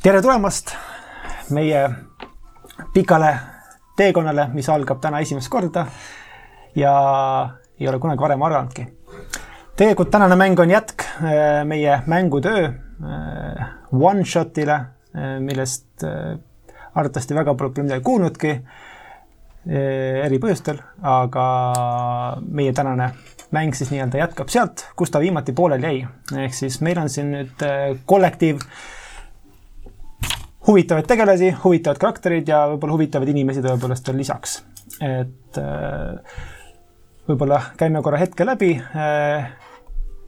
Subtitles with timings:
[0.00, 0.70] tere tulemast
[1.52, 1.80] meie
[2.94, 3.30] pikale
[4.00, 5.82] teekonnale, mis algab täna esimest korda
[6.72, 6.92] ja
[7.76, 8.86] ei ole kunagi varem arvanudki.
[9.76, 16.04] tegelikult tänane mäng on jätk äh, meie mängutöö äh, one-shot'ile, äh, millest
[16.94, 18.54] arvatavasti väga pole midagi kuulnudki
[20.24, 21.44] eri põhjustel, aga
[22.48, 23.10] meie tänane
[23.52, 26.08] mäng siis nii-öelda jätkab sealt, kus ta viimati pooleli jäi.
[26.46, 27.66] ehk siis meil on siin nüüd
[28.08, 28.64] kollektiiv
[30.66, 34.62] huvitavaid tegelasi, huvitavad karakterid ja võib-olla huvitavaid inimesi tõepoolest veel lisaks.
[35.00, 36.18] et äh,
[37.28, 39.52] võib-olla käime korra hetke läbi, äh,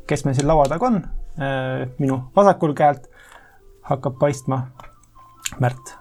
[0.07, 0.97] kes meil siin laua taga on.
[1.37, 3.11] Äh, minu vasakul käelt
[3.89, 4.67] hakkab paistma
[5.61, 5.97] Märt.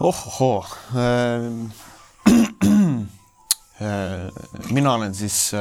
[0.00, 0.64] ohohoo
[4.76, 5.52] mina olen siis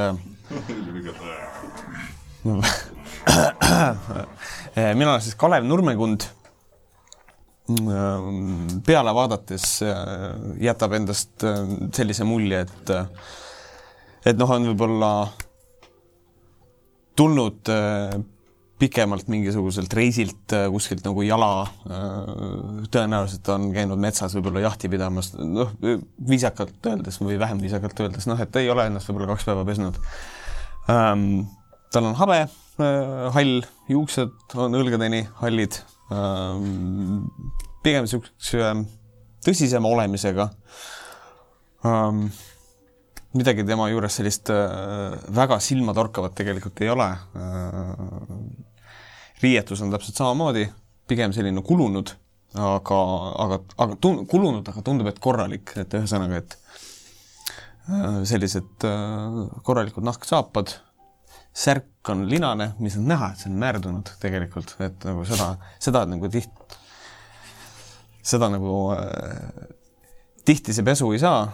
[4.76, 6.28] mina olen siis Kalev Nurmekund.
[8.86, 9.96] peale vaadates äh,
[10.62, 11.42] jätab endast
[11.98, 12.92] sellise mulje, et,
[14.30, 15.10] et noh, on võib-olla
[17.18, 17.72] tulnud
[18.78, 21.64] pikemalt mingisuguselt reisilt kuskilt nagu jala,
[22.92, 25.72] tõenäoliselt on käinud metsas võib-olla jahti pidamas, noh,
[26.30, 29.98] viisakalt öeldes või vähem viisakalt öeldes, noh, et ei ole ennast võib-olla kaks päeva pesnud
[30.92, 31.48] um,.
[31.90, 32.44] tal on habe
[32.78, 35.78] hall, juuksed on õlgadeni hallid.
[36.14, 37.24] Ähm,
[37.86, 38.74] pigem niisuguse
[39.46, 40.50] tõsisema olemisega.
[41.86, 42.26] Ähm,
[43.38, 47.08] midagi tema juures sellist äh, väga silmatorkavat tegelikult ei ole.
[47.40, 47.96] Äh,
[49.44, 50.68] riietus on täpselt samamoodi,
[51.08, 52.12] pigem selline kulunud,
[52.60, 53.00] aga,
[53.46, 56.60] aga, aga tun-, kulunud, aga tundub, et korralik, et ühesõnaga, et
[58.26, 58.82] sellised
[59.62, 60.72] korralikud nahksaapad
[61.56, 66.04] särk on linane, mis on näha, et see on määrdunud tegelikult, et nagu seda, seda
[66.10, 66.76] nagu tiht-,
[68.26, 69.70] seda nagu äh,
[70.46, 71.46] tihti see pesu ei saa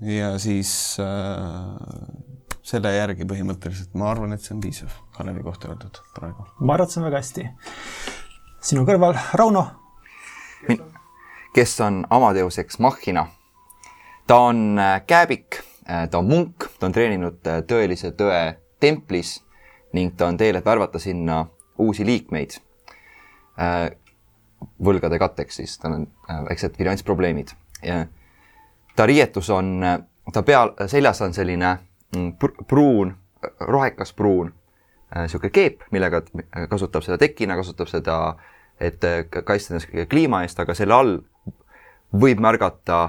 [0.00, 2.22] ja siis äh,
[2.62, 6.46] selle järgi põhimõtteliselt ma arvan, et see on piisav Kalevi kohta öeldud praegu.
[6.60, 7.46] ma arvan, et see on väga hästi.
[8.72, 9.66] sinu kõrval Rauno.
[11.54, 13.26] kes on Amadeus Ex Machina.
[14.26, 19.38] ta on äh, kääbik, äh, ta on munk, ta on treeninud tõelise tõe templis
[19.92, 21.44] ning ta on teel, et värvata sinna
[21.78, 22.56] uusi liikmeid
[23.60, 23.90] äh,
[24.84, 27.54] võlgade katteks siis, tal on äh, väiksed finantsprobleemid.
[28.96, 29.80] Ta riietus on,
[30.32, 31.72] ta peal, seljas on selline
[32.16, 32.32] mm,
[32.68, 33.14] pruun,
[33.60, 34.52] rohekas pruun
[35.16, 36.22] niisugune äh, keep, millega
[36.70, 38.18] kasutab seda tekina, kasutab seda,
[38.80, 39.02] et
[39.44, 41.18] kaitsta ennast kliima eest, aga selle all
[42.12, 43.02] võib märgata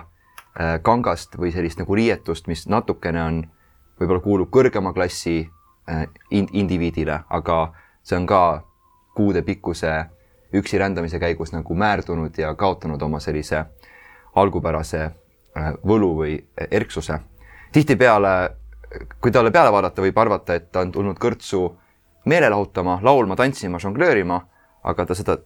[0.86, 3.40] kangast või sellist nagu riietust, mis natukene on,
[3.98, 5.48] võib-olla kuulub kõrgema klassi
[6.32, 7.74] in-, indiviidile, aga
[8.04, 8.64] see on ka
[9.16, 9.94] kuudepikkuse
[10.54, 13.66] üksi rändamise käigus nagu määrdunud ja kaotanud oma sellise
[14.36, 16.38] algupärase äh, võlu või
[16.72, 17.20] erksuse.
[17.72, 18.56] tihtipeale,
[19.22, 21.64] kui talle peale vaadata, võib arvata, et ta on tulnud kõrtsu
[22.26, 24.42] meele lahutama, laulma, tantsima, žonglöörima,
[24.84, 25.38] aga ta seda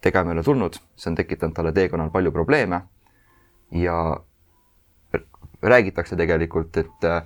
[0.00, 2.82] tegema ei ole tulnud, see on tekitanud talle teekonnal palju probleeme.
[3.70, 4.20] ja
[5.62, 7.22] räägitakse tegelikult, et äh,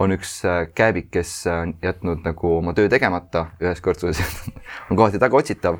[0.00, 4.20] on üks äh, kääbik, kes on jätnud nagu oma töö tegemata ühes kõrtsus
[4.90, 5.76] on kohati tagaotsitav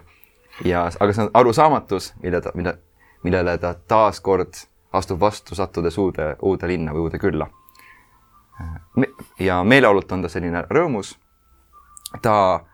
[0.64, 2.76] ja, aga see on arusaamatus, mille ta, mille,
[3.25, 4.61] millele ta taaskord
[4.93, 7.46] astub vastu, sattudes uude, uude linna või uude külla.
[9.38, 11.14] Ja meeleolult on ta selline rõõmus.
[12.22, 12.64] ta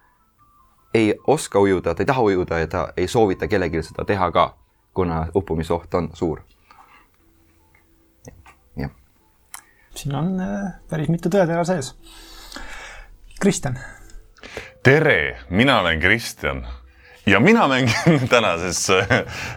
[0.95, 4.55] ei oska ujuda, ta ei taha ujuda ja ta ei soovita kellelgi seda teha ka,
[4.95, 6.41] kuna uppumisoht on suur
[9.97, 11.95] siin on äh, päris mitu tõetera sees.
[13.41, 13.79] Kristjan.
[14.83, 16.63] tere, mina olen Kristjan
[17.27, 19.09] ja mina mängin tänases äh,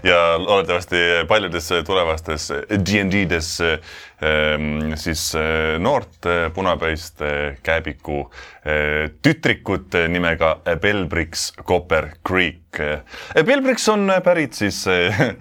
[0.04, 0.96] ja loodetavasti
[1.28, 7.22] paljudes tulevastes DnD-des ähm, siis äh, noort punapäist
[7.64, 8.24] kääbiku
[9.22, 12.78] tütrikut nimega Belbrix Copper Creek.
[13.46, 14.84] Belbrix on pärit siis,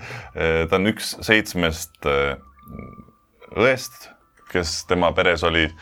[0.71, 2.09] ta on üks seitsmest
[3.59, 4.09] õest
[4.53, 5.75] kes tema peres olid,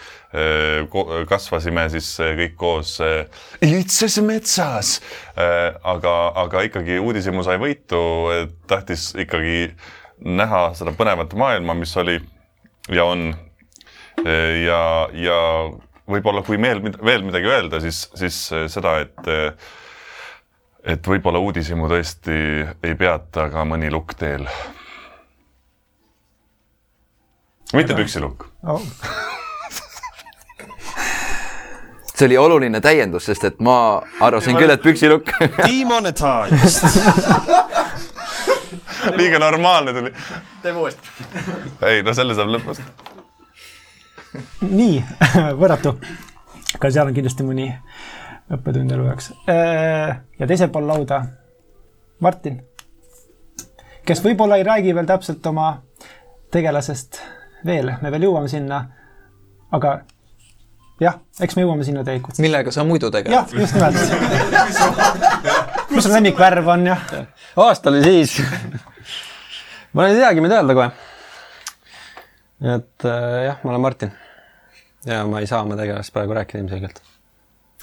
[1.29, 2.09] kasvasime siis
[2.41, 2.97] kõik koos
[3.65, 4.97] iitses metsas.
[5.37, 8.01] aga, aga ikkagi uudishimu sai võitu,
[8.67, 9.71] tahtis ikkagi
[10.25, 12.19] näha seda põnevat maailma, mis oli
[12.91, 13.35] ja on.
[14.67, 14.81] ja,
[15.13, 15.41] ja
[16.09, 19.61] võib-olla, kui meil veel midagi öelda, siis, siis seda, et
[20.87, 22.37] et võib-olla uudishimu tõesti
[22.87, 24.47] ei peata ka mõni lukk teel
[27.73, 28.83] mitte püksilukk oh.
[32.17, 35.33] see oli oluline täiendus, sest et ma arvasin küll, et püksilukk.
[35.59, 37.03] Demonetized.
[39.17, 40.13] liiga normaalne tuli.
[40.63, 41.09] teeme uuesti.
[41.83, 42.81] ei, no selle saab lõpust.
[44.61, 45.05] nii,
[45.61, 45.97] võrratu.
[46.79, 47.69] ka seal on kindlasti mõni
[48.53, 49.33] õppetund elu jaoks.
[50.39, 51.23] ja teisel pool lauda
[52.21, 52.63] Martin,
[54.09, 55.83] kes võib-olla ei räägi veel täpselt oma
[56.51, 57.21] tegelasest
[57.65, 58.83] veel, me veel jõuame sinna.
[59.77, 59.97] aga
[61.03, 62.39] jah, eks me jõuame sinna tegelikult.
[62.43, 63.35] millega sa muidu tegeled?
[63.35, 63.97] jah, just nimelt.
[65.91, 66.97] mis su lemmikvärv on ja?
[67.67, 68.39] aasta oli siis.
[69.97, 70.89] ma ei teagi, mida öelda kohe.
[72.77, 74.15] et äh, jah, ma olen Martin.
[75.07, 77.03] ja ma ei saa oma tegelast praegu rääkida ilmselgelt.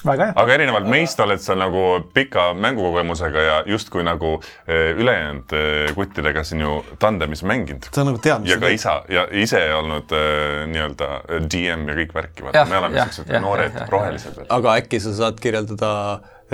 [0.04, 1.84] Aga erinevalt meist oled sa nagu
[2.14, 4.34] pika mängukogemusega ja justkui nagu
[4.66, 7.88] eh, ülejäänud eh, kuttidega siin ju tandemis mänginud.
[7.94, 8.78] sa nagu tead, mis ja sa ka teed.
[8.80, 11.10] isa ja ise olnud eh, nii-öelda
[11.48, 14.46] DM ja kõik värki, vaata me oleme siuksed noored rohelised veel.
[14.58, 15.90] aga äkki sa saad kirjeldada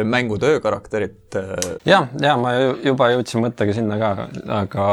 [0.06, 1.34] mängu töökarakterit
[1.84, 4.10] ja, ja ma ju- juba jõudsin mõttega sinna ka,
[4.62, 4.84] aga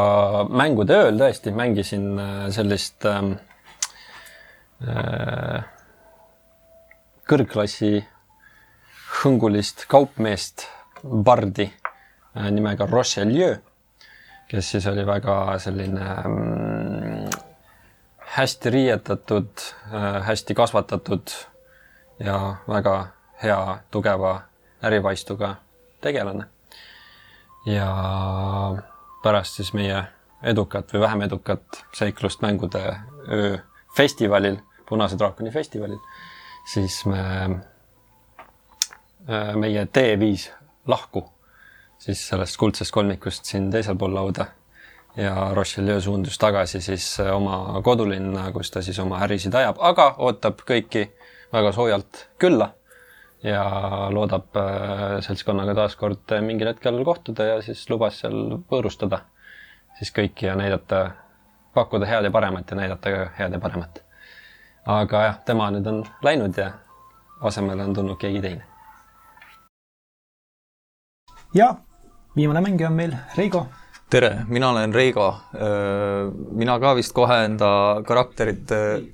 [0.49, 2.17] mängude ööl tõesti mängisin
[2.51, 3.21] sellist äh,
[7.27, 8.01] kõrgklassi
[9.07, 10.67] hõngulist kaupmeest
[11.03, 13.57] bardi äh, nimega Rochelieu,
[14.47, 17.29] kes siis oli väga selline mm,
[18.37, 19.63] hästi riietatud
[19.93, 21.33] äh,, hästi kasvatatud
[22.19, 22.97] ja väga
[23.43, 24.41] hea tugeva
[24.83, 25.55] ärivaistuga
[26.01, 26.45] tegelane.
[27.65, 27.87] ja
[29.23, 30.03] pärast siis meie
[30.43, 32.83] edukat või vähem edukat seiklust mängude
[33.27, 33.57] öö
[33.97, 34.57] festivalil,
[34.87, 35.97] Punase draakoni festivalil,
[36.71, 37.23] siis me,
[39.55, 40.51] meie tee viis
[40.87, 41.25] lahku
[41.99, 44.45] siis sellest kuldsest kolmikust siin teisel pool lauda
[45.17, 50.61] ja Rochelieu suundus tagasi siis oma kodulinna, kus ta siis oma ärisid ajab, aga ootab
[50.67, 51.07] kõiki
[51.53, 52.69] väga soojalt külla
[53.43, 53.63] ja
[54.13, 59.23] loodab äh, seltskonnaga taaskord mingil hetkel kohtuda ja siis lubas seal võõrustada
[59.97, 61.11] siis kõiki ja näidata,
[61.73, 64.03] pakkuda head ja paremat ja näidata ka head ja paremat.
[64.85, 66.71] aga jah, tema nüüd on läinud ja
[67.41, 68.76] asemele on tulnud keegi teine.
[71.57, 71.75] Ja
[72.35, 73.67] viimane mängija on meil Reigo.
[74.09, 75.35] tere, mina olen Reigo.
[76.51, 77.69] mina ka vist kohe enda
[78.07, 78.71] karakterit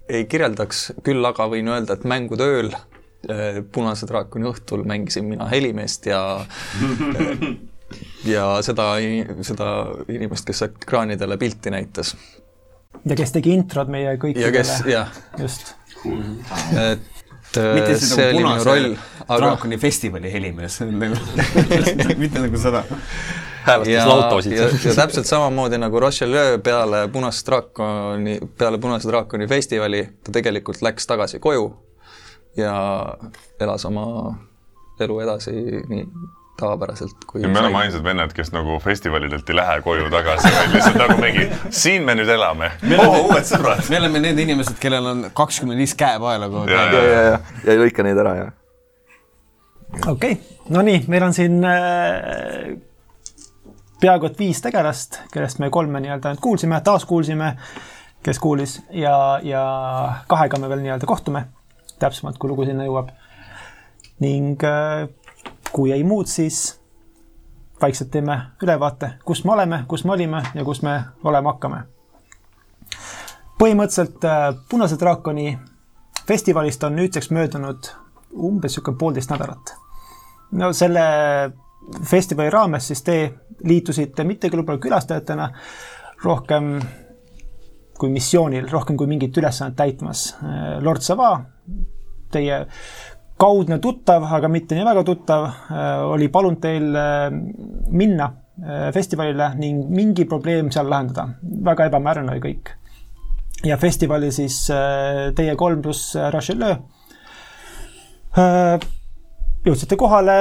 [0.10, 5.48] ei kirjeldaks, küll aga võin öelda, et mängude ööl äh, Punase draakoni õhtul mängisin mina
[5.48, 6.24] helimeest ja
[8.36, 8.96] ja seda,
[9.42, 9.69] seda
[10.10, 12.16] inimest, kes ekraanidele pilti näitas.
[13.06, 14.92] ja kes tegi introd meie ja kes, kõikidele.
[14.92, 15.75] jah, just.
[16.75, 17.23] et
[17.60, 18.98] mitte äh, siis see nagu oli minu punase roll,
[19.28, 21.16] aga draakoni festivali helimees, nagu
[22.24, 22.84] mitte nagu seda.
[23.64, 29.48] hääletas ja, lautosid ja, ja täpselt samamoodi nagu Rochelieu peale Punast draakoni, peale Punase draakoni
[29.48, 31.70] festivali ta tegelikult läks tagasi koju
[32.58, 32.75] ja
[33.60, 34.06] elas oma
[35.00, 35.56] elu edasi
[35.89, 36.08] nii
[36.60, 40.75] tavapäraselt kui ja me oleme ainsad vennad, kes nagu festivalidelt ei lähe koju tagasi, vaid
[40.75, 42.72] lihtsalt nagu mingi, siin me nüüd elame.
[42.98, 43.81] oo, uued sõbrad.
[43.89, 46.93] me oleme need inimesed, kellel on kakskümmend viis käepaela kogu Ja, aeg.
[46.93, 48.50] ja, ja, ja, ja ei lõika neid ära ja.
[50.07, 50.38] okei okay.,
[50.69, 52.75] no nii, meil on siin äh,
[54.03, 57.53] peaaegu et viis tegelast, kellest me kolme nii-öelda nüüd kuulsime, taas kuulsime,
[58.24, 59.65] kes kuulis ja, ja
[60.29, 61.48] kahega me veel nii-öelda kohtume
[62.00, 63.10] täpsemalt, kui lugu sinna jõuab.
[64.22, 65.07] ning äh,
[65.74, 66.80] kui ei muud, siis
[67.82, 71.84] vaikselt teeme ülevaate, kus me oleme, kus me olime ja kus me olema hakkame.
[73.60, 75.58] põhimõtteliselt äh, Punase draakoni
[76.27, 77.92] festivalist on nüüdseks möödunud
[78.34, 79.75] umbes niisugune poolteist nädalat
[80.51, 81.03] no selle
[82.06, 83.15] festivali raames siis te
[83.68, 85.50] liitusite mitte küll võib-olla külastajatena,
[86.24, 86.75] rohkem
[88.00, 90.25] kui missioonil, rohkem kui mingit ülesannet täitmas.
[90.82, 91.30] Lord Sava,
[92.34, 92.63] teie
[93.44, 95.50] kaudne tuttav, aga mitte nii väga tuttav,
[96.14, 97.28] oli palunud teil äh,
[97.92, 101.28] minna äh, festivalile ning mingi probleem seal lahendada.
[101.66, 102.74] väga ebamäärane oli kõik.
[103.68, 106.80] ja festivali siis äh, teie kolm pluss Rocheleu
[109.64, 110.38] jõudsite kohale,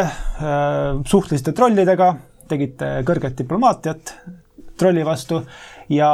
[1.06, 2.06] suhtlesite trollidega,
[2.48, 4.14] tegite kõrget diplomaatiat
[4.78, 5.42] trolli vastu
[5.92, 6.10] ja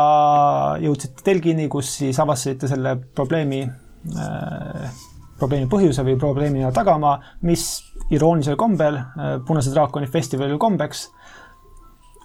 [0.82, 4.98] jõudsite Telgini, kus siis avastasite selle probleemi äh,
[5.38, 7.16] probleemi põhjuse või probleemi tagamaa,
[7.48, 7.66] mis
[8.10, 11.08] iroonilisel kombel äh, Punase draakoni festivalil kombeks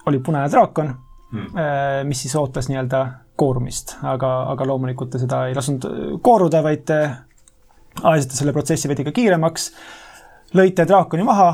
[0.06, 0.90] oli punane draakon
[1.32, 3.04] hmm., mis siis ootas nii-öelda
[3.40, 5.86] koorumist, aga, aga loomulikult te seda ei lasknud
[6.22, 6.98] kooruda, vaid te
[8.02, 9.70] ajasite selle protsessi veidi ka kiiremaks.
[10.54, 11.48] lõite draakoni maha,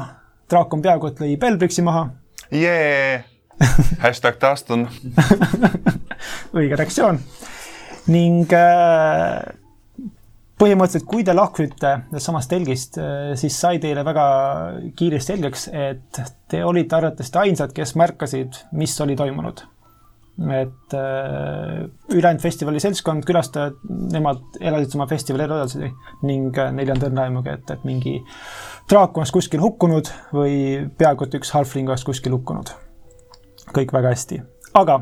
[0.50, 2.09] draakon peaaegu et lõi Belbrixi maha,
[2.52, 3.23] jee,
[4.02, 4.88] hashtag taastun.
[6.57, 7.21] õige reaktsioon
[8.11, 9.40] ning äh,
[10.61, 12.99] põhimõtteliselt, kui te lahkusite samast telgist,
[13.40, 14.25] siis sai teile väga
[14.99, 19.67] kiiresti selgeks, et te olite arvatavasti ainsad, kes märkasid, mis oli toimunud.
[20.40, 23.75] et äh, ülejäänud festivali seltskond, külastajad,
[24.12, 25.90] nemad elasid oma festivali elu edasi
[26.25, 28.14] ning äh, neil ei olnud õrna aimugi, et, et mingi
[28.88, 30.55] draak oleks kuskil hukkunud või
[30.97, 32.73] peaaegu et üks halfling oleks kuskil hukkunud.
[33.76, 34.40] kõik väga hästi.
[34.81, 34.97] aga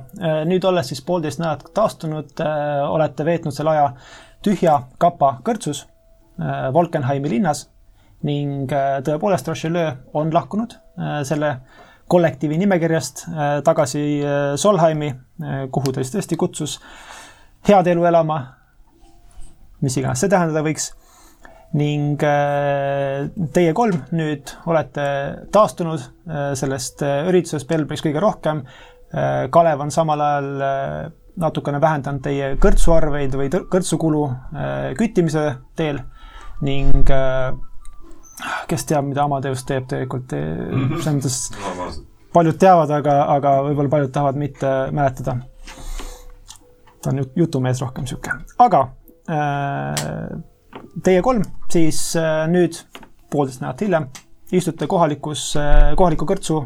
[0.48, 2.42] nüüd olles siis poolteist nädalat taastunud,
[2.88, 3.92] olete veetnud selle aja
[4.44, 5.86] tühja kapa kõrtsus
[6.72, 7.64] Volkenheimi linnas
[8.26, 8.70] ning
[9.06, 10.76] tõepoolest Rochelieu on lahkunud
[11.26, 11.56] selle
[12.08, 13.24] kollektiivi nimekirjast
[13.66, 14.02] tagasi
[14.56, 15.10] Solheimi,
[15.74, 16.78] kuhu ta siis tõesti kutsus
[17.68, 18.38] head elu elama,
[19.84, 20.92] mis iganes see tähendada võiks.
[21.74, 22.22] ning
[23.52, 25.02] teie kolm nüüd olete
[25.52, 26.00] taastunud
[26.56, 28.62] sellest üritusest Belbris kõige rohkem.
[29.52, 30.48] Kalev on samal ajal
[31.38, 34.22] natukene vähendanud teie kõrtsuarveid või kõrtsukulu
[34.98, 35.44] küttimise
[35.78, 36.02] teel
[36.66, 37.10] ning
[38.68, 41.38] kes teab, mida Amadeus teeb tegelikult, selles mõttes
[42.34, 45.38] paljud teavad, aga, aga võib-olla paljud tahavad mitte mäletada.
[47.02, 48.84] ta on jutumees rohkem sihuke, aga
[51.04, 52.00] teie kolm siis
[52.50, 52.78] nüüd
[53.30, 54.08] poolteist nädalat hiljem
[54.52, 55.50] istute kohalikus,
[55.96, 56.62] kohaliku kõrtsu,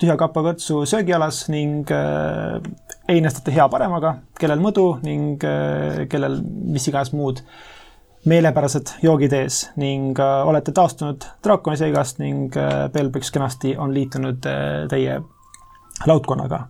[0.00, 1.90] tühja kapa kõrtsu söögialas ning
[3.08, 5.38] einestate hea paremaga, kellel mõdu ning
[6.10, 7.44] kellel mis iganes muud
[8.28, 14.46] meelepärased joogid ees ning äh, olete taastunud draakoni seigast ning äh, Belbrix kenasti on liitunud
[14.46, 15.20] äh, teie
[16.06, 16.66] laudkonnaga.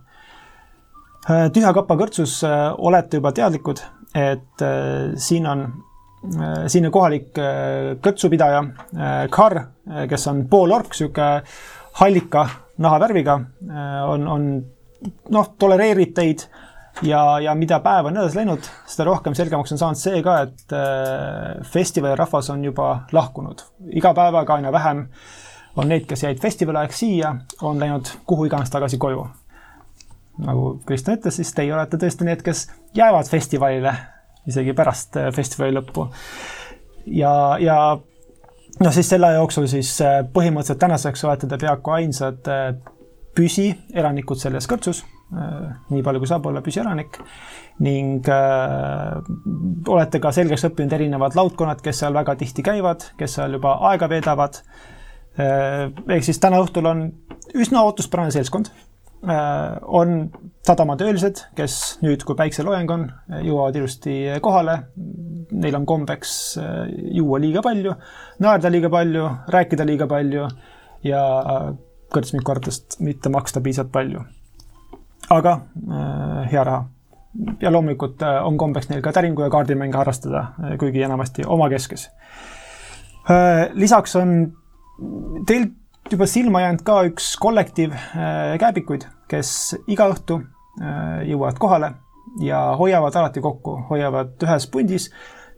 [1.53, 2.39] tühja kapa kõrtsus
[2.81, 3.79] olete juba teadlikud,
[4.17, 4.63] et
[5.21, 5.61] siin on,
[6.67, 7.31] siin on kohalik
[8.05, 8.59] kõrtsupidaja
[9.33, 9.55] Kar,
[10.09, 11.29] kes on poolork, sihuke
[11.97, 12.43] hallika
[12.81, 13.39] nahavärviga,
[14.05, 14.45] on, on
[15.33, 16.45] noh, tolereerib teid
[17.01, 20.75] ja, ja mida päev on edasi läinud, seda rohkem selgemaks on saanud see ka, et
[20.75, 23.63] äh, festivali rahvas on juba lahkunud.
[23.97, 25.05] iga päevaga aina vähem
[25.75, 29.27] on neid, kes jäid festivali ajaks siia, on läinud kuhu iganes tagasi koju.
[30.45, 33.95] nagu Kristjan ütles, siis teie olete tõesti need, kes jäävad festivalile
[34.47, 36.07] isegi pärast äh, festivali lõppu.
[37.05, 37.77] ja, ja
[38.79, 42.53] noh, siis selle jooksul siis äh, põhimõtteliselt tänaseks olete te peaaegu ainsad
[43.35, 47.15] püsielanikud selles kõrtsus Äh, nii palju, kui saab olla püsielanik
[47.85, 49.13] ning äh,
[49.87, 54.09] olete ka selgeks õppinud erinevad laudkonnad, kes seal väga tihti käivad, kes seal juba aega
[54.11, 54.59] veedavad
[55.39, 55.87] äh,.
[55.87, 57.05] ehk siis täna õhtul on
[57.55, 58.90] üsna ootuspärane seltskond äh,.
[59.21, 60.31] On
[60.65, 63.03] sadamatöölised, kes nüüd, kui päikseloojang on,
[63.45, 64.79] jõuavad ilusti kohale.
[65.51, 66.83] Neil on kombeks äh,
[67.19, 67.93] juua liiga palju,
[68.41, 70.47] naerda liiga palju, rääkida liiga palju
[71.05, 71.71] ja äh,
[72.15, 74.23] kõrtsmikortest mitte maksta piisavalt palju
[75.31, 75.53] aga
[75.91, 76.85] äh, hea raha.
[77.61, 82.09] ja loomulikult äh, on kombeks neil ka täringu ja kaardimänge harrastada, äh, kuigi enamasti omakeskes.
[83.73, 84.31] lisaks on
[85.47, 85.67] teil
[86.11, 87.93] juba silma jäänud ka üks kollektiiv
[88.59, 89.51] kääbikuid, kes
[89.91, 90.41] iga õhtu
[91.27, 91.91] jõuavad kohale
[92.43, 95.09] ja hoiavad alati kokku, hoiavad ühes pundis,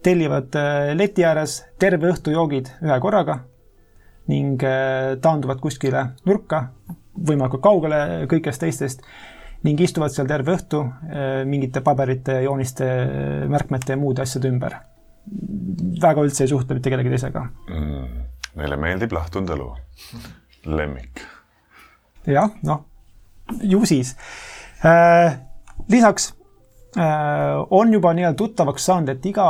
[0.04, 0.54] tellivad
[0.94, 3.40] leti ääres terve õhtu joogid ühe korraga
[4.30, 4.62] ning
[5.24, 6.68] taanduvad kuskile nurka,
[7.14, 9.04] võimalikult kaugele kõigest teistest
[9.64, 10.84] ning istuvad seal terve õhtu
[11.48, 12.88] mingite paberite, jooniste,
[13.50, 14.78] märkmete ja muude asjade ümber.
[16.02, 18.24] väga üldse ei suhtle mitte kellegi teisega mm,.
[18.54, 19.64] Neile meeldib lahtunud elu,
[20.66, 21.24] lemmik.
[22.26, 22.84] jah, noh,
[23.62, 24.14] ju siis.
[24.84, 25.36] Eh,
[25.88, 26.32] lisaks
[26.96, 29.48] eh, on juba nii-öelda tuttavaks saanud, et iga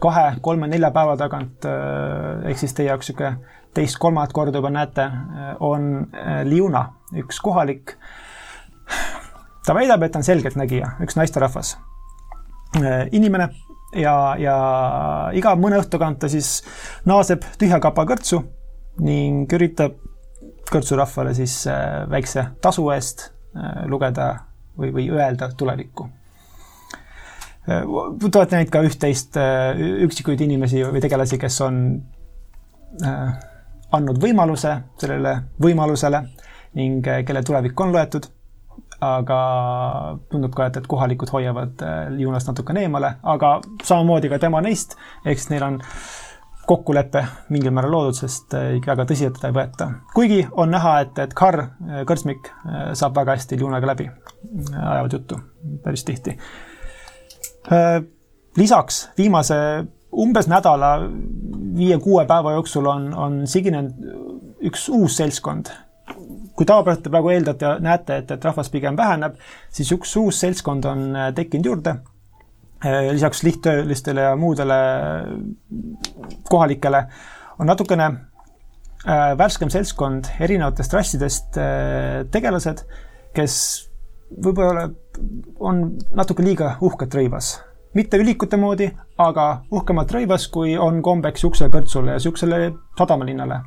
[0.00, 5.06] kahe, kolme, nelja päeva tagant ehk siis teie jaoks niisugune teist-kolmandat korda juba näete,
[5.64, 6.10] on
[6.44, 6.82] Liuna,
[7.16, 9.20] üks kohalik äh,
[9.66, 11.74] ta väidab, et on selgeltnägija, üks naisterahvas,
[12.80, 13.50] äh, inimene
[13.96, 14.56] ja, ja
[15.36, 16.60] iga mõne õhtu tagant ta siis
[17.08, 18.42] naaseb tühja kapa kõrtsu
[19.04, 19.98] ning üritab
[20.72, 24.30] kõrtsurahvale siis äh, väikse tasu eest äh, lugeda
[24.78, 26.08] või, või öelda tulevikku.
[27.70, 29.36] Te olete näinud ka üht-teist
[30.06, 31.76] üksikuid inimesi või tegelasi, kes on
[33.92, 36.22] andnud võimaluse sellele võimalusele
[36.80, 38.26] ning kelle tulevik on loetud
[39.00, 39.38] aga
[40.30, 41.84] tundub ka, et, et kohalikud hoiavad
[42.14, 45.78] Liunast äh, natukene eemale, aga samamoodi ka tema neist, siis neil on
[46.70, 49.90] kokkulepe mingil määral loodud, sest äh, väga tõsiselt teda ei võeta.
[50.14, 52.50] kuigi on näha, et, et Karl äh, Kõrtsmik
[52.98, 54.08] saab väga hästi Liunaga läbi,
[54.70, 55.40] ajavad juttu
[55.84, 56.36] päris tihti.
[58.56, 59.56] lisaks viimase
[60.10, 60.96] umbes nädala,
[61.76, 65.70] viie-kuue päeva jooksul on, on siginenud üks uus seltskond
[66.60, 69.38] kui tavapäraselt te praegu eeldate ja näete, et, et rahvas pigem väheneb,
[69.72, 71.94] siis üks uus seltskond on äh, tekkinud juurde.
[72.84, 74.74] Lisaks lihttöölistele ja muudele
[76.48, 77.04] kohalikele,
[77.58, 82.84] on natukene äh, värskem seltskond erinevatest rassidest äh, tegelased,
[83.36, 83.56] kes
[84.30, 84.88] võib-olla
[85.60, 85.82] on
[86.16, 87.58] natuke liiga uhked rõivas.
[87.94, 88.86] mitte ülikute moodi,
[89.18, 93.60] aga uhkemalt rõivas, kui on kombeks siuksele kõrtsule ja siuksele sadamalinnale.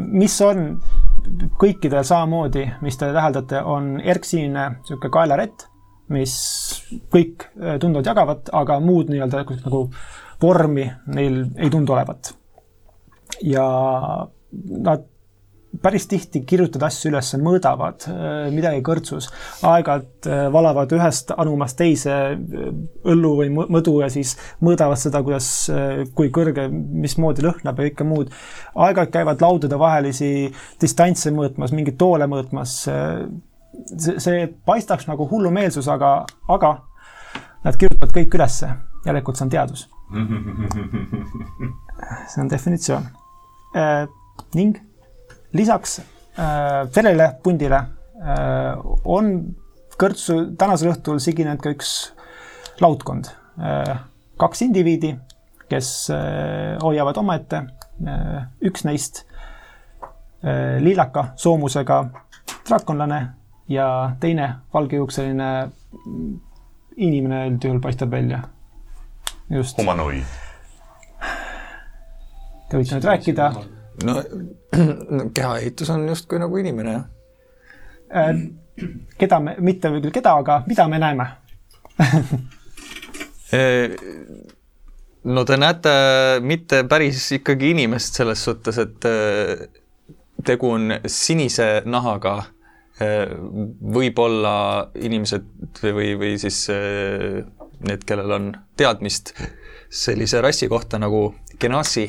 [0.00, 0.80] mis on
[1.58, 5.69] kõikidel samamoodi, mis te täheldate, on erksinine niisugune kaelarett,
[6.10, 6.34] mis
[7.12, 9.86] kõik äh, tunduvad jagavat, aga muud nii-öelda nagu
[10.42, 12.34] vormi neil ei tundu olevat.
[13.46, 13.64] ja
[14.50, 15.06] nad
[15.82, 19.28] päris tihti kirjutavad asju üles, mõõdavad äh, midagi kõrtsus,
[19.62, 22.16] aeg-ajalt äh, valavad ühest anumast teise
[23.06, 24.34] õllu või mõdu ja siis
[24.66, 25.70] mõõdavad seda, kuidas,
[26.18, 28.34] kui kõrge, mismoodi lõhnab ja kõike muud.
[28.74, 30.50] aeg-ajalt käivad laudade vahelisi
[30.82, 32.80] distantse mõõtmas, mingeid toole mõõtmas
[33.86, 36.76] see, see paistaks nagu hullumeelsus, aga, aga
[37.64, 38.68] nad kirjutavad kõik ülesse.
[39.06, 39.88] järelikult see on teadus.
[42.30, 43.04] see on definitsioon
[43.76, 44.08] äh,.
[44.54, 44.76] ning
[45.52, 46.04] lisaks äh,
[46.92, 47.86] sellele pundile äh,
[49.04, 49.54] on
[50.00, 52.14] kõrtsu tänasel õhtul siginenud ka üks
[52.80, 53.24] laudkond
[53.60, 53.98] äh,.
[54.40, 55.18] kaks indiviidi,
[55.70, 57.66] kes äh, hoiavad omaette äh,.
[58.60, 59.28] üks neist äh,
[60.82, 62.04] lillaka soomusega
[62.68, 63.39] draakonlane
[63.70, 65.70] ja teine valgejuukseline
[66.96, 68.42] inimene üldjuhul paistab välja.
[69.50, 69.78] just.
[69.78, 70.24] humanoid.
[72.70, 73.52] Te võite nüüd rääkida.
[74.04, 74.22] no
[75.36, 77.04] kehaehitus on justkui nagu inimene, jah
[78.10, 78.36] äh,.
[79.18, 81.26] keda me, mitte küll keda, aga mida me näeme
[85.34, 85.92] no te näete
[86.40, 89.68] mitte päris ikkagi inimest selles suhtes, et äh,
[90.46, 92.42] tegu on sinise nahaga
[93.00, 94.54] võib-olla
[95.00, 97.40] inimesed või, või siis eh,
[97.86, 99.32] need, kellel on teadmist
[99.88, 102.06] sellise rassi kohta nagu Genasi,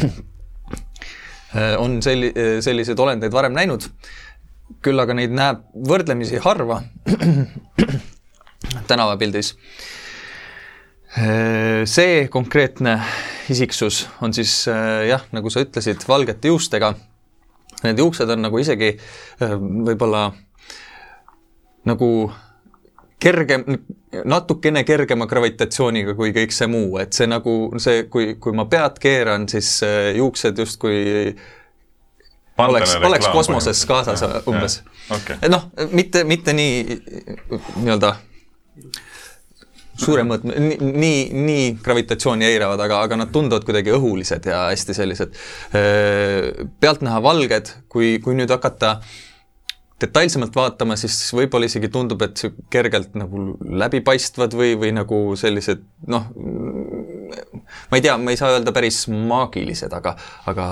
[0.00, 2.32] eh, on selli-,
[2.64, 3.84] selliseid olendeid varem näinud,
[4.84, 6.80] küll aga neid näeb võrdlemisi harva
[8.90, 9.54] tänavapildis.
[11.20, 12.96] Eh, see konkreetne
[13.50, 16.94] isiksus on siis jah, nagu sa ütlesid, valgete juustega
[17.84, 20.28] Need juuksed on nagu isegi äh, võib-olla
[21.88, 22.10] nagu
[23.20, 23.64] kergem,
[24.24, 29.00] natukene kergema gravitatsiooniga kui kõik see muu, et see nagu see, kui, kui ma pead
[29.02, 31.34] keeran, siis äh, juuksed justkui
[32.60, 34.80] oleks, oleks kosmoses kaasas umbes.
[35.10, 35.36] Okay.
[35.50, 37.00] noh, mitte, mitte nii
[37.80, 38.14] nii-öelda
[40.00, 45.40] suure mõõtme, nii, nii gravitatsiooni eiravad, aga, aga nad tunduvad kuidagi õhulised ja hästi sellised
[46.80, 48.98] pealtnäha valged, kui, kui nüüd hakata
[50.00, 52.40] detailsemalt vaatama, siis võib-olla isegi tundub, et
[52.72, 53.50] kergelt nagu
[53.82, 59.92] läbipaistvad või, või nagu sellised noh, ma ei tea, ma ei saa öelda päris maagilised,
[59.96, 60.14] aga,
[60.50, 60.66] aga,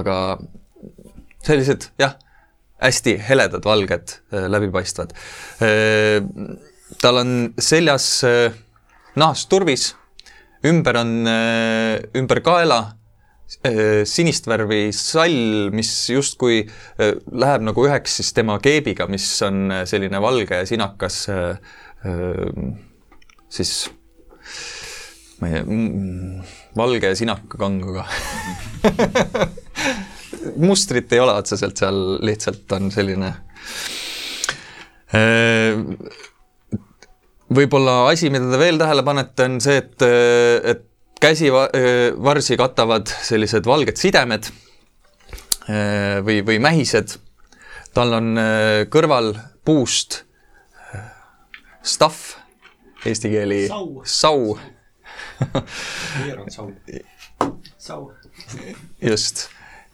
[0.00, 0.18] aga
[1.46, 2.16] sellised jah,
[2.82, 5.14] hästi heledad, valged, läbipaistvad.
[7.02, 8.06] Tal on seljas
[9.18, 9.92] nahast turvis,
[10.66, 12.78] ümber on, äh, ümber kaela
[13.66, 19.68] äh, sinist värvi sall, mis justkui äh, läheb nagu üheks siis tema keebiga, mis on
[19.88, 21.24] selline valge ja sinakas
[23.54, 23.70] siis
[25.40, 25.76] ma ei tea,
[26.76, 28.04] valge ja sinaka kanguga.
[30.60, 33.30] Mustrit ei ole otseselt seal, lihtsalt on selline
[37.54, 40.04] võib-olla asi, mida te veel tähele panete, on see, et,
[40.72, 40.84] et
[41.24, 44.50] käsivarsi katavad sellised valged sidemed
[46.26, 47.16] või, või mähised.
[47.96, 48.34] tal on
[48.92, 49.32] kõrval
[49.64, 50.24] puust
[51.84, 52.34] staff,
[53.06, 54.58] eesti keeli sau, sau.
[57.78, 58.12] sau.
[59.00, 59.48] just,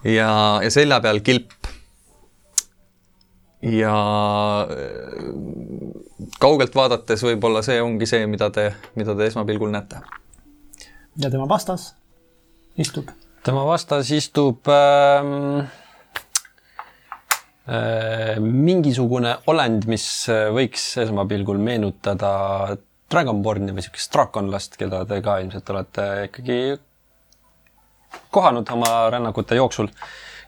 [0.05, 1.60] ja, ja selja peal kilp
[3.63, 3.95] ja
[4.71, 5.27] äh,
[6.41, 10.01] kaugelt vaadates võib-olla see ongi see, mida te, mida te esmapilgul näete.
[11.21, 11.95] ja tema vastas
[12.81, 13.11] istub?
[13.45, 15.65] tema vastas istub ähm,
[17.69, 22.77] äh, mingisugune olend, mis võiks esmapilgul meenutada
[23.11, 26.59] Dragonborni või niisugust draakonlast, keda te ka ilmselt olete ikkagi
[28.31, 29.91] kohanud oma rännakute jooksul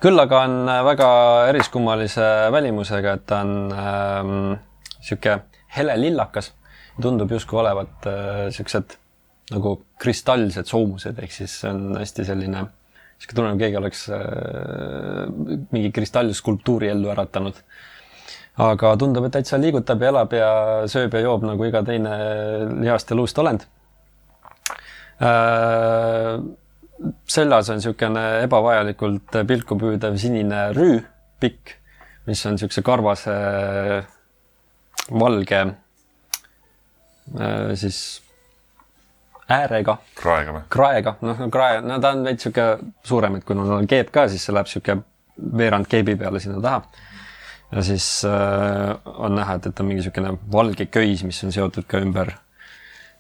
[0.02, 1.08] küll aga on äh, väga
[1.52, 6.52] eriskummalise välimusega, et ta on niisugune ähm, hele lillakas.
[7.00, 8.98] tundub justkui olevat niisugused äh,
[9.52, 15.70] nagu kristallsed soomused, ehk siis see on hästi selline, niisugune tunne, nagu keegi oleks äh,
[15.72, 17.62] mingi kristallskulptuuri ellu äratanud
[18.60, 20.50] aga tundub, et täitsa liigutab ja elab ja
[20.90, 22.16] sööb ja joob nagu iga teine
[22.82, 23.64] lihast ja luust olend
[25.22, 26.36] äh,
[27.28, 30.98] seljas on niisugune ebavajalikult pilku püüdev sinine rüü,
[31.42, 31.76] pikk,
[32.28, 33.36] mis on niisuguse karvase
[35.10, 35.60] valge
[37.38, 38.22] äh, siis
[39.52, 40.62] äärega, kraega või?
[40.72, 44.28] kraega, noh, krae, no ta on veits niisugune suurem, et kui tal on keep ka,
[44.30, 45.02] siis see läheb niisugune
[45.58, 46.82] veerand keebi peale sinna taha.
[47.72, 51.88] ja siis äh, on näha, et, et on mingi niisugune valge köis, mis on seotud
[51.88, 52.34] ka ümber,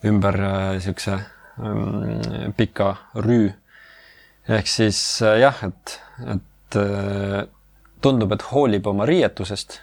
[0.04, 0.38] ümber
[0.76, 1.26] niisuguse äh,
[1.62, 3.52] ähm, pika rüü.
[4.48, 6.00] Ehk siis äh, jah, et,
[6.34, 7.46] et äh,
[8.02, 9.80] tundub, et hoolib oma riietusest.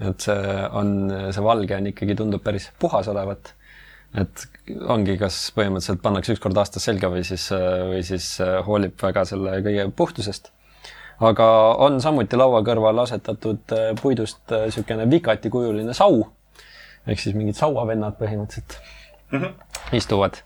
[0.00, 0.96] et see on,
[1.32, 3.54] see valge on ikkagi, tundub päris puhas olevat
[4.18, 4.44] et
[4.90, 9.24] ongi, kas põhimõtteliselt pannakse üks kord aastas selga või siis, või siis äh, hoolib väga
[9.28, 10.52] selle kõige puhtusest.
[11.18, 11.46] aga
[11.86, 16.22] on samuti laua kõrval asetatud äh, puidust äh, niisugune vikatikujuline sau,
[17.06, 18.78] ehk siis mingid sauavennad põhimõtteliselt
[19.32, 19.52] mm -hmm.
[19.98, 20.38] istuvad.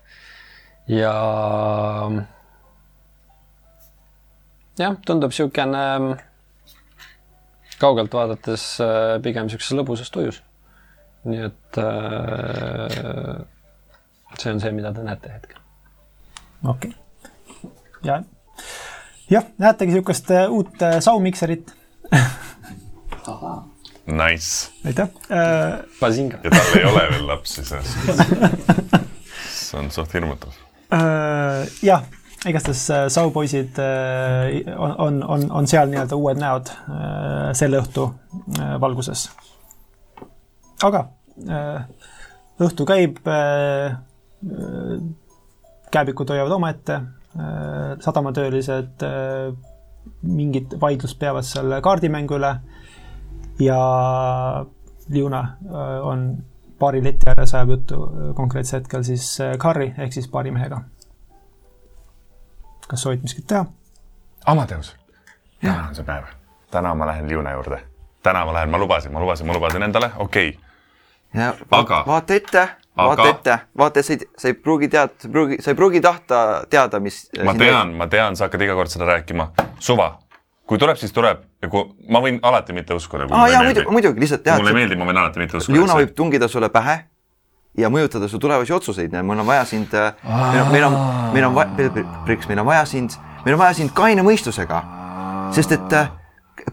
[0.87, 1.13] ja
[4.79, 5.83] jah, tundub niisugune
[7.79, 8.63] kaugelt vaadates
[9.23, 10.37] pigem niisuguses lõbusas tujus.
[11.29, 13.39] nii et äh,
[14.39, 15.59] see on see, mida te näete hetkel.
[16.63, 16.99] okei okay.,
[18.03, 18.23] ja,
[19.29, 21.75] jah, näetegi niisugust äh, uut äh, saumikserit
[24.09, 24.71] Nice.
[24.85, 25.79] aitäh äh,.
[25.99, 26.37] Bazinga.
[26.43, 30.49] ja tal ei ole veel lapsi, see on suht hirmutav.
[30.89, 32.03] Äh, jah,
[32.47, 38.07] igastahes äh, saupoisid äh, on, on, on, on seal nii-öelda uued näod äh, selle õhtu
[38.79, 39.27] valguses.
[40.83, 41.07] aga
[42.59, 43.19] õhtu käib
[45.91, 46.99] kääbikud hoiavad omaette
[48.03, 49.03] sadamatöölised
[50.23, 52.53] mingit vaidlust peavad seal kaardimängu üle
[53.63, 53.79] ja
[55.09, 55.41] Liuna
[56.07, 56.25] on
[56.79, 58.01] baari leti ääres ajab juttu
[58.35, 60.81] konkreetsel hetkel siis Carri ehk siis baarimehega.
[62.89, 63.65] Kas soovid miskit teha?
[64.45, 64.95] Amadeus,
[65.61, 66.29] täna on see päev.
[66.71, 67.81] täna ma lähen Liuna juurde.
[68.23, 71.41] täna ma lähen, ma lubasin, ma lubasin, ma lubasin endale, okei okay..
[71.41, 75.27] ja Aga- vaata ette, vaata Aga- ette, vaata, sa ei, sa ei pruugi tead, sa
[75.27, 77.29] ei pruugi, sa ei pruugi tahta teada, mis.
[77.43, 79.51] ma tean, ma tean, sa hakkad iga kord seda rääkima.
[79.79, 80.09] suva,
[80.65, 83.29] kui tuleb, siis tuleb ja kui ma võin alati mitte uskuda.
[83.29, 85.77] aa jaa, muidugi, muidugi lihtsalt tead mulle ei, meeldi, ma võin alati mitte uskuda.
[85.77, 87.03] Liuna võib tungida sulle pähe
[87.77, 90.95] ja mõjutada su tulevasi otsuseid ja meil on vaja sind, meil on, meil on,
[91.33, 91.89] meil on vaja,
[92.25, 94.81] Priks, meil on vaja sind, meil on vaja sind kaine mõistusega.
[95.55, 96.09] sest et äh,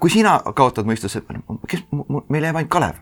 [0.01, 1.23] kui sina kaotad mõistuse,
[1.69, 1.85] kes,
[2.29, 2.99] meil jääb ainult Kalev,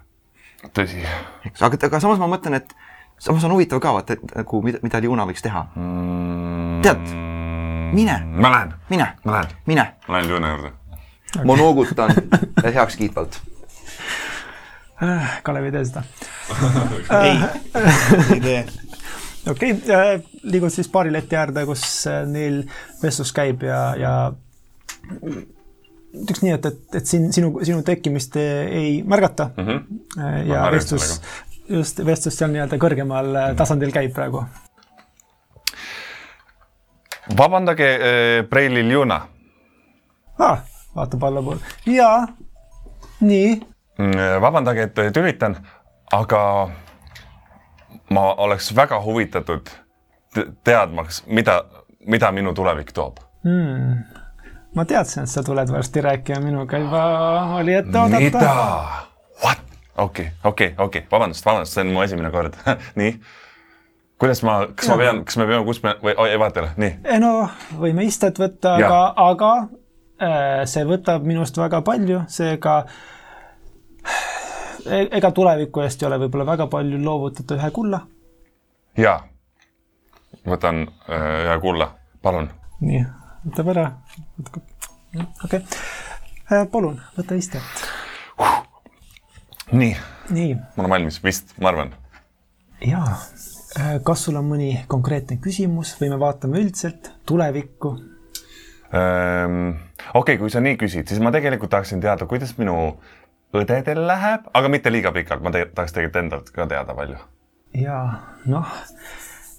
[0.74, 1.00] tõsi
[1.44, 2.74] eks, aga, aga samas ma mõtlen, et
[3.18, 5.66] samas on huvitav ka vaata, et nagu mida, mida Liuna võiks teha.
[5.74, 6.83] mm,.
[6.85, 7.00] Tead,
[7.96, 8.18] mine.
[8.37, 10.72] ma lähen, mine, ma lähen, mine, ma lähen Liuna juurde.
[11.44, 12.14] ma noogutan
[12.76, 13.40] heakskiitvalt.
[15.42, 16.02] Kalev ei tee seda.
[17.22, 17.38] ei,
[18.34, 18.64] ei tee.
[19.50, 22.62] okei okay,, liigud siis baarileti äärde, kus äh, neil
[23.02, 24.12] vestlus käib ja, ja
[26.14, 30.46] ütleks nii, et, et, et siin sinu, sinu tekkimist ei märgata Mm -hmm.
[30.48, 31.20] ja vestlus,
[31.68, 34.44] just vestlus seal nii-öelda kõrgemal äh, tasandil käib praegu.
[37.38, 39.20] vabandage äh,, Preili Liuna
[40.38, 40.58] Ah,
[40.96, 41.60] vaatab allapoole.
[41.86, 42.26] jaa,
[43.20, 43.73] nii, Mm,
[44.40, 45.57] vabandage, et tülitan,
[46.12, 46.68] aga
[48.11, 49.68] ma oleks väga huvitatud
[50.35, 51.61] te- teadmaks, mida,
[52.07, 53.16] mida minu tulevik toob.
[54.74, 57.02] ma teadsin, et sa tuled varsti rääkima minuga juba,
[57.61, 58.20] oli ette oodata.
[58.20, 58.54] mida?
[59.44, 59.59] What?
[59.96, 62.57] okei, okei, okei, vabandust, vabandust, see on mu esimene kord.
[63.00, 63.14] nii,
[64.18, 67.18] kuidas ma, kas ma pean, kas me peame, kus me, või, oi, vaata, nii, Eh,
[67.22, 69.52] no võime istet võtta, aga, aga
[70.18, 73.13] äh, see võtab minust väga palju, seega e-
[74.87, 78.01] ega tuleviku eest ei ole võib-olla väga palju loovutada ühe kulla.
[78.99, 79.18] jaa.
[80.47, 81.90] võtan äh, ühe kulla,
[82.23, 82.51] palun.
[82.81, 83.03] nii,
[83.47, 83.87] võtab ära.
[85.44, 87.85] okei okay., palun võta istet.
[89.73, 89.97] nii,
[90.31, 91.94] nii, ma olen valmis, vist, ma arvan.
[92.85, 93.18] jaa.
[94.05, 97.97] kas sul on mõni konkreetne küsimus või me vaatame üldiselt tulevikku?
[100.14, 102.77] Okei, kui sa nii küsid, siis ma tegelikult tahaksin teada, kuidas minu
[103.54, 107.20] õdedel läheb, aga mitte liiga pikalt, ma te tahaks tegelikult endalt ka teada palju.
[107.78, 108.06] jaa,
[108.50, 108.74] noh,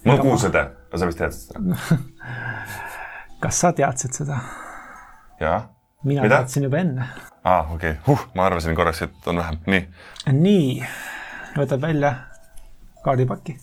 [0.06, 2.00] mul on kuus õde, sa vist teadsid seda?
[3.44, 4.42] kas sa teadsid seda?
[5.42, 5.62] jaa?
[6.06, 6.42] mina Mida?
[6.42, 7.10] teadsin juba enne
[7.44, 8.02] aa, okei okay.
[8.08, 9.84] huh,, ma arvasin korraks, et on vähem, nii.
[10.34, 10.70] nii,
[11.58, 12.14] võtab välja
[13.06, 13.58] kaardipaki.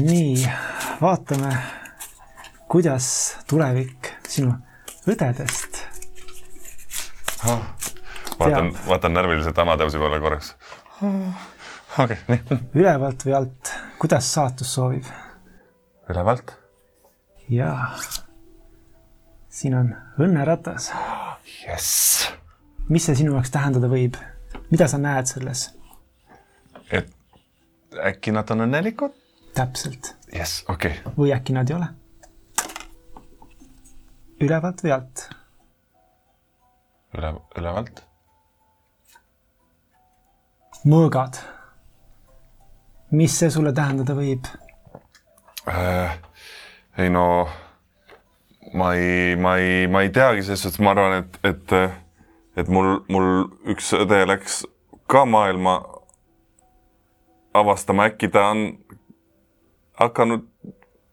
[0.00, 0.46] nii,
[1.00, 1.52] vaatame,
[2.68, 3.08] kuidas
[3.50, 4.54] tulevik sinu
[5.06, 5.84] õdedest
[8.38, 10.54] vaatan vaatan närviliselt Amadeusi poole korraks.
[11.98, 15.04] okei, nii, ülevalt või alt, kuidas saatus soovib?
[16.10, 16.54] ülevalt.
[17.48, 17.90] jaa.
[19.48, 20.92] siin on õnneratas.
[21.66, 22.30] jess.
[22.88, 24.18] mis see sinu jaoks tähendada võib?
[24.70, 25.68] mida sa näed selles?
[26.90, 27.12] et
[28.12, 29.14] äkki nad on õnnelikud?
[29.54, 30.14] täpselt.
[30.32, 31.16] jess, okei okay..
[31.18, 31.88] või äkki nad ei ole?
[34.40, 35.28] ülevalt või alt?
[37.16, 38.05] üle, ülevalt.
[40.86, 41.38] mõõgad.
[43.10, 44.46] mis see sulle tähendada võib?
[45.68, 46.18] äh,.
[46.98, 47.48] ei no,
[48.74, 51.74] ma ei, ma ei, ma ei teagi, selles suhtes ma arvan, et, et,
[52.62, 53.28] et mul, mul
[53.72, 54.64] üks õde läks
[55.10, 55.78] ka maailma
[57.56, 58.64] avastama, äkki ta on
[60.00, 60.46] hakanud,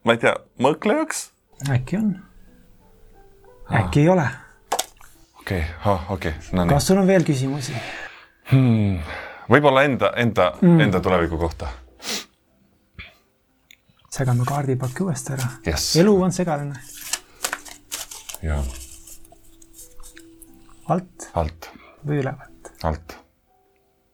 [0.06, 1.28] ma ei tea, mõõklejaks?
[1.72, 2.16] äkki on?
[3.74, 4.30] äkki ei ole?
[5.42, 7.78] okei okay., okei okay., no kas sul on veel küsimusi?
[9.54, 11.68] Võib-olla enda, enda mm., enda tuleviku kohta.
[14.14, 15.50] segame kaardipaki uuesti ära.
[15.66, 15.96] Jess.
[16.02, 16.80] elu on segaline.
[18.42, 18.62] ja
[20.90, 21.70] alt alt,
[22.06, 22.74] või ülevalt?
[22.84, 23.18] alt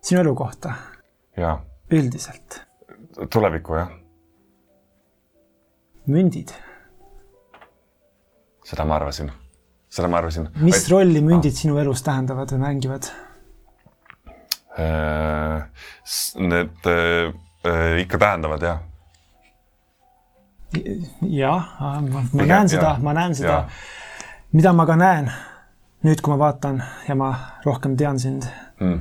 [0.02, 0.74] sinu elu kohta
[1.38, 1.60] ja
[1.92, 2.62] üldiselt.
[3.30, 3.92] tulevikku jah,
[6.08, 6.52] mündid.
[8.66, 9.32] seda ma arvasin,
[9.90, 10.50] seda ma arvasin.
[10.62, 13.12] mis rolli mündid sinu elus tähendavad või mängivad?
[14.80, 15.64] Äh,
[16.36, 17.34] Need äh,
[17.66, 18.80] äh, ikka tähendavad jah,
[21.22, 21.66] jah,
[22.06, 23.64] ma, näen seda ma näen seda
[24.52, 25.32] mida ma ka näen
[26.06, 27.32] nüüd, kui ma vaatan ja ma
[27.66, 28.48] rohkem tean sind
[28.80, 29.00] mm..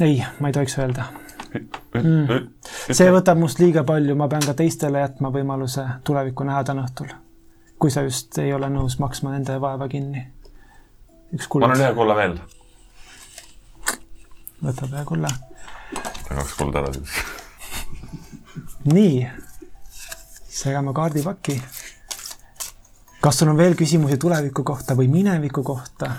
[0.00, 1.06] ei, ma ei tohiks öelda.
[1.54, 2.48] Mm.
[2.90, 7.14] see võtab must liiga palju, ma pean ka teistele jätma võimaluse tulevikku näha täna õhtul.
[7.78, 10.26] kui sa just ei ole nõus maksma nende vaeva kinni.
[11.30, 12.38] ma annan ühe kulla veel,
[14.64, 15.30] võtab ühe kulla.
[16.28, 17.16] kaks kulda ära siis.
[18.90, 19.26] nii,
[20.48, 21.60] segame kaardipaki.
[23.20, 26.14] kas sul on veel küsimusi tuleviku kohta või mineviku kohta?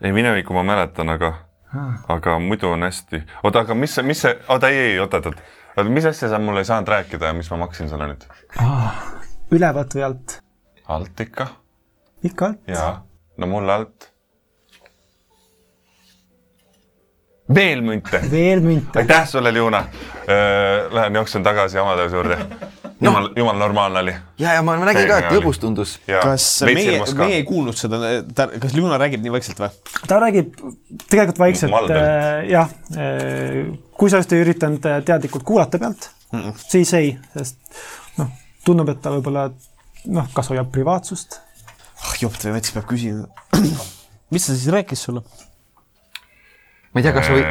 [0.00, 1.32] ei, minevikku ma mäletan, aga,
[2.08, 3.22] aga muidu on hästi.
[3.42, 5.46] oota, aga mis mis see, oota ei, ei, oota, oota,
[5.76, 8.26] oota, mis asja sa mulle ei saanud rääkida ja mis ma maksin sulle nüüd?
[9.50, 10.40] ülevalt või alt?
[10.88, 11.48] alt ikka
[12.24, 12.68] ikka alt.
[12.68, 13.02] ja
[13.36, 14.12] no mulle alt.
[17.54, 18.20] Veel münte.
[18.30, 18.98] veel münte.
[18.98, 19.84] aitäh sulle, Liuna.
[20.90, 22.38] Lähen jooksen tagasi Amadeus juurde.
[23.00, 24.14] jumal, jumal normaalne oli.
[24.38, 25.96] ja, ja ma ma nägin ka, et lõbus tundus.
[26.06, 28.00] kas meie, meie ei kuulnud seda,
[28.60, 29.70] kas Luna räägib nii vaikselt või?
[30.08, 30.54] ta räägib
[31.10, 36.40] tegelikult vaikselt äh,, jah äh,, kui sa just ei üritanud äh, teadlikult kuulata pealt mm,
[36.40, 36.68] -mm.
[36.68, 37.58] siis ei, sest
[38.18, 38.32] noh,
[38.64, 39.50] tundub, et ta võib-olla
[40.06, 41.40] noh, kas hoiab privaatsust.
[42.00, 43.28] ah jopt või mets peab küsima.
[44.32, 45.22] mis ta siis rääkis sulle?
[46.96, 47.42] Ma ei tea, kas või,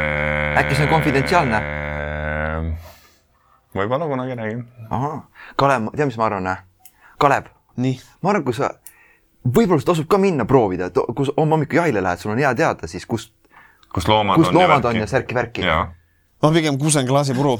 [0.58, 1.58] äkki see on konfidentsiaalne?
[3.76, 4.64] võib-olla kunagi räägin.
[4.90, 5.20] ahah,
[5.54, 6.48] Kalev, tead, mis ma arvan?
[7.22, 7.46] Kalev,
[7.78, 8.72] ma arvan, kui sa,
[9.44, 12.42] võib-olla sul tasub ka minna proovida, et kui sa homme hommikul jahile lähed, sul on
[12.42, 13.30] hea teada siis, kust,
[13.94, 15.62] kus loomad kus on loomad on ja särki-värki.
[16.42, 17.54] ma pigem kusen klaasipuru.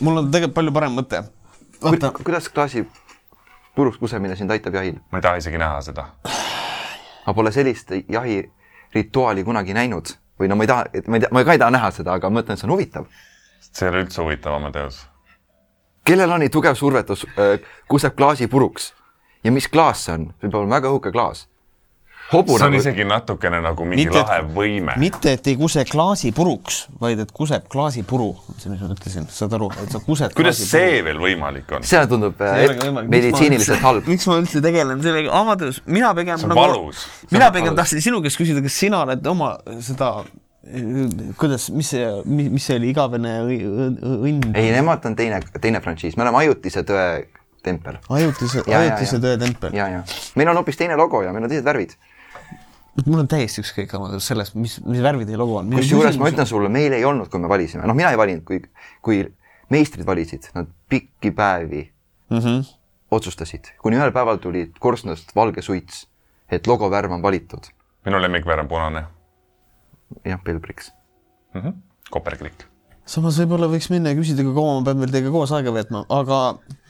[0.00, 1.22] mul on tegelikult palju parem mõte.
[1.84, 2.88] vaata, kuidas klaasi
[3.78, 4.98] puruks kusemine sind aitab jahil?
[5.12, 6.08] ma ei taha isegi näha seda.
[7.26, 11.32] ma pole sellist jahirituaali kunagi näinud või no ma ei taha, et ma ei tea,
[11.32, 13.06] ma ka ei taha näha seda, aga ma mõtlen, see on huvitav.
[13.70, 15.00] see ei ole üldse huvitav, Amadeus.
[16.04, 18.92] kellel on nii tugev survetus äh,, kuseb klaasi puruks
[19.44, 20.26] ja mis klaas see on?
[20.40, 21.46] see peab olema väga õhuke klaas.
[22.30, 24.96] Hobu see on nagu, isegi natukene nagu mingi Mitte, et- lahe võime.
[25.00, 29.56] mitte, et ei kuse klaasi puruks, vaid et kuseb klaasipuru, see, mis ma ütlesin, saad
[29.58, 31.84] aru, et sa kused kuidas see veel võimalik on?
[31.86, 32.64] see tundub äh,
[33.02, 34.08] meditsiiniliselt halb.
[34.10, 37.04] miks ma üldse tegelen sellega, Amadeus, mina pigem see on valus.
[37.34, 40.14] mina pigem tahtsin sinu käest küsida, kas sina oled oma seda,
[41.36, 46.24] kuidas, mis see, mis see oli, igavene õnn, ei, nemad on teine, teine frantsiis, me
[46.24, 47.08] oleme ajutise tõe
[47.64, 48.00] tempel.
[48.08, 49.20] ajutise, ajutise ja.
[49.20, 49.76] töö tempel.
[49.76, 50.02] ja, ja
[50.36, 51.96] meil on hoopis teine logo ja meil on teised värvid.
[53.02, 55.72] Mul on täiesti ükskõik sellest, mis, mis värvi teie logo on.
[55.74, 58.60] kusjuures ma ütlen sulle, meil ei olnud, kui me valisime, noh, mina ei valinud, kui,
[59.04, 59.22] kui
[59.74, 61.82] meistrid valisid, nad pikki päevi
[62.30, 62.38] mm.
[62.38, 62.76] -hmm.
[63.10, 66.06] otsustasid, kuni ühel päeval tuli korstnast valge suits,
[66.50, 67.72] et logovärv on valitud.
[68.04, 69.04] minu lemmikvärv on punane
[70.24, 70.92] jah, Pelbriks.
[71.54, 71.60] mm.
[71.60, 71.72] -hmm.
[72.10, 72.73] koperklikk.
[73.08, 76.04] Samas võib-olla võiks minna ja küsida, kui kaua ma pean veel teiega koos aega veetma,
[76.12, 76.38] aga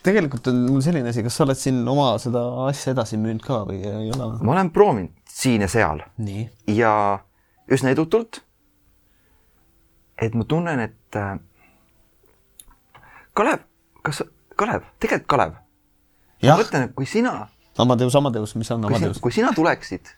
[0.07, 3.65] tegelikult on mul selline asi, kas sa oled siin oma seda asja edasi müünud ka
[3.69, 4.29] või ei ole?
[4.39, 6.05] ma olen proovinud siin ja seal
[6.71, 6.93] ja
[7.71, 8.43] üsna edutult.
[10.23, 11.35] et ma tunnen, et äh,
[13.35, 13.65] Kalev,
[14.07, 14.23] kas,
[14.55, 15.57] Kalev, tegelikult Kalev,
[16.45, 17.49] ma mõtlen, et kui sina,
[17.83, 19.19] Amadeus, Amadeus, mis on Amadeus?
[19.19, 20.15] kui sina tuleksid,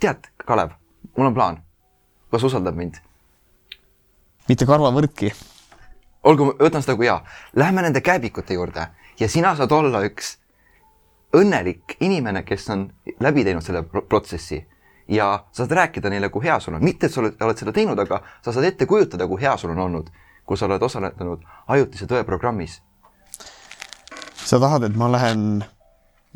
[0.00, 0.72] tead, Kalev,
[1.18, 1.60] mul on plaan.
[2.32, 2.96] kas usaldad mind?
[4.48, 5.32] Mitte karvavõrdki.
[6.22, 7.20] olgu, võtan seda kui hea.
[7.54, 8.88] Lähme nende kääbikute juurde
[9.20, 10.36] ja sina saad olla üks
[11.36, 12.88] õnnelik inimene, kes on
[13.20, 14.60] läbi teinud selle pro- protsessi
[15.08, 17.74] ja sa saad rääkida neile, kui hea sul on, mitte et sa oled, oled seda
[17.74, 20.10] teinud, aga sa saad ette kujutada, kui hea sul on olnud,
[20.46, 22.80] kui sa oled osalenud ajutise tõe programmis.
[24.46, 25.64] sa tahad, et ma lähen,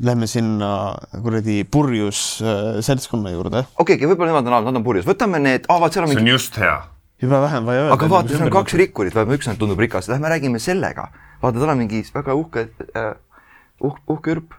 [0.02, 3.64] lähme sinna kuradi purjus äh, seltskonna juurde?
[3.78, 6.18] okei okay,, võib-olla nemad on, nad on purjus, võtame need, aa vaat seal on see
[6.18, 6.78] on mingi, just hea.
[7.22, 7.94] Jube vähe on vaja öelda.
[7.94, 11.10] aga vaata, seal on kaks rikkurit, vaata üks neist tundub rikas, lähme räägime sellega.
[11.42, 13.12] vaata, tal on mingi väga uhke äh,,
[13.80, 14.56] uh, uhke ürp.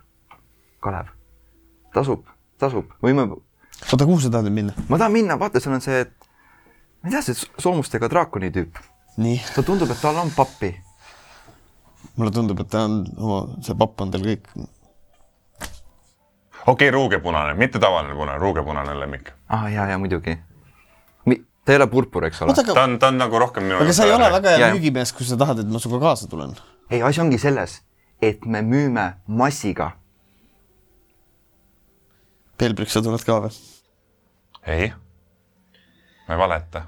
[0.82, 1.12] Kalev,
[1.94, 2.26] tasub,
[2.58, 3.28] tasub, võime
[3.94, 4.74] oota, kuhu sa tahad nüüd minna?
[4.90, 6.06] ma tahan minna, vaata, seal on see,
[7.02, 8.82] ma ei tea, see soomustega draakoni tüüp.
[9.56, 10.76] ta tundub, et tal on pappi.
[12.16, 14.54] mulle tundub, et ta on oma, see papp on teil kõik.
[14.58, 14.68] okei
[16.74, 19.34] okay,, ruugepunane, mitte tavaline punane, ruugepunane lemmik.
[19.50, 20.38] aa ah,, ja, ja muidugi.
[21.66, 24.06] Ta ei ole purpur, eks ole ta on, ta on nagu rohkem minu aga sa
[24.10, 26.56] ei ole väga hea müügimees, kui sa tahad, et ma sinuga kaasa tulen.
[26.90, 27.82] ei, asi ongi selles,
[28.22, 29.92] et me müüme massiga.
[32.58, 33.54] Pelbrik, sa tuled ka või?
[34.68, 34.92] ei,
[36.28, 36.86] ma ei valeta.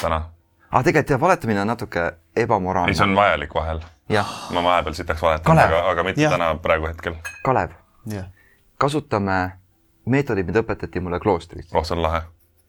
[0.00, 0.22] täna.
[0.70, 3.02] aga tegelikult jah, valetamine on natuke ei, see ebamoraalne.
[3.02, 3.84] on vajalik vahel.
[4.12, 5.72] jah, ma vahepeal sitaks valetanud, Kalev.
[5.72, 6.36] aga, aga mitte Jah.
[6.36, 7.16] täna praegu hetkel.
[7.44, 7.76] Kalev,
[8.12, 8.28] jah.
[8.78, 9.58] kasutame
[10.06, 11.72] meetodit, mida õpetati mulle kloostris.
[11.74, 12.22] oh, see on lahe.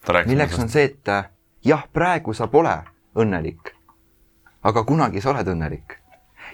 [0.09, 1.25] Ta rääkis milleks on see, et äh,
[1.65, 2.73] jah, praegu sa pole
[3.15, 3.73] õnnelik,
[4.65, 5.99] aga kunagi sa oled õnnelik.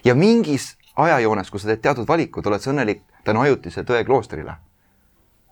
[0.04, 4.58] ja mingis ajajoones, kus sa teed teatud valikud, oled sa õnnelik tänu ajutise tõe kloostrile.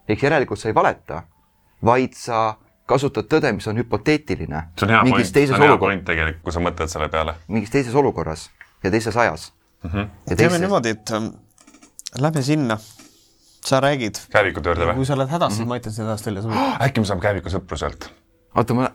[0.08, 1.24] ehk järelikult sa ei valeta,
[1.86, 4.63] vaid sa kasutad tõde, mis on hüpoteetiline.
[4.80, 6.92] see on hea point, mingis see teises on hea olukorras, point tegelikult, kui sa mõtled
[6.92, 7.36] selle peale.
[7.48, 8.50] mingis teises olukorras
[8.84, 9.89] ja teises ajas mm.
[9.89, 9.98] Mhm.
[9.98, 10.10] -hmm.
[10.30, 11.32] ja teeme teises, niimoodi, et ähm,
[12.20, 12.78] lähme sinna,
[13.65, 14.19] sa räägid.
[14.32, 15.08] käevikute juurde kui või?
[15.08, 18.10] sa oled hädas, siis ma aitan sind hädast välja äkki me saame käeviku sõpru sealt?
[18.56, 18.89] oota, ma,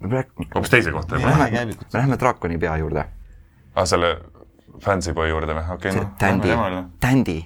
[0.00, 1.52] me räägime, hoopis teise kohta Ei juba ah,?
[1.52, 3.04] me läheme draakoni pea juurde.
[3.84, 4.16] selle
[4.84, 5.64] fancy boy juurde või?
[5.74, 6.12] okei, see noh.
[6.18, 6.54] Tändi,
[7.00, 7.38] Tändi.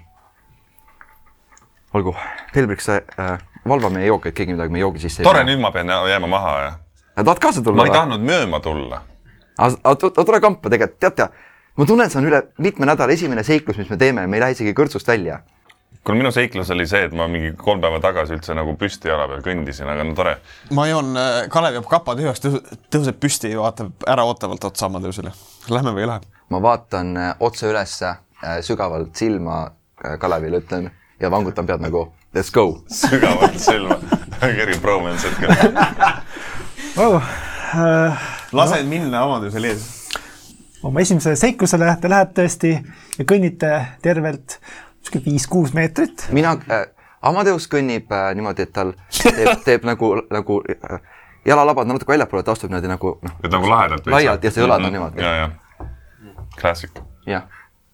[1.94, 2.16] olgu,
[2.56, 5.72] Helbrik, sa äh, valva meie jooke, et keegi midagi meie joogi sisse tore, nüüd ma
[5.74, 6.74] pean jääma maha ja.
[7.22, 7.96] tahad kaasa tulla ma ei?
[7.96, 9.02] tahtnud mööma tulla.
[9.60, 11.26] aga tule kampa tegelikult, tead,
[11.76, 14.56] ma tunnen, see on üle mitme nädala esimene seiklus, mis me teeme, me ei lähe
[14.56, 15.42] isegi kõrtsust välja.
[16.00, 19.28] kuule, minu seiklus oli see, et ma mingi kolm päeva tagasi üldse nagu püsti jala
[19.30, 20.36] peal kõndisin, aga no tore.
[20.74, 21.14] ma joon,
[21.52, 22.42] Kalev joob kapa tühjaks,
[22.92, 25.34] tõuseb püsti ja vaatab äraootavalt otsa Amadeusele.
[25.70, 26.32] Lähme või ei lähe?
[26.52, 28.14] ma vaatan äh, otse ülesse,
[28.60, 32.82] sügavalt silma äh, Kalevile, ütlen ja vangutan pead nagu let's go.
[33.00, 33.96] sügavalt silma.
[34.40, 35.56] kerge bromance hetkel.
[36.96, 37.22] oh,.
[37.72, 39.84] Äh, lase minna Amadeusele ees.
[40.84, 42.72] oma esimesele seiklusele te lähete tõesti
[43.16, 43.70] ja kõnnite
[44.04, 44.58] tervelt
[45.02, 46.28] sihuke viis-kuus meetrit.
[46.32, 46.86] mina äh,,
[47.22, 51.00] Amadeus kõnnib äh, niimoodi, et tal teeb, teeb nagu, nagu äh,
[51.46, 54.06] jalalabad natuke väljapoole, ta astub niimoodi nagu noh, et nagu lahedalt.
[54.10, 55.22] laialt ja see õlad on niimoodi.
[55.22, 55.50] ja, ja.
[56.58, 57.02] Classic.
[57.26, 57.46] jah,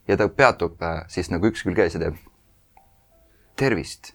[0.08, 2.16] ja ta peatub äh, siis nagu üks külg ees ja teeb
[3.58, 4.14] tervist.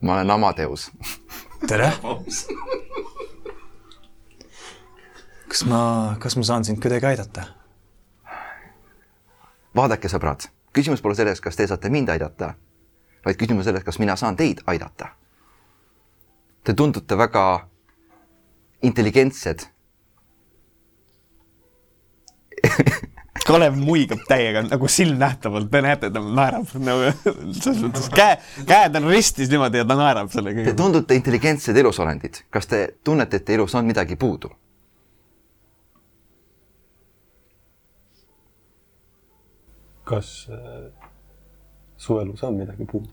[0.00, 0.90] ma olen Amadeus.
[1.68, 1.92] tere.
[5.50, 5.80] kas ma,
[6.20, 7.42] kas ma saan sind kuidagi aidata?
[9.76, 12.54] vaadake, sõbrad, küsimus pole selles, kas te saate mind aidata,
[13.24, 15.08] vaid küsimus selles, kas mina saan teid aidata.
[16.64, 17.68] Te tundute väga
[18.82, 19.66] intelligentsed.
[23.44, 27.10] Kalev muigab täiega nagu silmnähtavalt, te näete, ta naerab nagu
[27.52, 30.76] selles mõttes käe, käed on ristis niimoodi ja ta naerab selle Te kõige.
[30.78, 32.40] tundute intelligentsed elusolendid.
[32.50, 34.48] kas te tunnete, et elus on midagi puudu?
[40.04, 40.92] Kas äh,
[41.96, 43.08] su elus on midagi puudu?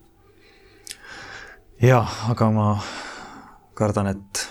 [1.81, 2.65] jaa, aga ma
[3.73, 4.49] kardan, et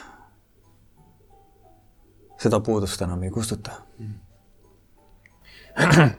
[2.41, 3.72] seda puudust enam ei kustuta.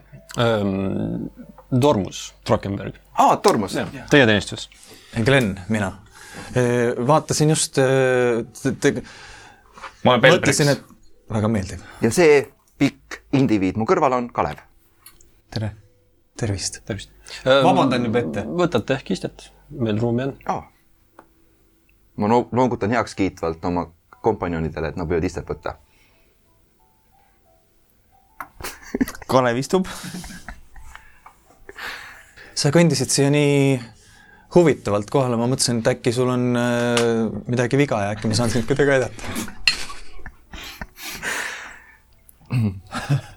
[1.82, 3.76] Tormus, Trockenberg, aa, Tormus.
[4.10, 4.70] teie teenistus.
[5.24, 5.92] Glen, mina.
[7.06, 8.94] vaatasin just, te, te,
[10.04, 10.60] ma olen Pelbriks
[11.32, 11.80] väga meeldiv.
[12.00, 12.40] ja see
[12.80, 14.60] pikk indiviid mu kõrval on Kalev.
[15.52, 15.72] tere,
[16.38, 16.80] tervist.
[16.84, 17.10] tervist.
[17.44, 18.44] Vabandan juba ette.
[18.62, 20.36] võtate ehk istet, meil ruumi on.
[20.46, 20.62] aa.
[22.16, 23.86] ma no- loogutan heakskiitvalt oma
[24.22, 25.76] kompanjonidele, et nad võivad istet võtta.
[29.32, 29.88] Kalev istub.
[32.54, 33.80] sa kõndisid siia nii
[34.54, 37.00] huvitavalt kohale, ma mõtlesin, et äkki sul on äh,
[37.48, 39.20] midagi viga ja äkki ma saan sind kuidagi aidata.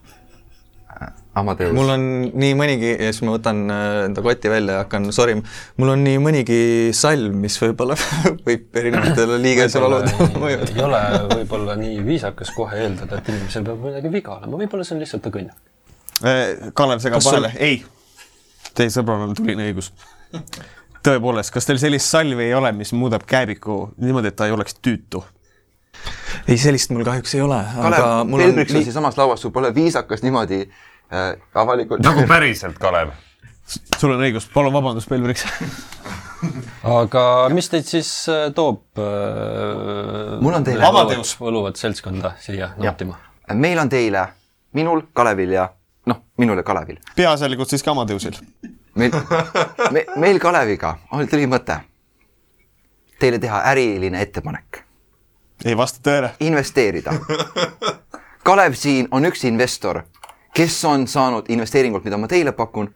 [1.35, 1.73] Amadeus.
[1.75, 5.41] mul on nii mõnigi ja siis ma võtan äh, enda koti välja ja hakkan sorima,
[5.81, 6.59] mul on nii mõnigi
[6.95, 7.97] salm, mis võib-olla
[8.47, 10.69] võib erinevatele liigeseloludele mõjuda.
[10.71, 11.01] ei ole
[11.33, 15.25] võib-olla nii viisakas kohe eeldada, et inimesel peab midagi viga olema, võib-olla see on lihtsalt
[15.27, 15.51] ta kõnn.
[16.79, 17.83] Kalev segab vahele, ei,
[18.71, 19.91] teie sõbral on tuline õigus.
[21.03, 24.79] tõepoolest, kas teil sellist salvi ei ole, mis muudab kääbiku niimoodi, et ta ei oleks
[24.79, 25.25] tüütu?
[26.47, 29.51] ei, sellist mul kahjuks ei ole, aga Kalev, mul on Pelbriks on siinsamas lauas, sul
[29.51, 30.83] pole viisakas niimoodi äh,
[31.55, 33.11] avalikult nagu päriselt, Kalev.
[33.97, 35.45] sul on õigus, palun vabandust, Pelbriks.
[36.85, 41.35] aga mis teid siis äh, toob äh, Mul on teile- Amadeus.
[41.39, 43.17] võluvat seltskonda siia nautima?
[43.53, 44.27] meil on teile,
[44.73, 45.67] minul, Kalevil ja
[46.09, 46.99] noh, minul ja Kalevil.
[47.15, 48.37] peaasjalikult siis ka Amadeusil.
[48.95, 49.11] meil
[49.91, 51.79] me,, meil Kaleviga oli- tuli mõte
[53.19, 54.81] teile teha äriline ettepanek,
[55.65, 56.33] ei vasta tõele.
[56.43, 57.13] investeerida.
[58.45, 60.03] Kalev siin on üks investor,
[60.55, 62.87] kes on saanud investeeringult, mida ma teile pakun,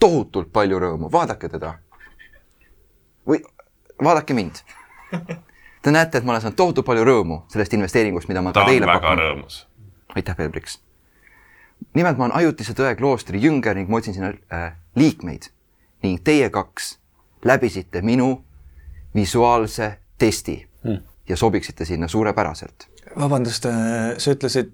[0.00, 1.74] tohutult palju rõõmu, vaadake teda.
[3.28, 3.40] või
[4.04, 4.60] vaadake mind.
[5.82, 8.66] Te näete, et ma olen saanud tohutult palju rõõmu sellest investeeringust, mida ma ta ka
[8.66, 9.22] on teile väga pakun.
[9.24, 9.66] rõõmus.
[10.14, 10.80] aitäh, Pelbriks.
[11.94, 15.50] nimelt ma olen Ajutise Tõe kloostri jünger ning ma otsin sinna äh, liikmeid
[16.02, 16.98] ning teie kaks
[17.44, 18.44] läbisite minu
[19.14, 20.98] visuaalse testi mm.
[21.28, 22.88] ja sobiksite sinna suurepäraselt.
[23.18, 23.66] vabandust,
[24.18, 24.72] sa ütlesid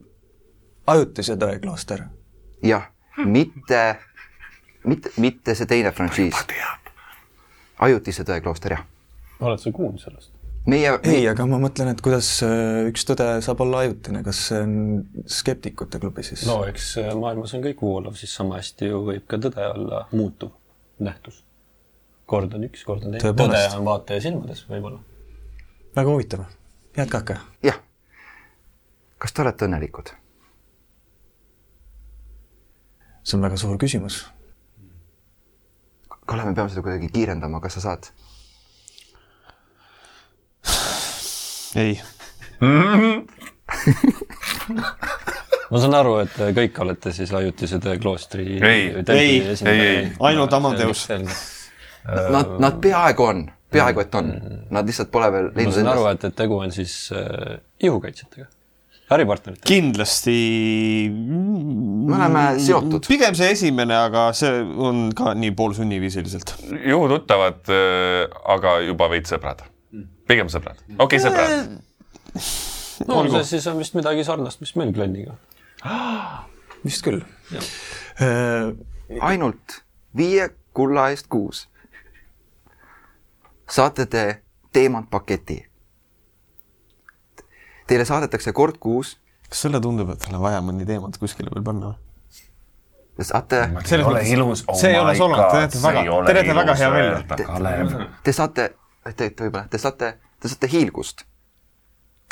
[0.87, 2.05] ajutise tõe klooster.
[2.65, 2.89] jah,
[3.25, 3.83] mitte,
[4.85, 6.47] mitte, mitte see teine frantsiis.
[7.85, 8.87] Ajutise Tõe klooster, jah.
[9.41, 10.31] oled sa kuulnud sellest?
[10.71, 14.61] meie, ei, aga ma mõtlen, et kuidas äh, üks tõde saab olla ajutine, kas see
[14.65, 14.77] on
[15.29, 19.27] skeptikute klubi siis no eks äh, maailmas on kõik voolav, siis sama hästi ju võib
[19.29, 20.55] ka tõde olla muutuv
[21.05, 21.43] nähtus.
[22.27, 23.35] kord on üks, kord on teine.
[23.37, 25.03] tõde on vaataja silmades võib-olla.
[25.97, 26.49] väga huvitav,
[26.97, 27.41] jätkake.
[27.67, 27.81] jah.
[29.19, 30.17] kas te olete õnnelikud?
[33.25, 34.23] See on väga suur küsimus.
[36.25, 38.13] Kalev, me peame seda kuidagi kiirendama, kas sa saad?
[41.77, 42.01] ei.
[45.71, 50.53] ma saan aru, et kõik olete siis ajutise tõe kloostri Ei, ei, ei, ei, ainult
[50.57, 51.09] Amadeus.
[52.05, 54.27] Nad, nad peaaegu on, peaaegu et on.
[54.75, 58.47] Nad lihtsalt pole veel ma leidnud saan aru, et, et tegu on siis äh, ihukaitsjatega,
[59.13, 59.67] äripartneritega.
[59.69, 60.37] kindlasti.
[61.15, 63.05] me oleme seotud.
[63.09, 66.55] pigem see esimene, aga see on ka nii poolsunniviisiliselt.
[66.85, 67.73] juhututtavad,
[68.57, 69.67] aga juba veits sõbrad.
[70.29, 70.81] pigem sõbrad.
[70.99, 71.77] okei okay,, sõbrad.
[73.11, 75.37] no see siis on vist midagi sarnast, mis meil Gleniga.
[76.87, 77.23] vist küll.
[79.21, 79.81] ainult
[80.17, 81.67] viie kulla eest kuus
[83.71, 84.43] saate te
[84.73, 85.67] teemantpaketi.
[87.91, 89.19] Teile saadetakse kord kuus,
[89.49, 91.93] kas sulle tundub, et tal on vaja mõni teemat kuskile veel panna?
[91.93, 92.01] Või?
[93.15, 94.65] te saate, selles mõttes, ilus.
[94.81, 98.09] See ei ole solvang, te näete väga, te näete väga hea välja.
[98.27, 98.67] Te saate,
[99.13, 100.11] te võib-olla, te saate,
[100.43, 101.25] te saate hiilgust,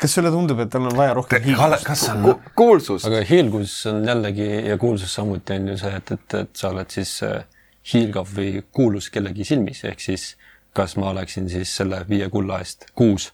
[0.03, 1.87] kas sulle tundub, et tal on vaja rohkem hiilgust?
[1.87, 6.15] kas sa ku, kuulsust, aga hiilgus on jällegi ja kuulsus samuti on ju see, et,
[6.17, 7.45] et, et sa oled siis äh,
[7.93, 10.33] hiilgav või kuulus kellegi silmis, ehk siis
[10.75, 13.29] kas ma oleksin siis selle viie kulla eest kuus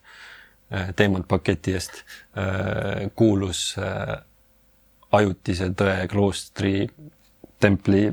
[0.72, 2.01] äh, teemantpaketi eest
[2.38, 4.17] äh, kuulus äh,
[5.11, 6.89] ajutise tõe kloostri
[7.59, 8.09] templi,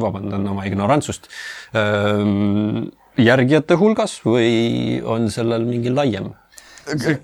[0.00, 1.26] vabandan oma ignorantsust
[1.74, 2.20] äh,,
[3.18, 6.30] järgijate hulgas või on sellel mingi laiem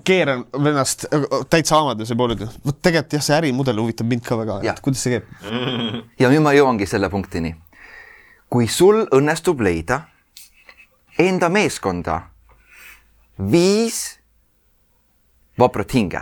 [0.03, 1.05] keeran ennast
[1.49, 5.17] täitsa Amaduse poole, vot tegelikult jah, see ärimudel huvitab mind ka väga, et kuidas see
[5.17, 5.31] käib.
[6.21, 7.55] ja nüüd ma jõuangi selle punktini.
[8.49, 10.01] kui sul õnnestub leida
[11.19, 12.21] enda meeskonda
[13.51, 14.19] viis
[15.59, 16.21] vaprat hinge,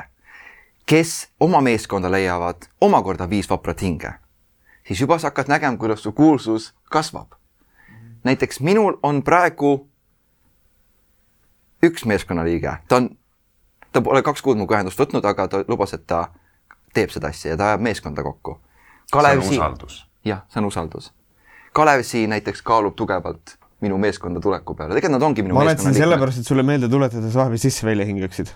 [0.86, 4.14] kes oma meeskonda leiavad omakorda viis vaprat hinge,
[4.88, 7.32] siis juba sa hakkad nägema, kuidas su kuulsus kasvab.
[8.24, 9.90] näiteks minul on praegu
[11.84, 13.10] üks meeskonnaliige, ta on,
[13.92, 16.28] ta pole kaks kuud minuga ühendust võtnud, aga ta lubas, et ta
[16.94, 18.60] teeb seda asja ja ta ajab meeskonda kokku.
[19.12, 20.08] see on usaldus.
[20.26, 21.14] jah, see on usaldus.
[21.74, 25.74] Kalev siin näiteks kaalub tugevalt minu meeskonda tuleku peale, tegelikult nad ongi minu ma olen
[25.74, 26.12] meeskonna siin liikmed.
[26.12, 28.52] sellepärast, et sulle meelde tuletada, sa vahepeal sisse-välja hingaksid.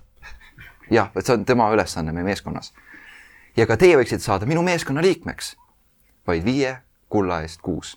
[0.91, 2.73] jah, et see on tema ülesanne meie meeskonnas.
[3.57, 5.53] ja ka teie võiksite saada minu meeskonna liikmeks,
[6.27, 6.75] vaid viie
[7.09, 7.95] kulla eest kuus.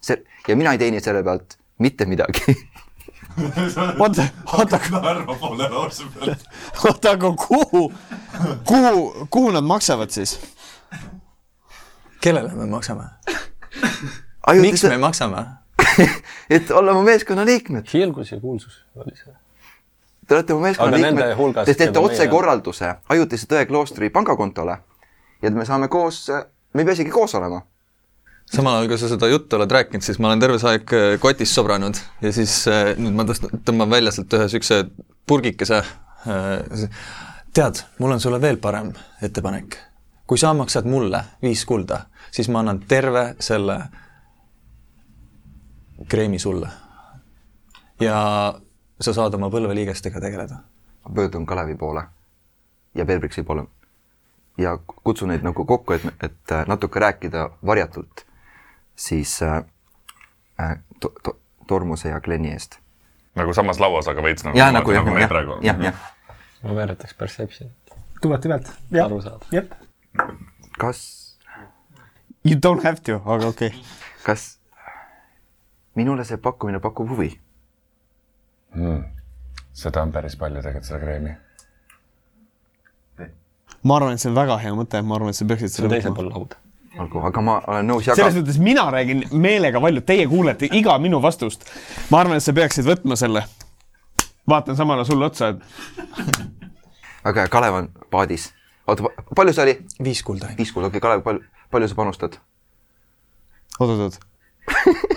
[0.00, 2.42] see ja mina ei teeni selle pealt mitte midagi.
[4.00, 4.26] oota,
[4.58, 4.80] oota,
[6.84, 7.92] oota, aga kuhu,
[8.64, 10.38] kuhu, kuhu nad maksavad siis?
[12.20, 13.02] kellele me maksame?
[14.60, 15.46] miks me maksame?
[16.56, 17.86] et olla mu meeskonna liikmed.
[17.92, 19.34] hiilgus ja kuulsus oli see.
[20.26, 24.78] Te olete mu meeskonna Aga liikmed, te teete keda meie- otsekorralduse Ajutise Tõe kloostri pangakontole
[25.42, 26.44] ja me saame koos äh,
[26.74, 27.62] me ei pea isegi koos olema.
[28.52, 31.06] samal ajal, kui sa seda juttu oled rääkinud, siis ma olen terve see aeg äh,
[31.22, 34.84] kotis sobranud ja siis äh, nüüd ma tõst-, tõmban välja sealt ühe niisuguse
[35.26, 35.82] purgikese.
[37.54, 38.92] tead, mul on sulle veel parem
[39.22, 39.78] ettepanek.
[40.26, 43.78] kui sa maksad mulle viis kulda, siis ma annan terve selle
[46.08, 46.68] kreemi sulle.
[48.00, 48.54] ja
[49.00, 50.58] sa saad oma põlveliigestega tegeleda.
[51.04, 52.04] ma pöördun Kalevi poole
[52.94, 53.66] ja Perbriksi poole
[54.58, 58.26] ja kutsun neid nagu kokku, et, et äh, natuke rääkida varjatult
[58.96, 59.64] siis äh,
[60.60, 62.78] äh, to, to, Tormuse ja Glenni eest.
[63.34, 64.58] nagu samas lauas, aga veits nagu.
[64.58, 65.94] ja nagu jah, meil jah praegu, jah, jah.
[66.62, 67.70] ma veeretaks Perception,
[68.22, 68.72] tuulete pealt.
[69.04, 69.46] aru saada.
[69.52, 69.72] jep,
[70.78, 71.26] kas,
[72.46, 73.80] You don't have to, aga okei okay..
[74.22, 74.55] kas
[75.96, 77.30] minule see pakkumine pakub huvi?
[78.74, 79.02] mm..
[79.72, 81.34] seda on päris palju tegelikult, seda kreemi.
[83.82, 86.14] ma arvan, et see on väga hea mõte, ma arvan, et sa peaksid selle teisel
[86.16, 86.60] pool lauda.
[87.00, 88.42] olgu, aga ma olen nõus selles jagama.
[88.42, 91.64] mõttes mina räägin meelega palju, teie kuulete iga minu vastust.
[92.10, 93.46] ma arvan, et sa peaksid võtma selle.
[94.48, 96.36] vaatan samale sulle otsa, et
[97.26, 98.50] hea, Kalev on paadis.
[98.86, 99.78] oota, palju see oli?
[100.10, 100.52] viis kulda.
[100.58, 102.40] viis kuud, okei okay,, Kalev, palju, palju sa panustad?
[103.80, 104.20] oot-oot-oot,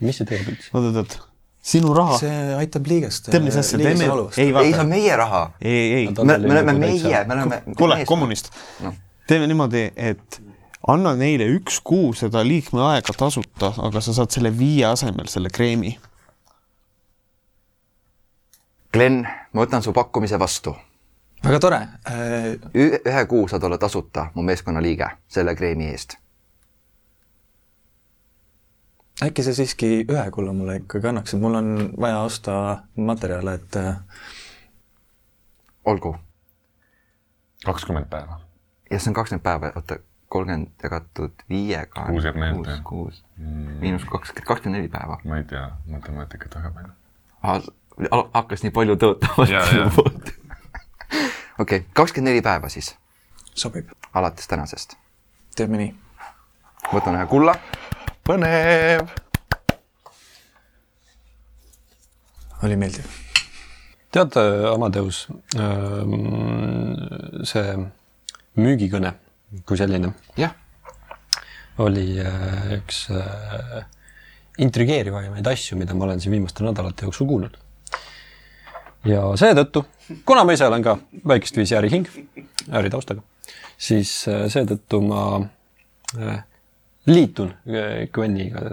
[0.00, 0.70] mis see teeb üldse?
[0.72, 1.18] oot-oot-oot,
[1.66, 3.30] sinu raha, see aitab liigest.
[3.32, 5.42] tead mis asja, teeme, ei see on, meie raha.
[5.60, 7.62] ei, ei, me, me oleme meie, me oleme.
[7.76, 8.52] kuule, kommunist
[8.84, 8.94] Noh.,
[9.26, 10.40] teeme niimoodi, et
[10.86, 15.96] anna neile üks kuu seda liikmeaega tasuta, aga sa saad selle viie asemel selle kreemi.
[18.94, 20.76] Glen, ma võtan su pakkumise vastu.
[21.44, 21.76] väga tore
[22.08, 22.54] äh,.
[22.74, 26.16] ühe kuu saad olla tasuta mu meeskonna liige selle kreemi eest.
[29.22, 33.96] Äkki sa siiski ühe kulla mulle ikkagi annaksid, mul on vaja osta materjale, et äh,
[35.84, 36.16] olgu.
[37.64, 38.40] kakskümmend päeva.
[38.90, 39.98] ja see on kakskümmend päeva, oota,
[40.28, 42.04] kolmkümmend jagatud viiega.
[42.06, 42.78] Kuus jääb meelde.
[42.82, 43.24] kuus, kuus,
[43.80, 45.18] miinus kakskümmend, kakskümmend neli päeva.
[45.24, 46.92] ma ei tea matemaatikat väga palju.
[48.34, 49.48] hakkas nii palju tõotama
[51.64, 52.96] okei, kakskümmend neli päeva siis,
[53.54, 54.96] sobib, alates tänasest.
[55.56, 55.94] teeme nii.
[56.92, 57.56] võtan ühe kulla,
[58.26, 59.06] põnev.
[62.66, 63.04] oli meeldiv.
[64.10, 64.38] tead,
[64.72, 65.26] Amadeus,
[67.52, 67.76] see
[68.56, 69.12] müügikõne
[69.66, 70.54] kui selline jah,
[71.84, 73.84] oli äh, üks äh,
[74.62, 77.56] intrigeerivaimaid asju, mida ma olen siin viimaste nädalate jooksul kuulnud.
[79.06, 79.84] ja seetõttu,
[80.26, 80.96] kuna ma ise olen ka
[81.28, 82.08] väikest viisi ärihing,
[82.74, 83.22] äritaustaga,
[83.78, 85.22] siis äh, seetõttu ma
[86.18, 86.42] äh,
[87.06, 88.64] liitun äh, Gwenniga,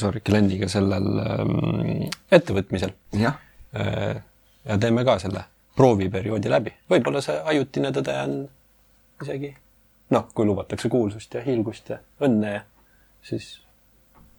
[0.00, 3.38] sorry, Gleniga sellel ähm, ettevõtmisel jah,
[3.80, 4.22] Äh,
[4.64, 5.44] ja teeme ka selle
[5.76, 6.72] prooviperioodi läbi.
[6.90, 8.34] võib-olla see ajutine tõde on
[9.22, 9.48] isegi
[10.12, 12.60] noh, kui lubatakse kuulsust ja hiilgust ja õnne ja
[13.24, 13.46] siis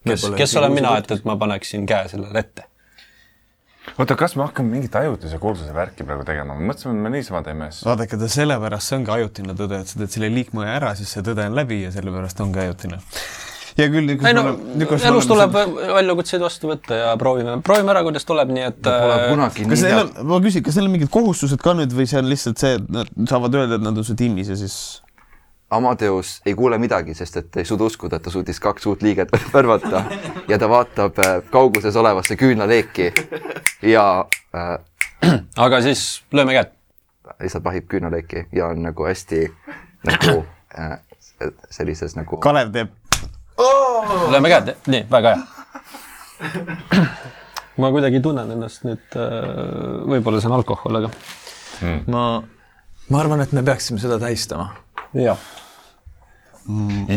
[0.05, 2.67] kes, kes olen mina, et, et ma paneksin käe sellele ette.
[3.97, 6.57] oota, kas me hakkame mingit ajutise kuulsuse värki praegu tegema?
[6.57, 7.88] me mõtlesime, et me niisama teeme asju.
[7.88, 11.25] vaadake, ta sellepärast, see ongi ajutine tõde, et sa teed selle liikmeaja ära, siis see
[11.25, 12.99] tõde on läbi ja sellepärast ongi ajutine.
[13.77, 14.45] hea küll, ei no
[15.09, 19.29] elus tuleb väljakutseid vastu võtta ja proovime, proovime ära, kuidas tuleb, nii et pole äh,
[19.31, 21.95] kunagi kas nii neil hea on, ma küsin, kas neil on mingid kohustused ka nüüd
[21.97, 24.59] või see on lihtsalt see, et nad saavad öelda, et nad on su tiimis ja
[24.59, 24.77] siis
[25.74, 29.32] Amadeus ei kuule midagi, sest et ei suuda uskuda, et ta suutis kaks uut liiget
[29.53, 30.03] värvata
[30.47, 33.11] ja ta vaatab äh, kauguses olevasse küünlaleeki
[33.82, 36.74] ja äh, aga siis lööme käed.
[37.39, 39.47] lihtsalt vahib küünlaleeki ja on nagu hästi
[40.05, 40.45] nagu
[40.80, 40.99] äh,
[41.69, 42.93] sellises nagu Kalev teeb
[44.34, 45.41] lööme käed, nii, väga hea.
[47.78, 49.15] ma kuidagi tunnen ennast nüüd,
[50.09, 51.09] võib-olla see on alkohol, aga
[52.11, 52.24] ma,
[53.09, 54.69] ma arvan, et me peaksime seda tähistama.
[55.17, 55.39] jah,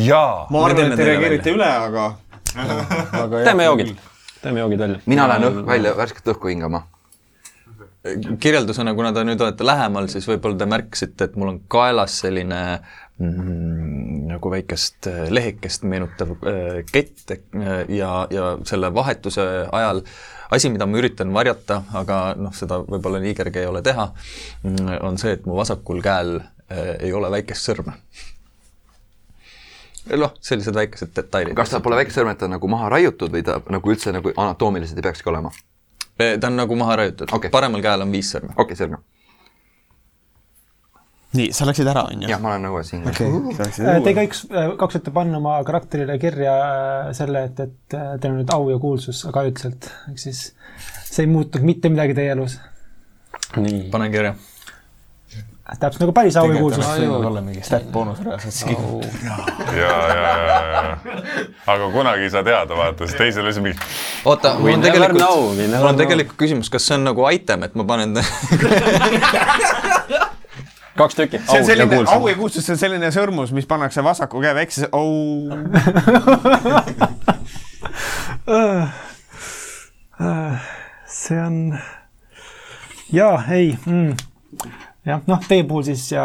[0.07, 0.47] jaa.
[0.51, 2.11] ma arvan, et te reageerite üle, aga
[2.57, 3.95] aga teeme joogid,
[4.43, 5.01] teeme joogid välja.
[5.07, 6.85] mina lähen õhk välja värsket õhku hingama.
[8.41, 12.61] kirjeldusena, kuna te nüüd olete lähemal, siis võib-olla te märkasite, et mul on kaelas selline
[13.19, 20.05] mm, nagu väikest äh, lehekest meenutav äh, kett äh, ja, ja selle vahetuse ajal
[20.51, 24.11] asi, mida ma üritan varjata, aga noh, seda võib-olla nii kerge ei ole teha,
[25.03, 27.97] on see, et mu vasakul käel äh, ei ole väikest sõrme.
[30.15, 31.57] noh, sellised väikesed detailid.
[31.59, 35.31] kas ta pole on nagu maha raiutud või ta nagu üldse nagu anatoomiliselt ei peakski
[35.31, 35.51] olema?
[36.17, 37.37] ta on nagu maha raiutud Okei.
[37.37, 38.55] okay., paremal käel on viis sõrme.
[38.55, 39.01] okei okay,, selge.
[41.37, 42.31] nii, sa läksid ära, onju?
[42.31, 43.05] jah, ma olen nõus siin.
[43.05, 48.33] Te kõik äh, kaks võite panna oma karakterile kirja äh, selle, et, et äh, teil
[48.33, 50.47] on nüüd au ja kuulsus, aga ajutiselt, ehk siis
[51.11, 52.59] see ei muutunud mitte midagi teie elus.
[53.57, 54.37] nii, panen kirja.
[55.81, 56.79] Täpselt nagu päris auikuulsus.
[56.79, 58.71] tegelikult võinud olla mingi stat boonus reaalselt.
[58.71, 59.37] ja,
[59.77, 60.35] ja, ja,
[60.73, 60.83] ja,
[61.75, 63.79] aga kunagi ei saa teada, vaata, sest teisel oli see mingi,
[64.25, 67.85] oota, mul on tegelikult mul on tegelikult küsimus, kas see on nagu item, et ma
[67.89, 68.11] panen
[70.97, 71.39] kaks tükki.
[71.49, 74.89] see on selline, au ja kuulsus, see on selline sõrmus, mis pannakse vasaku käe väikse,
[74.95, 75.11] au.
[81.19, 81.79] see on,
[83.13, 84.15] jaa, ei mm.,
[85.07, 86.25] jah, noh, teie puhul siis ja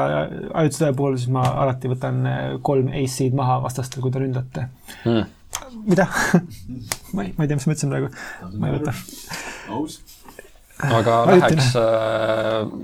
[0.54, 4.68] ajutise puhul siis ma alati võtan eh, kolm ace-id maha vastastel, kui te ründate
[5.06, 5.28] Mm.
[5.88, 6.08] mida
[7.16, 8.10] ma ei, ma ei tea, mis ma ütlesin praegu,
[8.60, 8.94] ma ei võta.
[10.82, 11.40] aga Ajutine.
[11.42, 11.68] läheks,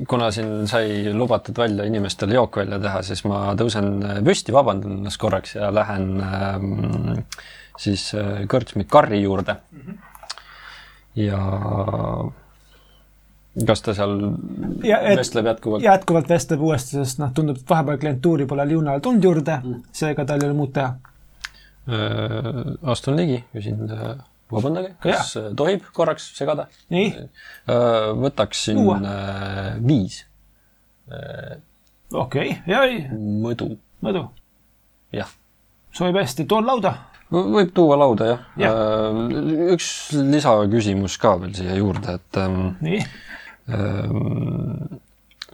[0.09, 3.91] kuna siin sai lubatud välja inimestel jook välja teha, siis ma tõusen
[4.25, 6.21] püsti, vabandan ennast korraks ja lähen
[7.81, 9.57] siis äh, kõrtsmi Karri juurde.
[11.17, 11.39] ja
[13.65, 14.15] kas ta seal
[14.85, 15.83] Ja et- vestleb jätkuvalt?
[15.83, 19.59] jätkuvalt vestleb uuesti, sest noh, tundub, et vahepeal klientuuri pole Liunal tulnud juurde,
[19.91, 20.93] seega tal ei ole muud teha.
[21.87, 23.79] Äh, astun ligi, küsin,
[24.51, 25.49] vabandage, kas ja.
[25.55, 26.67] tohib korraks segada?
[26.93, 27.11] nii,
[28.21, 30.23] võtaksin äh, viis
[32.13, 34.27] okei okay., ja ei, mõdu, Mõdu,
[35.15, 35.29] jah.
[35.95, 36.93] sobib hästi, toon lauda.
[37.31, 38.69] võib tuua lauda jah ja..
[39.73, 42.39] üks lisaküsimus ka veel siia juurde, et
[42.83, 43.17] nii, ähm,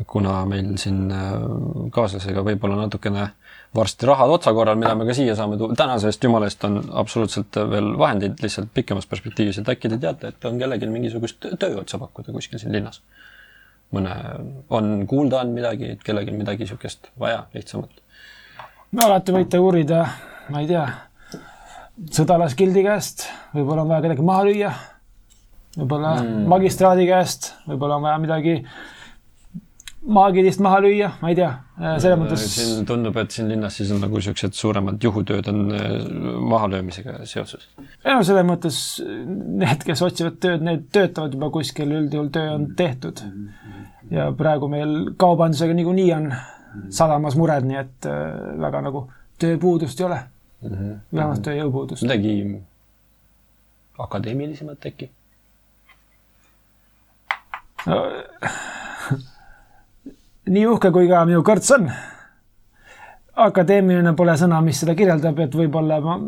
[0.08, 1.34] kuna meil siin äh,
[1.94, 3.28] kaaslasega võib-olla natukene
[3.76, 7.58] varsti rahad otsa korral, mida me ka siia saame tuua, tänasest jumala eest on absoluutselt
[7.70, 12.36] veel vahendeid lihtsalt pikemas perspektiivis, et äkki te teate, et on kellelgi mingisugust tööotsa pakkuda
[12.36, 13.02] kuskil siin linnas?
[13.94, 14.14] mõne,
[14.74, 18.02] on kuulda on midagi, et kellelgi midagi niisugust vaja lihtsamalt?
[19.06, 20.06] alati võite uurida,
[20.54, 20.88] ma ei tea,
[22.18, 24.74] sõdalaskildi käest, võib-olla on vaja kedagi maha lüüa,
[25.78, 26.44] võib-olla mm.
[26.52, 28.58] magistraadi käest, võib-olla on vaja midagi
[30.04, 31.50] maagilist maha lüüa, ma ei tea,
[32.02, 35.86] selles mõttes siin tundub, et siin linnas siis on nagu niisugused suuremad juhutööd on äh,
[36.52, 37.70] mahalöömisega seoses.
[38.04, 42.68] ei no selles mõttes need, kes otsivad tööd, need töötavad juba kuskil, üldjuhul töö on
[42.80, 43.24] tehtud.
[44.12, 46.30] ja praegu meil kaubandusega niikuinii on
[46.94, 48.22] sadamas mured, nii et äh,
[48.60, 49.08] väga nagu
[49.40, 50.22] tööpuudust ei ole.
[50.64, 52.04] vähemalt tööjõupuudust.
[52.04, 52.38] midagi
[54.04, 55.14] akadeemilisemat äkki?
[60.54, 61.88] nii uhke, kui ka minu kõrts on.
[63.44, 66.20] akadeemiline pole sõna, mis seda kirjeldab, et võib-olla ma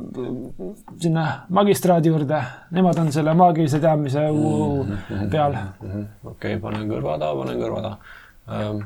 [1.01, 2.39] sinna magistraadi juurde,
[2.73, 5.29] nemad on selle maagilise teadmise Mm-hmm.
[5.29, 5.57] peal.
[6.25, 7.97] okei okay,, panen kõrva taha, panen kõrva taha
[8.57, 8.81] ähm,.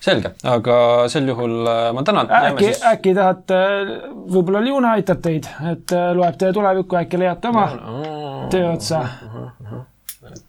[0.00, 0.76] selge, aga
[1.10, 2.30] sel juhul äh, ma tänan.
[2.30, 3.58] äkki, äkki tahate,
[4.30, 7.66] võib-olla Liuna aitab teid, et äh, loeb teie tulevikku, äkki leiate oma
[8.52, 9.02] töö otsa.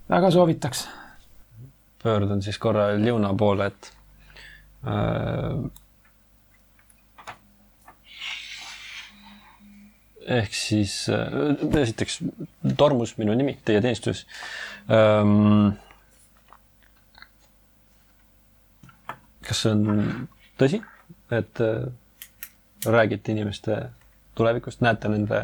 [0.10, 0.88] väga soovitaks.
[2.04, 3.92] Pöördun siis korra Liuna poole, et
[4.88, 5.70] äh,
[10.40, 12.20] ehk siis äh, esiteks
[12.78, 14.26] Tormus minu nimi, teie teenistuses
[14.92, 15.78] ähm,.
[19.50, 20.28] kas see on
[20.62, 20.84] tõsi,
[21.34, 21.88] et äh,
[22.86, 23.82] räägite inimeste
[24.38, 25.40] tulevikust, näete nende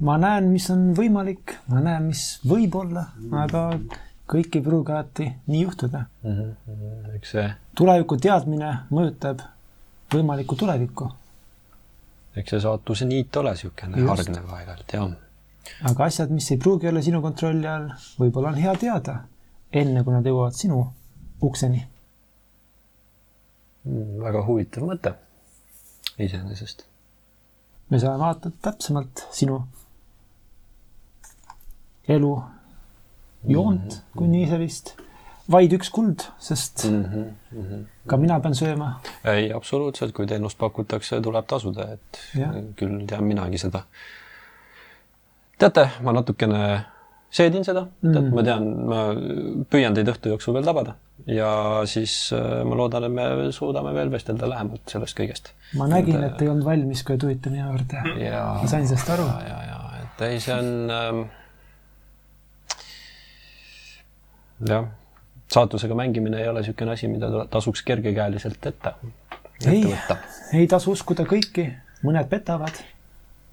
[0.00, 3.10] ma näen, mis on võimalik, ma näen, mis võib olla,
[3.42, 3.64] aga
[4.30, 6.04] kõik ei pruugi alati nii juhtuda.
[7.16, 7.46] eks see,
[7.78, 9.42] tuleviku teadmine mõjutab
[10.14, 11.08] võimalikku tulevikku,
[12.38, 15.16] eks see saatuse niit ole niisugune hargnev aeg-ajalt, jah.
[15.90, 19.16] aga asjad, mis ei pruugi olla sinu kontrolli all, võib-olla on hea teada,
[19.72, 20.84] enne kui nad jõuavad sinu
[21.42, 21.82] ukseni.
[24.20, 25.14] väga huvitav mõte
[26.20, 26.86] iseenesest.
[27.90, 29.62] me saame vaadata täpsemalt sinu
[32.08, 32.32] elu
[33.48, 34.94] joont, kui nii sellist,
[35.50, 36.86] vaid üks kuld, sest
[38.10, 38.92] ka mina pean sööma.
[39.24, 42.56] ei, absoluutselt, kui teenust pakutakse, tuleb tasuda, et Jah.
[42.78, 43.84] küll tean minagi seda.
[45.58, 46.64] teate, ma natukene
[47.30, 48.34] seedin seda mm, -hmm.
[48.34, 49.00] ma tean, ma
[49.70, 54.10] püüan teid õhtu jooksul veel tabada ja siis äh, ma loodan, et me suudame veel
[54.10, 55.52] vestelda lähemalt sellest kõigest.
[55.78, 58.02] ma nägin, et ei olnud valmis, kui tulite minu juurde.
[58.24, 59.26] ja ma sain sellest aru.
[59.26, 61.22] ja, ja, ja, et ei, see on ähm,
[64.68, 64.86] jah,
[65.52, 68.94] saatusega mängimine ei ole niisugune asi, mida ta- tasuks kergekäeliselt ette,
[69.60, 69.84] ette ei
[70.60, 71.66] ei tasu uskuda kõiki,
[72.06, 72.80] mõned petavad,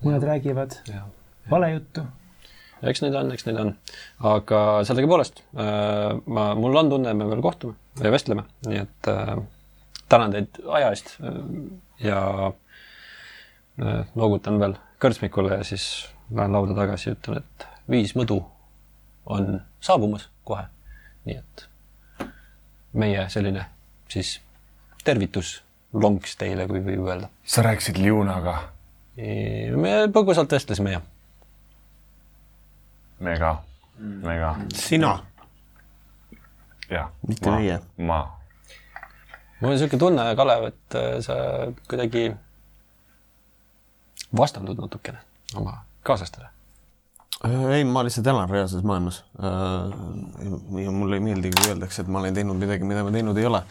[0.06, 1.06] mõned räägivad jah.
[1.52, 2.06] valejuttu.
[2.84, 3.74] eks neid on, eks neid on,
[4.34, 9.12] aga sellegipoolest äh, ma, mul on tunne, et me veel kohtume ja vestleme, nii et
[9.12, 9.38] äh,
[10.10, 11.40] tänan teid aja eest äh,
[12.04, 12.20] ja
[13.82, 18.42] äh, noogutan veel kõrtsmikule ja siis lähen lauda tagasi ja ütlen, et viis mõdu
[19.26, 20.64] on saabumas kohe.
[21.28, 21.66] Nii et
[22.98, 23.66] meie selline
[24.10, 24.38] siis
[25.04, 25.58] tervitus
[25.94, 27.30] lonks teile, kui võib öelda.
[27.44, 28.58] sa rääkisid Liunaga,
[29.18, 31.02] me põgusalt vestlesime ja
[33.20, 33.54] me ka,
[33.98, 35.14] me ka, sina,
[36.90, 37.14] jah.
[37.28, 37.80] Mitte meie.
[37.98, 38.20] ma,
[39.60, 41.40] mul on niisugune tunne, Kalev, et äh, sa
[41.90, 42.30] kuidagi
[44.38, 45.24] vastandud natukene
[45.56, 46.52] oma kaaslastele.
[47.46, 49.24] ei, ma lihtsalt elan reaalses maailmas.
[50.84, 53.46] ja mulle ei meeldi, kui öeldakse, et ma olen teinud midagi, mida ma teinud ei
[53.50, 53.62] ole.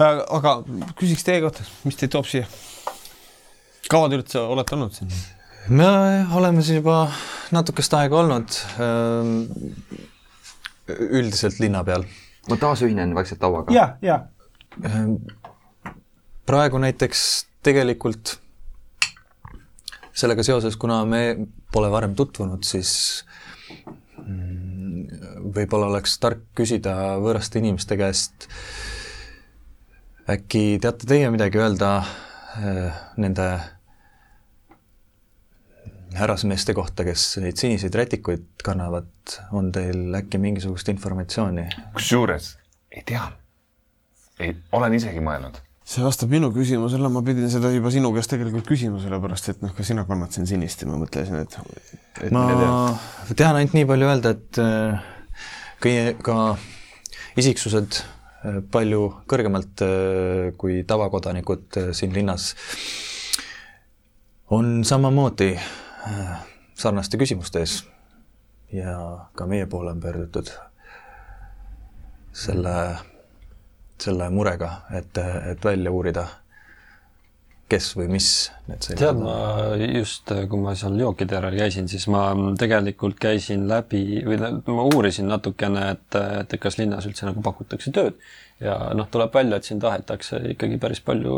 [0.00, 0.58] aga
[0.98, 2.48] küsiks teie kohta, mis teid toob siia?
[3.90, 5.12] kaua te üldse olete olnud siin?
[5.68, 5.88] me
[6.34, 7.06] oleme siin juba
[7.54, 9.34] natukest aega olnud ähm,
[11.08, 12.04] üldiselt linna peal.
[12.50, 13.74] ma taas ühinen vaikselt lauaga.
[13.74, 14.24] ja, ja
[16.46, 18.36] praegu näiteks tegelikult
[20.16, 21.22] sellega seoses, kuna me
[21.76, 22.90] pole varem tutvunud, siis
[24.22, 28.48] mm, võib-olla oleks tark küsida võõraste inimeste käest,
[30.32, 33.50] äkki teate teie midagi öelda äh, nende
[36.16, 39.10] härrasmeeste kohta, kes neid siniseid rätikuid kannavad,
[39.52, 41.68] on teil äkki mingisugust informatsiooni?
[41.96, 42.54] kusjuures
[42.96, 43.26] ei tea.
[44.40, 45.60] ei, olen isegi mõelnud.
[45.86, 49.70] See vastab minu küsimusele, ma pidin seda juba sinu käest tegelikult küsima, sellepärast et noh,
[49.76, 51.58] ka sina kannad siin sinist ja ma mõtlesin, et,
[52.26, 52.46] et ma
[53.38, 55.06] tean ainult nii palju öelda, et äh,
[55.84, 56.38] kõige ka
[57.38, 62.50] isiksused äh, palju kõrgemalt äh, kui tavakodanikud siin linnas
[64.50, 65.52] on samamoodi
[66.78, 67.80] sarnaste küsimuste ees.
[68.74, 68.92] Ja
[69.38, 70.50] ka meie poole on pöördutud
[72.34, 72.74] selle,
[74.02, 75.18] selle murega, et,
[75.52, 76.26] et välja uurida,
[77.70, 78.28] kes või mis
[78.68, 79.36] need tead, sellised ma
[79.90, 82.28] just, kui ma seal jookide järel käisin, siis ma
[82.58, 88.20] tegelikult käisin läbi või ma uurisin natukene, et, et kas linnas üldse nagu pakutakse tööd
[88.62, 91.34] ja noh, tuleb välja, et siin tahetakse ikkagi päris palju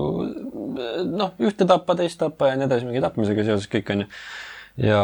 [1.09, 4.11] noh, ühte tappa, teist tappa ja nii edasi, mingi tapmisega seoses kõik on ju.
[4.85, 5.01] ja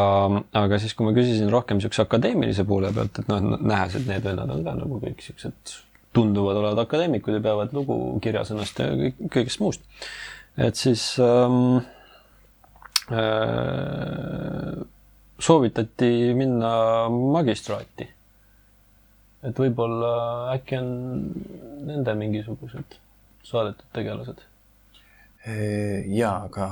[0.61, 4.23] aga siis, kui ma küsisin rohkem niisuguse akadeemilise poole pealt, et noh, nähes, et need
[4.29, 5.75] vennad on ka nagu kõik niisugused
[6.15, 9.85] tunduvad olevat akadeemikud ja peavad lugu kirjasõnast ja kõik, kõigest muust.
[10.57, 11.79] et siis ähm,
[13.11, 14.83] äh,
[15.39, 16.73] soovitati minna
[17.09, 18.09] magistraati.
[19.45, 20.11] et võib-olla
[20.55, 20.93] äkki on
[21.85, 22.99] nende mingisugused
[23.45, 24.39] saadetud tegelased.
[25.45, 26.69] jaa, aga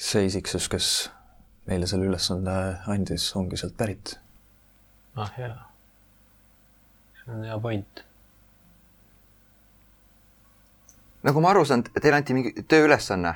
[0.00, 0.90] see isiksus, kes
[1.68, 2.54] meile selle ülesande
[2.90, 4.14] andis, ongi sealt pärit.
[5.16, 5.56] ah jaa,
[7.44, 8.04] hea point.
[11.22, 13.34] nagu ma aru saan, teile anti mingi tööülesanne.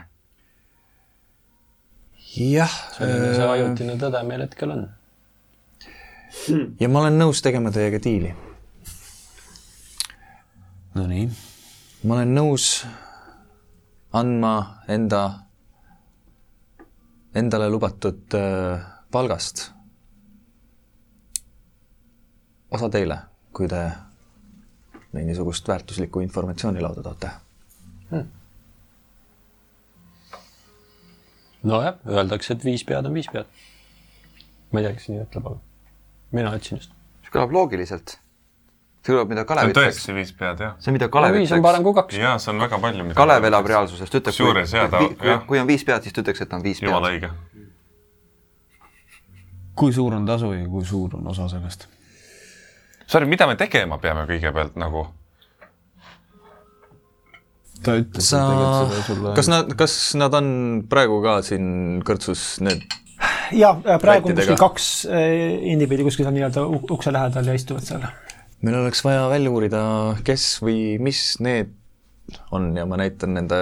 [2.34, 4.88] jah, selline see ajutine tõde meil hetkel on.
[6.80, 8.34] ja ma olen nõus tegema teiega diili.
[10.94, 11.28] Nonii,
[12.06, 12.66] ma olen nõus
[14.14, 14.54] andma
[14.88, 15.22] enda,
[17.34, 19.72] endale lubatud äh, palgast
[22.74, 23.18] osa teile,
[23.54, 23.84] kui te
[25.14, 27.30] mingisugust väärtuslikku informatsiooni lauda toote
[31.64, 33.48] nojah, öeldakse, et viis pead on viis pead.
[34.72, 35.58] ma ei tea, kes nii ütleb, aga
[36.34, 36.92] mina ütlesin just.
[37.24, 38.16] see kõlab loogiliselt.
[39.04, 39.98] see kõlab, mida see Kalev on ütleks.
[40.00, 40.76] tõesti viis pead, jah.
[40.78, 42.20] see on, mida Kalev viis on parem kui kaks.
[42.20, 43.08] jaa, see on väga palju.
[43.16, 46.16] Kalev elab reaalsuses, ta ütleb, kusjuures jaa, ta, kui, jah, kui on viis pead, siis
[46.16, 47.28] ta ütleks, et on viis jumala pead.
[47.30, 47.32] õige.
[49.74, 51.88] kui suur on tasu ja kui suur on osa sellest?
[53.06, 55.06] Sorry, mida me tegema peame kõigepealt nagu?
[57.84, 60.46] ta ütles sa tegelikult seda, sulle kas nad, kas nad on
[60.88, 62.84] praegu ka siin kõrtsus need,
[63.52, 66.64] ja praegu on kuskil kaks eh, indiviidi kuskil seal nii-öelda
[66.96, 68.06] ukse lähedal ja istuvad seal.
[68.64, 69.82] meil oleks vaja välja uurida,
[70.24, 71.74] kes või mis need
[72.56, 73.60] on ja ma näitan nende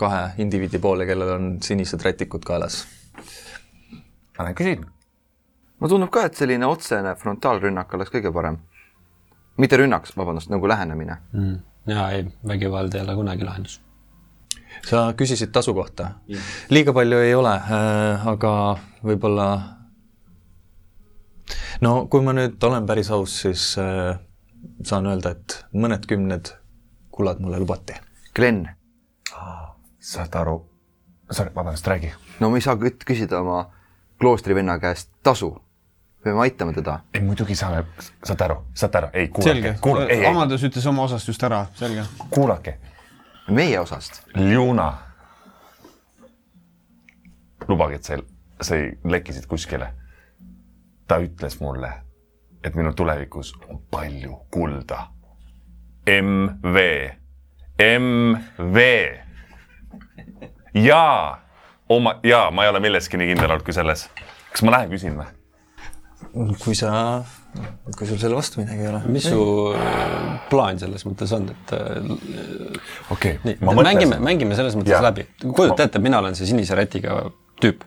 [0.00, 2.82] kahe indiviidi poole, kellel on sinised rätikud kaelas.
[4.38, 4.86] ma lähen küsin.
[5.78, 8.58] mulle tundub ka, et selline otsene frontaalrünnak oleks kõige parem.
[9.60, 11.18] Mitte rünnak, vabandust, nagu lähenemine.
[11.32, 11.58] mm..
[11.90, 13.80] jaa, ei, vägivald ei ole kunagi lahendus.
[14.86, 16.14] sa küsisid tasu kohta.
[16.70, 18.54] liiga palju ei ole äh,, aga
[19.04, 19.50] võib-olla
[21.84, 24.18] no kui ma nüüd olen päris aus, siis äh,
[24.84, 26.52] saan öelda, et mõned kümned
[27.10, 27.96] kullad mulle lubati.
[28.36, 28.62] Glen,
[30.00, 30.56] saad aru,
[31.30, 32.12] sorry, vabandust, räägi.
[32.40, 33.64] no me ei saa küsida oma
[34.20, 35.54] kloostrivenna käest tasu.
[36.24, 37.00] Peame aitama teda.
[37.14, 37.84] ei, muidugi saame,
[38.24, 42.04] saad aru, saate aru, ei kuulake kuulake, Amadus ütles oma osast just ära, selge.
[42.30, 42.78] kuulake.
[43.48, 44.22] meie osast.
[44.36, 44.92] Ljuna.
[47.68, 48.18] lubage, et sa,
[48.60, 49.92] sa ei lekkisid kuskile.
[51.08, 51.92] ta ütles mulle,
[52.64, 55.06] et minu tulevikus on palju kulda.
[56.10, 56.76] MV,
[57.98, 58.78] MV.
[60.74, 61.42] jaa,
[61.88, 64.08] oma, jaa, ma ei ole milleski nii kindel olnud kui selles.
[64.52, 65.39] kas ma lähen küsin või?
[66.32, 66.92] Kui sa,
[67.96, 69.00] kui sul selle vastu midagi ei ole.
[69.10, 69.40] mis su
[69.74, 71.96] äh, plaan selles mõttes on, et äh,
[73.14, 75.02] okei okay,, ma mängime, mõtlesin, mängime selles mõttes ja.
[75.04, 75.26] läbi.
[75.42, 77.22] kujuta ette, mina olen see sinise rätiga
[77.62, 77.82] tüüp.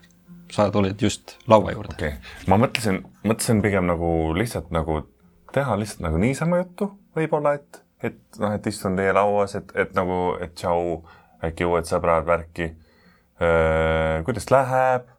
[0.54, 5.02] sa tulid just laua juurde okei okay., ma mõtlesin, mõtlesin pigem nagu lihtsalt nagu
[5.54, 9.94] teha lihtsalt nagu niisama juttu võib-olla, et, et noh, et istun teie lauas, et, et
[9.98, 11.04] nagu, et tšau,
[11.46, 12.72] äkki uued sõbrad, värki.
[14.26, 15.10] kuidas läheb?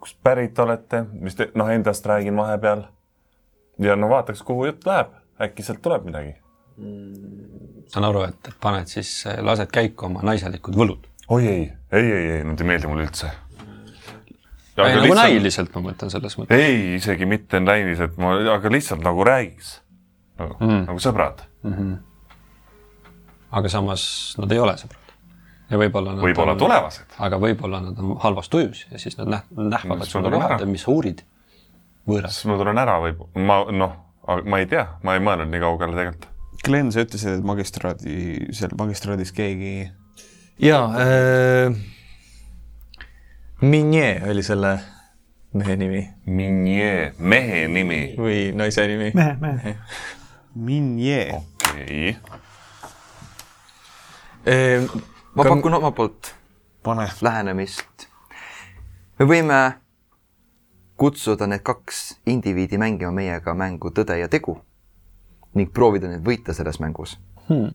[0.00, 2.82] Kust pärit olete, mis te noh, endast räägin vahepeal.
[3.78, 6.34] ja no vaataks, kuhu jutt läheb, äkki sealt tuleb midagi.
[7.92, 11.06] saan aru, et paned siis, lased käiku oma naiselikud võlud.
[11.28, 13.30] oi ei, ei, ei, ei, nad ei meeldi mulle üldse.
[14.80, 15.22] ei, nagu lihtsalt...
[15.22, 16.56] näiliselt ma mõtlen selles mõttes.
[16.56, 19.80] ei, isegi mitte näiliselt, ma, aga lihtsalt nagu räägiks.
[20.40, 20.86] Nagu, mm.
[20.88, 21.44] nagu sõbrad.
[23.50, 24.04] aga samas
[24.40, 24.99] nad ei ole sõbrad.
[25.70, 27.16] Ja võib-olla nad võib-olla on, tulevased.
[27.26, 29.46] aga võib-olla nad on halvas tujus ja siis nad näh-,
[29.76, 30.58] nähvavad sulle ära.
[30.66, 31.22] mis sa uurid.
[32.08, 32.36] võõras.
[32.38, 33.14] siis ma tulen ära või
[33.46, 33.96] ma noh,
[34.44, 36.28] ma ei tea, ma ei mõelnud nii kaugele tegelikult.
[36.60, 38.16] Glen, sa ütlesid, et magistraadi,
[38.52, 39.74] seal magistraadis keegi
[40.60, 41.76] jaa äh,,
[43.60, 44.78] Minje oli selle
[45.52, 48.02] mehe nimi Minje, mehe nimi.
[48.18, 49.10] või naise nimi.
[49.14, 49.76] mehe, mehe.
[50.54, 51.22] Minje.
[51.36, 52.16] okei,
[55.34, 56.34] ma pakun omalt poolt
[56.82, 57.08] pane.
[57.22, 58.08] lähenemist.
[59.18, 59.72] me võime
[60.96, 64.60] kutsuda need kaks indiviidi mängima meiega mängu Tõde ja tegu
[65.54, 67.18] ning proovida neid võita selles mängus
[67.48, 67.70] hmm..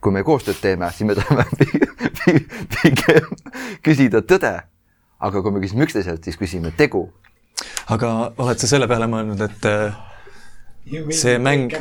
[0.00, 1.86] kui me koostööd teeme, siis me tahame pi-
[2.18, 3.26] pi- pigem
[3.82, 4.54] küsida tõde,
[5.18, 7.02] aga kui me küsime üksteiselt, siis küsime tegu.
[7.88, 9.62] aga oled sa selle peale mõelnud, et
[11.14, 11.72] see mäng,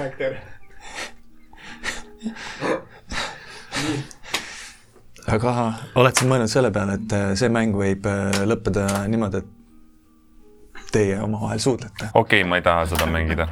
[5.36, 5.54] aga
[6.00, 11.20] oled sa mõelnud selle peale, et äh, see mäng võib äh, lõppeda niimoodi, et teie
[11.24, 12.12] omavahel suudlete?
[12.14, 13.48] okei, ma ei taha seda mängida.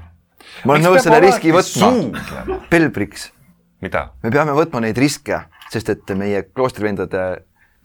[0.64, 1.92] ma olen nõus selle riski võtma.
[2.72, 3.30] Pelbriks,
[3.84, 4.08] mida?
[4.24, 5.42] me peame võtma neid riske,
[5.74, 7.26] sest et meie kloostrivendade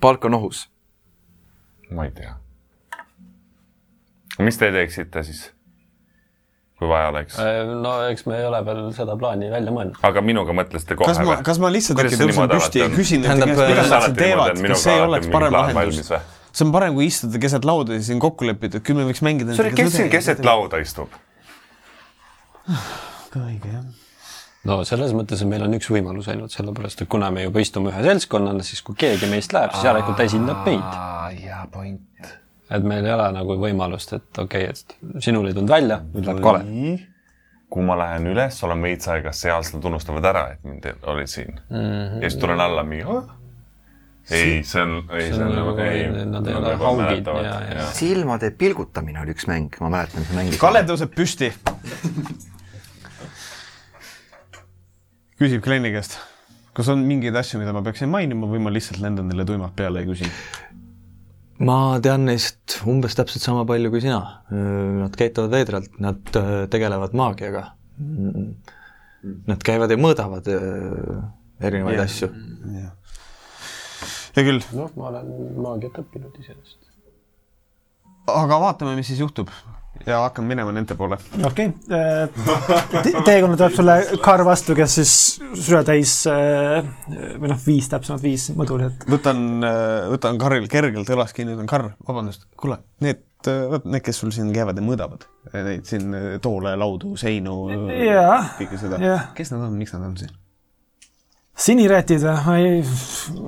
[0.01, 0.67] palk on ohus.
[1.91, 2.37] ma ei tea.
[4.39, 5.49] mis te teeksite siis?
[6.81, 7.39] Kui vaja oleks.
[7.85, 10.01] no eks me ei ole veel seda plaani välja mõelnud.
[10.11, 13.49] aga minuga mõtlesite kohe kas ma, kas ma lihtsalt äkki tõusen püsti ja küsin nende
[13.51, 16.13] käest, mida kuidas nad alati siin teevad, kas see ei oleks parem lahendus
[16.51, 19.23] see on parem, kui istuda keset lauda ja siin kokku leppida, et küll me võiks
[19.27, 19.55] mängida.
[19.59, 21.13] sorry, kes siin keset lauda istub?
[23.39, 23.85] õige jah.
[24.69, 27.93] no selles mõttes, et meil on üks võimalus ainult, sellepärast et kuna me juba istume
[27.93, 31.01] ühe seltskonnana, siis kui keegi meist läheb, siis järelikult esindab meid.
[31.39, 32.35] hea point.
[32.71, 36.29] Et meil ei ole nagu võimalust, et okei okay,, et sinul ei tulnud välja, nüüd
[36.29, 36.63] läheb kole.
[37.71, 41.27] kui ma lähen üles, olen veits aega seal, siis nad unustavad ära, et mind oli
[41.31, 41.77] siin mm.
[41.77, 42.23] -hmm.
[42.23, 43.29] ja siis tulen alla mingi oh?.
[44.31, 46.07] ei, see on, ei, see on nagu, ei.
[46.31, 47.87] Nad ei ole haugid ja, ja.
[47.95, 50.61] silmade pilgutamine oli üks mäng, ma mäletan, me mängisime.
[50.61, 51.53] Kalle tõuseb püsti.
[55.41, 56.19] küsib Gleni käest,
[56.77, 60.05] kas on mingeid asju, mida ma peaksin mainima või ma lihtsalt lendan neile tuimalt peale
[60.05, 60.31] ja küsin?
[61.61, 64.21] Ma tean neist umbes täpselt sama palju kui sina.
[64.51, 67.67] Nad käituvad veidralt, nad äh, tegelevad maagiaga.
[69.51, 71.19] Nad käivad ja mõõdavad äh,
[71.61, 72.09] erinevaid Jah.
[72.09, 72.31] asju.
[74.31, 75.29] hea küll, noh, ma olen
[75.61, 76.87] maagiat õppinud iseenesest.
[78.31, 79.51] aga vaatame, mis siis juhtub
[80.07, 81.19] ja hakkan minema nende poole.
[81.45, 85.15] okei okay., teekonna tuleb sulle Kar vastu, kes siis
[85.61, 86.87] südatäis äh,
[87.41, 89.05] või noh, viis täpsemalt, viis mõdulit.
[89.11, 89.65] võtan,
[90.15, 94.79] võtan Karril kergelt õlast kinni, ütlen Karr, vabandust, kuule, need, need, kes sul siin käivad
[94.81, 97.63] ja mõõdavad, neid siin toole, laudu, seinu,
[98.01, 100.37] jaa, kõike seda jah., kes nad on, miks nad on siin?
[101.61, 102.79] sinirätid, ma ei,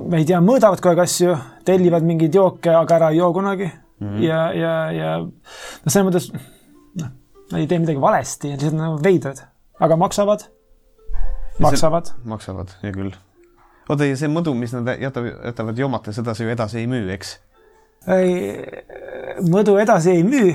[0.05, 3.71] ma ei tea, mõõdavad kogu aeg asju, tellivad mingeid jooke, aga ära ei joo kunagi
[4.03, 4.09] mm.
[4.09, 4.23] -hmm.
[4.23, 6.29] ja, ja, ja no selles mõttes,
[6.99, 7.11] noh,
[7.51, 9.43] nad ei tee midagi valesti, lihtsalt nad on veidrad,
[9.79, 10.47] aga maksavad,
[11.63, 12.13] maksavad.
[12.23, 13.15] maksavad, hea küll.
[13.89, 17.07] oota, ja see mõdu, mis nad jätavad, jätavad joomata, seda sa ju edasi ei müü,
[17.15, 17.37] eks?
[18.07, 18.33] ei,
[19.49, 20.53] mõdu edasi ei müü,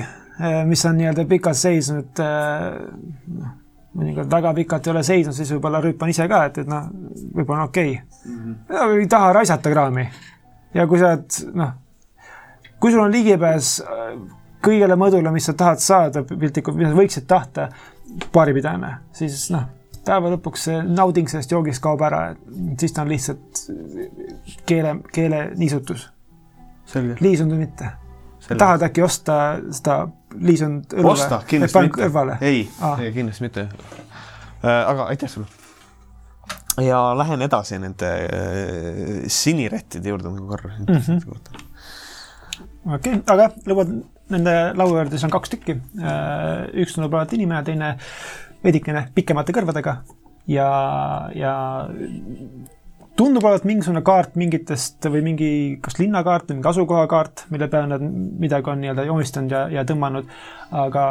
[0.69, 2.21] mis on nii-öelda pikalt seisnud.
[2.21, 3.55] noh,
[3.99, 6.89] mõnikord väga pikalt ei ole seisnud, siis võib-olla rüüpan ise ka, et, et noh,
[7.35, 8.99] võib-olla on okei okay..
[9.01, 10.05] ei taha raisata kraami.
[10.73, 11.73] ja kui sa oled, noh,
[12.79, 14.13] kui sul on ligipääs äh,
[14.65, 17.69] kõigele mõdule, mis sa tahad saada piltlikult, mida sa võiksid tahta,
[18.33, 19.67] baaripidajana, siis noh,
[20.05, 22.23] päeva lõpuks see nauding sellest joogist kaob ära,
[22.79, 23.65] siis ta on lihtsalt
[24.69, 26.09] keele, keele niisutus.
[26.89, 27.91] selge, liisunud või mitte
[28.57, 29.35] tahad äkki osta
[29.75, 30.01] seda
[30.39, 32.37] liisunud õlu osta, kindlasti panen mitte kõrvale?.
[32.41, 32.97] ei Aa.
[33.03, 33.67] ei, kindlasti mitte.
[34.63, 35.47] aga aitäh sulle.
[36.83, 40.85] ja lähen edasi nende äh, sinirättide juurde nagu korra mm.
[40.95, 41.65] -hmm.
[42.85, 43.91] Okei okay,, aga lõuad
[44.29, 45.75] nende laua juurde, siis on kaks tükki.
[46.83, 47.93] üks tundub olevat inimene, teine
[48.63, 49.95] veidikene pikemate kõrvadega
[50.51, 50.69] ja,
[51.33, 51.53] ja
[53.17, 55.51] tundub olevat mingisugune kaart mingitest või mingi,
[55.83, 58.03] kas linnakaart või mingi asukohakaart, mille peale nad
[58.45, 60.29] midagi on nii-öelda joonistanud ja, ja tõmmanud.
[60.71, 61.05] aga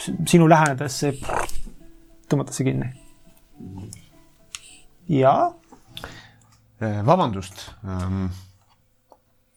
[0.00, 1.16] sinu lähenedes see
[2.30, 2.92] tõmmatakse kinni.
[5.08, 5.34] ja
[6.80, 8.30] Äh, vabandust ähm,,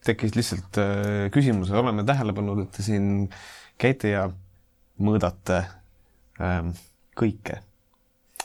[0.04, 3.28] tekkis lihtsalt äh, küsimus, oleme tähele pannud, et te siin
[3.82, 4.28] käite ja
[5.04, 5.64] mõõdate
[6.41, 6.74] ähm,
[7.18, 7.62] kõike.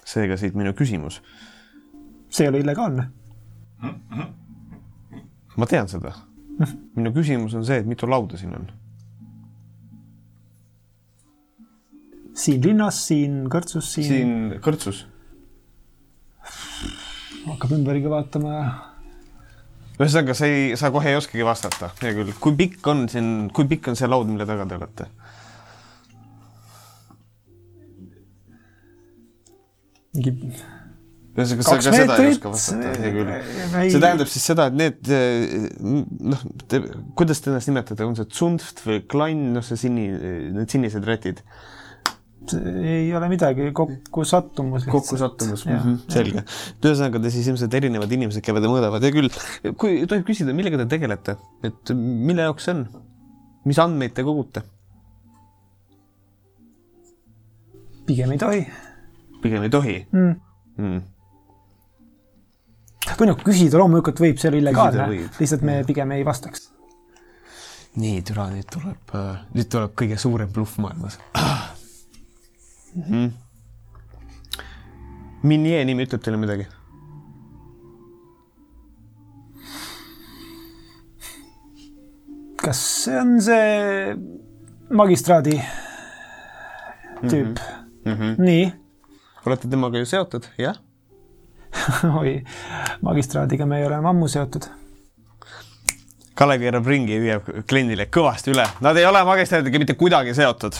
[0.08, 1.20] seega siit minu küsimus.
[2.30, 3.08] see ei ole illegaalne.
[5.56, 6.14] ma tean seda.
[6.96, 8.70] minu küsimus on see, et mitu lauda siin on?
[12.38, 14.60] siin linnas, siin kõrtsus, siin, siin...
[14.62, 15.06] kõrtsus.
[17.48, 18.54] hakkab ümbergi vaatama
[19.98, 22.34] ühesõnaga, sa ei, sa kohe ei oskagi vastata, hea küll.
[22.42, 25.08] kui pikk on siin, kui pikk on see laud, mille taga te olete?
[30.18, 30.34] mingi
[31.38, 33.32] ühesõnaga, sa ka seda ei oska vastata, hea küll.
[33.76, 36.46] see tähendab siis seda, et need eh, noh,
[37.18, 40.08] kuidas te ennast nimetate, on see Zunft või Klein, noh, see sini,
[40.54, 41.42] need sinised rätid,
[42.56, 44.86] ei ole midagi, kokkusattumus.
[44.90, 45.90] kokkusattumus, Jah.
[46.12, 46.44] selge.
[46.80, 49.30] ühesõnaga, te siis ilmselt erinevad inimesed käivad ja mõõdavad, hea küll.
[49.80, 51.36] kui tohib küsida, millega te tegelete,
[51.66, 52.88] et mille jaoks see on?
[53.68, 54.62] mis andmeid te kogute?
[58.08, 58.60] pigem ei tohi
[59.42, 60.34] pigem ei tohi mm..
[60.80, 61.00] mm..
[63.18, 66.70] või noh, küsida loomulikult võib, see ei ole illegaalne lihtsalt me pigem ei vastaks.
[67.98, 69.16] nii, türa, nüüd tuleb,
[69.54, 71.18] nüüd tuleb kõige suurem bluff maailmas
[72.94, 73.02] mm.
[73.02, 73.30] -hmm.
[75.42, 76.66] Minje nimi ütleb teile midagi?
[82.68, 84.16] kas see on see
[84.90, 85.54] magistraadi
[87.22, 87.60] tüüp
[88.04, 88.12] mm?
[88.12, 88.34] -hmm.
[88.44, 88.72] nii,
[89.46, 90.76] olete temaga ju seotud, jah?
[92.20, 92.42] oi,
[93.00, 94.68] magistraadiga me oleme ammu seotud.
[96.34, 100.76] Kalev keerab ringi ja hüüab kliendile kõvasti üle, nad ei ole magistraadiga mitte kuidagi seotud.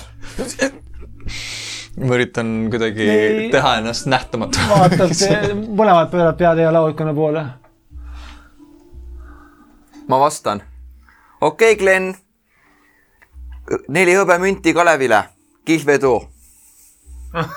[2.00, 3.50] Ma üritan kuidagi Ei.
[3.50, 4.58] teha ennast nähtamatu.
[4.70, 5.10] vaatab,
[5.66, 7.44] mõlemad pööravad pead ja laudkonna poole.
[10.08, 10.62] ma vastan.
[11.40, 12.14] okei okay,, Glen.
[13.88, 15.22] neli hõbemünti Kalevile,
[15.64, 16.22] kihlvedu.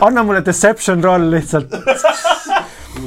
[0.00, 1.74] anna mulle deception roll lihtsalt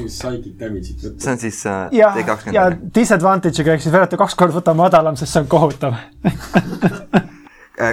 [0.07, 1.19] Psychic damage'it võtta.
[1.21, 2.89] see on siis äh, ja, D ja kakskümmend.
[2.95, 5.93] disadvantage'iga ehk siis verjata kaks korda võta madalam, sest see on kohutav.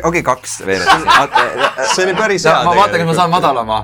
[0.04, 0.84] okei, kaks veel.
[1.06, 1.26] ma
[1.94, 3.30] see oli päris hea vaatan, kas ma saan.
[3.30, 3.78] madalama.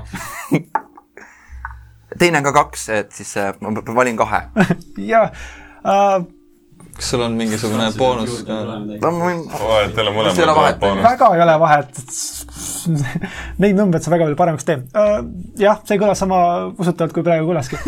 [2.19, 4.41] teine on ka kaks, et siis äh, ma valin kahe.
[5.11, 5.29] ja
[5.85, 6.25] äh,
[6.97, 8.45] kas sul on mingisugune boonus?
[8.47, 9.43] no ma võin,
[9.95, 11.03] Teil on Vist ei ole vahet, mõlemad boonus.
[11.05, 11.91] väga ei ole vahet.
[13.61, 14.85] Neid numbreid sa väga palju paremaks tee uh,.
[15.59, 16.37] jah, see kõlas sama
[16.77, 17.75] usutavalt, kui praegu kõlaski.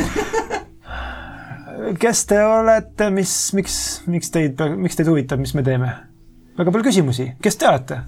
[2.04, 3.76] kes te olete, mis, miks,
[4.10, 5.90] miks teid, miks teid huvitab, mis me teeme?
[6.60, 8.02] Väga palju küsimusi, kes te olete?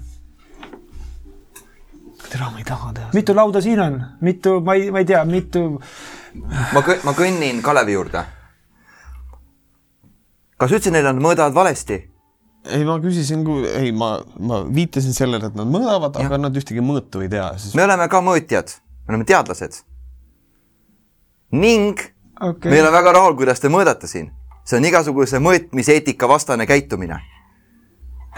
[2.32, 3.08] tere, ma ei taha teha.
[3.16, 5.64] mitu lauda siin on, mitu, ma ei, ma ei tea, mitu,
[6.36, 8.24] ma kõ-, ma kõnnin Kalevi juurde.
[10.60, 11.98] kas ütlesid neile, et nad mõõdavad valesti?
[12.68, 17.24] ei, ma küsisin, ei, ma, ma viitasin sellele, et nad mõõdavad, aga nad ühtegi mõõtu
[17.24, 18.76] ei tea, siis me oleme ka mõõtjad,
[19.06, 19.80] me oleme teadlased.
[21.52, 22.00] ning
[22.40, 24.30] okei me ei ole väga rahul, kuidas te mõõdate siin.
[24.64, 27.20] see on igasuguse mõõtmiseetika vastane käitumine.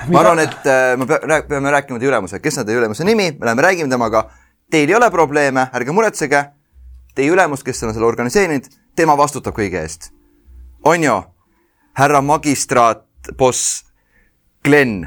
[0.08, 1.06] Ma arvan, et äh, me
[1.48, 4.26] peame rääkima teie ülemusega, kes on teie ülemuse nimi, me läheme räägime temaga.
[4.70, 6.44] Teil ei ole probleeme, ärge muretsege.
[7.14, 8.66] Teie ülemus, kes on selle organiseerinud,
[8.96, 10.10] tema vastutab kõige eest.
[10.84, 11.14] on ju,
[11.96, 13.06] härra magistraat,
[13.38, 13.84] boss
[14.64, 15.06] Glen,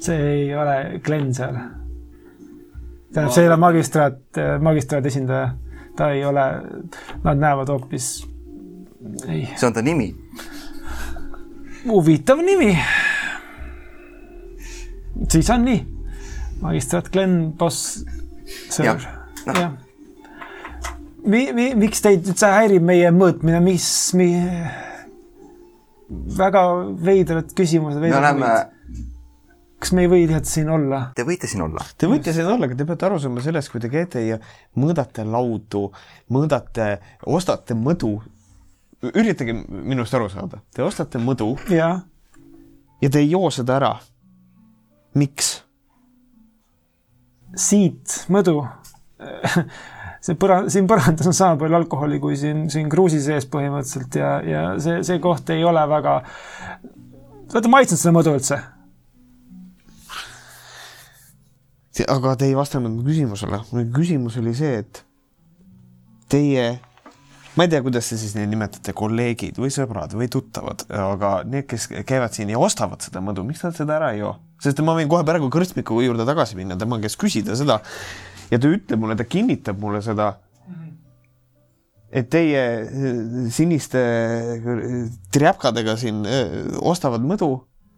[0.00, 1.58] see ei ole Glen seal.
[3.12, 5.50] tähendab, see ei ole magistraat, magistraadi esindaja,
[5.96, 6.46] ta ei ole,
[7.24, 8.08] nad näevad hoopis,
[9.28, 10.12] ei, see on ta nimi.
[11.86, 12.72] Huvitav nimi.
[15.30, 15.80] siis on nii,
[16.60, 18.04] magistraat Glen Boss,
[18.78, 18.98] Jah.,
[19.46, 19.72] jah.
[21.24, 24.30] Mi-, mi-, miks teid üldse häirib meie mõõtmine, mis mi...,
[26.10, 26.62] väga
[27.06, 28.00] veidrad küsimused.
[28.02, 28.48] me oleme,
[29.80, 31.02] kas me ei või lihtsalt siin olla?
[31.16, 31.84] te võite siin olla.
[31.96, 34.40] Te võite siin olla, aga te peate aru saama sellest, kui te käite ja
[34.80, 35.86] mõõdate laudu,
[36.34, 36.90] mõõdate,
[37.30, 38.16] ostate mõdu,
[39.02, 41.94] üritage minust aru saada, te ostate mõdu ja
[43.00, 43.94] ja te ei joo seda ära.
[45.14, 45.62] miks?
[47.56, 48.60] siit mõdu.
[50.24, 54.34] see põrand, siin põrandas on sama palju alkoholi kui siin, siin kruusi sees põhimõtteliselt ja,
[54.44, 56.20] ja see, see koht ei ole väga.
[57.48, 58.60] Te olete maitsnud seda mõdu üldse?
[62.00, 63.58] aga te ei vastanud mu küsimusele.
[63.72, 65.02] mu küsimus oli see, et
[66.32, 66.78] teie,
[67.60, 71.66] ma ei tea, kuidas te siis neid nimetate, kolleegid või sõbrad või tuttavad, aga need,
[71.68, 74.38] kes käivad siin ja ostavad seda mõdu, miks nad seda ära ei joo?
[74.64, 77.82] sest ma võin kohe praegu kõrstmiku juurde tagasi minna, tema käest küsida seda
[78.48, 80.30] ja ta ütleb mulle, ta kinnitab mulle seda,
[82.08, 83.18] et teie eh,
[83.52, 84.94] siniste eh,
[85.36, 87.50] trjapkadega siin eh, ostavad mõdu,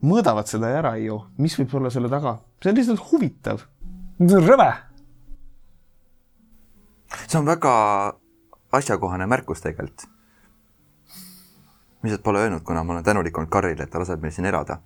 [0.02, 1.20] mõõdavad seda ja ära ei joo.
[1.38, 2.40] mis võib olla selle taga?
[2.58, 3.62] see on lihtsalt huvitav
[4.18, 4.68] rõve.
[7.28, 7.76] see on väga
[8.72, 10.08] asjakohane märkus tegelikult.
[12.02, 14.78] lihtsalt pole öelnud, kuna ma olen tänulik olnud Karrile, et ta laseb meil siin elada.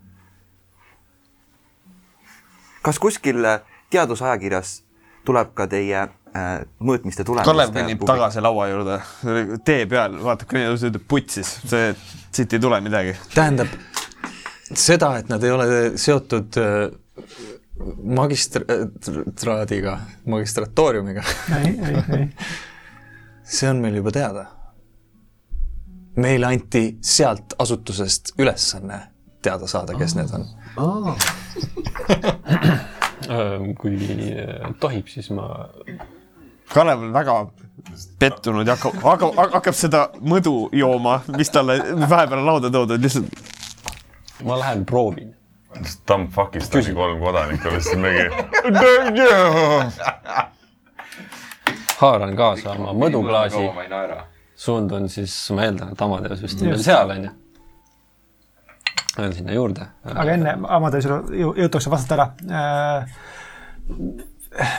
[2.83, 3.61] kas kuskil äh,
[3.91, 4.83] teadusajakirjas
[5.25, 6.11] tuleb ka teie äh,
[6.81, 7.51] mõõtmiste tulemused?
[7.51, 9.01] Kalev kõnnib tagasi laua juurde,
[9.65, 11.95] tee peal, vaatab kõnnib, ütleb putsis, see,
[12.31, 13.17] siit ei tule midagi.
[13.35, 13.73] tähendab
[14.75, 15.67] seda, et nad ei ole
[15.99, 16.91] seotud äh,
[18.03, 21.23] magistraadiga, magistratooriumiga,
[21.59, 22.29] ei, ei, ei.
[23.47, 24.47] see on meil juba teada.
[26.17, 29.01] meile anti sealt asutusest ülesanne
[29.43, 30.47] teada saada, kes need on.
[33.81, 33.97] kui
[34.33, 35.69] äh, tohib, siis ma
[36.73, 37.47] Kalev on väga
[38.19, 41.79] pettunud ja hakkab, hakkab, hakkab seda mõdu jooma, mis talle
[42.09, 43.27] vahepeal lauda toodud, lihtsalt
[44.45, 45.35] ma lähen proovin.
[46.09, 48.27] Tampakistani kolm kodanikku lihtsalt mingi.
[52.01, 53.65] haaran kaasa oma mõduklaasi,
[54.57, 57.31] suundun siis, ma eeldan, et Amadeus vist on veel seal, onju.
[59.17, 59.87] Lähen sinna juurde.
[60.13, 62.27] aga enne Amadeusile jõu- jõutakse vastata ära.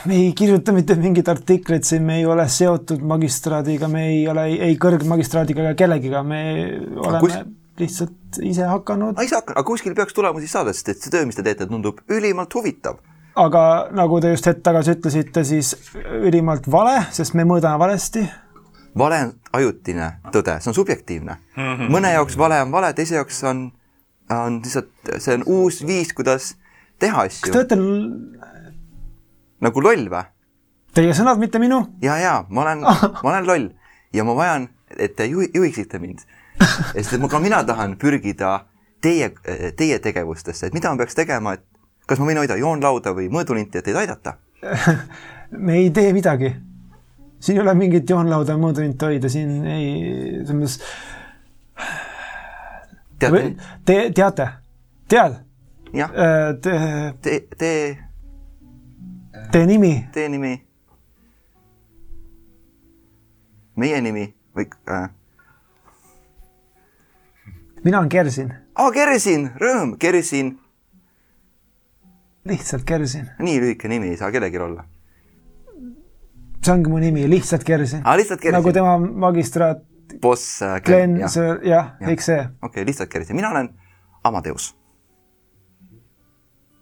[0.06, 4.44] me ei kirjuta mitte mingeid artikleid siin, me ei ole seotud magistraadiga, me ei ole
[4.56, 6.40] ei, kõrgmagistraadiga ega kellegiga, me
[6.96, 7.38] oleme kus-
[7.78, 11.38] lihtsalt ise hakanud, ei saa, aga kuskil peaks tulemusi saada, sest et see töö, mis
[11.38, 12.98] te teete, tundub ülimalt huvitav.
[13.38, 13.62] Aga
[13.94, 15.72] nagu te just hetk tagasi ütlesite, siis
[16.26, 18.24] ülimalt vale, sest me mõõdame valesti.
[18.98, 21.36] vale on ajutine tõde, see on subjektiivne.
[21.88, 23.68] mõne jaoks vale on vale, teise jaoks on,
[24.30, 26.56] on lihtsalt, see on uus viis, kuidas
[26.98, 27.54] teha kas te asju.
[27.58, 27.76] olete
[29.60, 30.24] nagu loll või?
[30.94, 31.84] teie sõnad, mitte minu?
[32.02, 32.82] ja, ja ma olen,
[33.22, 33.70] ma olen loll
[34.12, 36.24] ja ma vajan, et te juhi, juhiksite mind.
[36.94, 38.64] sest et ma, ka mina tahan pürgida
[39.04, 39.30] teie,
[39.78, 41.64] teie tegevustesse, et mida ma peaks tegema, et
[42.08, 44.38] kas ma võin hoida joonlauda või mõõdulinti, et teid aidata?
[45.66, 46.54] me ei tee midagi.
[47.40, 49.90] siin ei ole mingit joonlauda ja mõõdulinti hoida, siin ei,
[50.48, 50.80] selles
[53.18, 54.46] teate mõttes, te teate,
[55.10, 55.36] tead,
[55.96, 56.16] jah,
[56.62, 56.74] te,
[57.22, 57.72] te, te,
[59.52, 60.54] teie nimi, teie nimi,
[63.78, 64.26] meie nimi
[64.56, 65.10] või äh,,
[67.84, 70.56] mina olen Kersin, aa, Kersin, rõõm, Kersin,
[72.48, 74.84] lihtsalt Kersin, nii lühike nimi ei saa kellelgi olla.
[76.64, 78.02] see ongi mu nimi, lihtsalt Kersin.
[78.52, 79.84] nagu tema magistraat,
[80.22, 81.94] boss äh, Glen, jah, Jah.
[82.02, 83.70] kõik see, okei, lihtsalt Kersin, mina olen
[84.24, 84.74] Amadeus.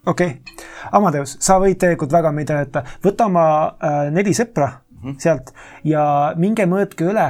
[0.06, 0.66] okei okay..
[0.92, 3.46] Amadeus, sa võid tegelikult väga meid aidata, võta oma
[3.80, 5.18] äh, neli sõpra mm -hmm.
[5.18, 5.52] sealt
[5.84, 7.26] ja minge mõõtke üle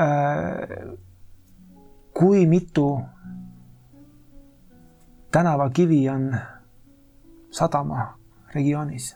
[0.00, 0.92] äh,,
[2.14, 3.00] kui mitu
[5.30, 6.34] tänavakivi on
[7.50, 8.06] sadama
[8.54, 9.14] regioonis.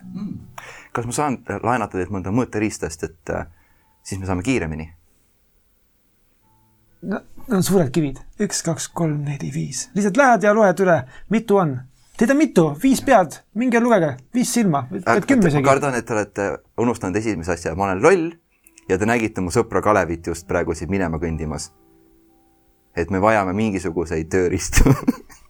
[0.93, 3.47] kas ma saan laenata teilt mõnda mõõteriista, sest et äh,
[4.03, 4.91] siis me saame kiiremini?
[7.05, 11.03] Need on suured kivid, üks, kaks, kolm, neli, viis, lihtsalt lähed ja loed üle,
[11.35, 11.75] mitu on.
[12.17, 15.67] Teid on mitu, viis pead, minge lugege, viis silma, võid kümme ma isegi.
[15.67, 16.47] kardan, et te olete
[16.81, 18.29] unustanud esimese asja, ma olen loll
[18.89, 21.73] ja te nägite mu sõpra Kalevit just praegu siit minema kõndimas.
[22.95, 24.95] et me vajame mingisuguseid tööriistu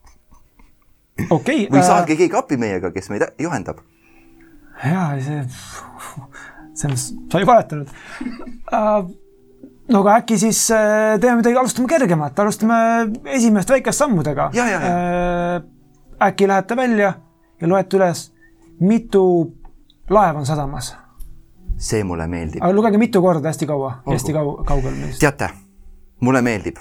[1.31, 1.67] okei.
[1.73, 3.83] või saatke keegi appi meiega, kes meid juhendab.
[4.85, 5.43] jaa, see,
[6.75, 7.93] selles, sa ei valetanud
[8.73, 9.05] uh,.
[9.93, 12.79] no aga äkki siis äh, teeme midagi, alustame kergemat, alustame
[13.37, 14.51] esimest väikest sammudega.
[14.57, 14.81] Ja, ja,
[16.29, 17.13] äkki lähete välja
[17.61, 18.27] ja loete üles,
[18.81, 19.25] mitu
[20.11, 20.95] laeva on sadamas,
[21.79, 22.65] see mulle meeldib.
[22.73, 25.21] lugege mitu korda hästi kaua, hästi kau-, kaugel meist.
[25.21, 25.51] teate,
[26.21, 26.81] mulle meeldib.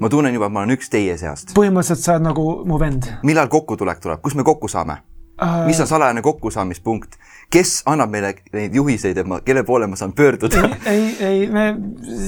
[0.00, 1.54] Ma tunnen juba, et ma olen üks teie seast.
[1.56, 5.00] põhimõtteliselt sa oled nagu mu vend millal kokkutulek tuleb, kus me kokku saame?
[5.42, 7.18] uh, mis on salajane kokkusaamispunkt,
[7.52, 10.64] kes annab meile neid juhiseid, et ma, kelle poole ma saan pöörduda?
[10.94, 11.68] ei, ei, me,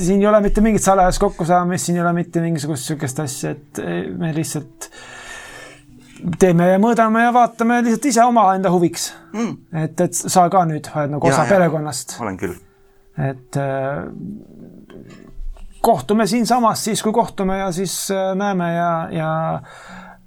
[0.03, 3.83] siin ei ole mitte mingit salajast kokkusaamist, siin ei ole mitte mingisugust sihukest asja, et
[3.85, 4.91] ei, me lihtsalt
[6.39, 9.57] teeme ja mõõdame ja vaatame lihtsalt ise omaenda huviks mm..
[9.85, 11.51] et, et sa ka nüüd oled nagu Ja, osa ja.
[11.57, 12.55] perekonnast, olen küll.
[13.19, 14.05] et äh,
[15.83, 19.63] kohtume siinsamas siis, kui kohtume ja siis äh, näeme ja, ja,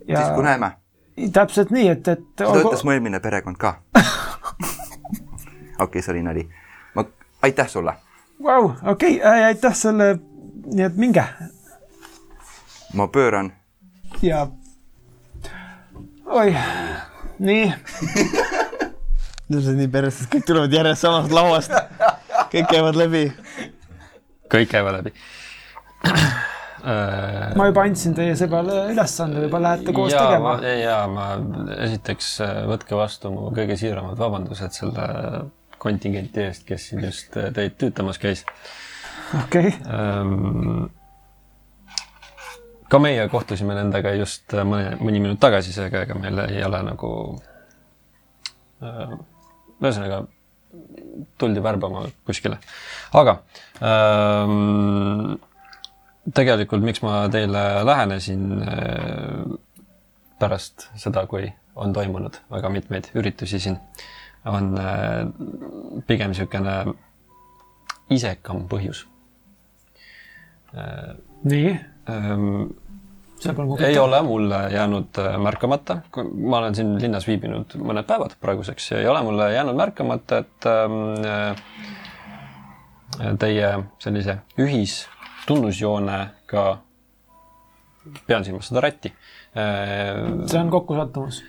[0.07, 0.72] ja siis, kui näeme.
[1.34, 3.77] täpselt nii, et, et seda ütles mu eelmine perekond ka.
[5.86, 6.44] okei, see oli nali.
[6.95, 7.06] ma,
[7.48, 7.95] aitäh sulle.
[8.44, 10.18] Vau, okei, aitäh selle,
[10.73, 11.23] nii et minge
[12.95, 13.53] ma pööran.
[14.22, 14.48] ja
[16.26, 16.52] oi,
[17.40, 17.64] nii
[19.56, 21.80] see on nii perses, et kõik tulevad järjest samast lauast.
[22.52, 23.26] kõik käivad läbi.
[24.52, 25.45] kõik käivad läbi Äh,
[27.56, 30.73] ma juba andsin teie sõbrale ülesande, võib-olla lähete koos ja, tegema ma-.
[30.77, 31.27] ja ma
[31.88, 35.07] esiteks äh, võtke vastu mu kõige siiramad vabandused selle
[35.82, 38.45] kontingenti eest, kes siin just äh, teid tüütamas käis
[39.41, 40.86] okei, ähm,.
[42.91, 46.84] ka meie kohtusime nendega just äh, mõne, mõni minut tagasi, seega ega meil ei ole
[46.86, 47.11] nagu
[48.86, 49.18] äh,
[49.82, 50.26] ühesõnaga
[51.40, 52.57] tuldi värbama kuskile,
[53.15, 53.40] aga
[53.80, 55.38] ähm,
[56.34, 59.57] tegelikult, miks ma teile lähenesin äh,
[60.39, 63.77] pärast seda, kui on toimunud väga mitmeid üritusi siin,
[64.45, 65.26] on äh,
[66.07, 66.77] pigem niisugune
[68.10, 69.06] isekam põhjus.
[70.76, 71.15] Äh,.
[71.43, 71.76] nii,
[72.10, 72.61] Ähm,
[73.80, 75.07] ei ole mulle jäänud
[75.38, 75.97] märkamata,
[76.34, 80.68] ma olen siin linnas viibinud mõned päevad praeguseks ja ei ole mulle jäänud märkamata, et
[80.69, 80.93] ähm,
[81.26, 81.56] äh,
[83.41, 84.38] teie sellise
[85.46, 86.64] ühistunnusjoonega,
[88.28, 89.12] pean silmas seda rätti
[89.58, 91.44] äh,, see on kokkusattumus.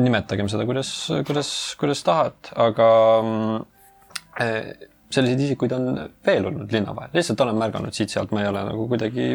[0.00, 0.90] nimetagem seda, kuidas,
[1.26, 1.50] kuidas,
[1.80, 2.86] kuidas tahad, aga
[3.22, 3.64] mm,
[4.40, 5.88] eh, selliseid isikuid on
[6.26, 9.26] veel olnud linna vahel, lihtsalt olen märganud siit-sealt, ma ei ole nagu kuidagi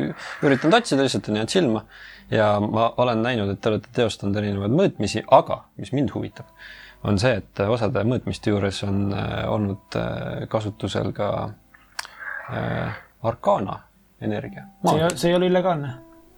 [0.46, 1.84] üritanud otsida, lihtsalt on jäänud silma.
[2.32, 6.48] Ja ma olen näinud, et te olete teostanud erinevaid mõõtmisi, aga mis mind huvitab,
[7.06, 10.00] on see, et osade mõõtmiste juures on eh, olnud
[10.50, 11.32] kasutusel ka
[12.56, 13.80] eh, arkaana
[14.22, 14.68] energia.
[14.90, 15.94] see, see ei ole illegaalne.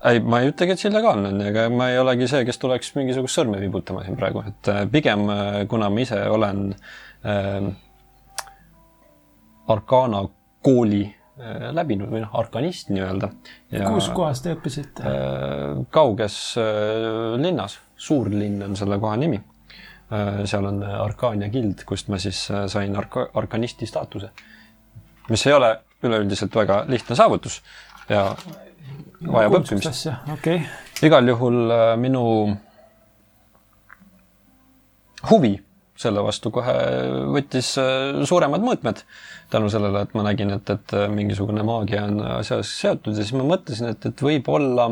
[0.06, 2.94] ei, ma ei ütlegi, et see illegaalne on, ega ma ei olegi see, kes tuleks
[2.98, 6.70] mingisugust sõrme vibutama siin praegu, et äh, pigem äh, kuna ma ise olen
[7.26, 7.70] äh,
[9.68, 10.24] Arcana
[10.64, 13.32] kooli äh, läbinud või noh, arkanist nii-öelda.
[13.90, 15.04] kus kohas te õppisite?
[15.04, 19.40] äh, kauges äh, linnas, Suurlinn on selle koha nimi
[20.14, 20.44] äh,.
[20.46, 24.30] seal on Arkaania gild, kust ma siis äh, sain arka-, arkanisti staatuse.
[25.30, 27.62] mis ei ole üleüldiselt väga lihtne saavutus
[28.10, 28.30] ja
[29.22, 30.10] vajab õppimist.
[30.34, 30.62] okay..
[31.06, 32.24] igal juhul äh, minu
[35.32, 35.56] huvi
[35.98, 36.76] selle vastu kohe
[37.34, 39.02] võttis äh, suuremad mõõtmed
[39.50, 43.34] tänu sellele, et ma nägin, et, et äh, mingisugune maagia on asjas seotud ja siis
[43.38, 44.92] ma mõtlesin, et, et võib-olla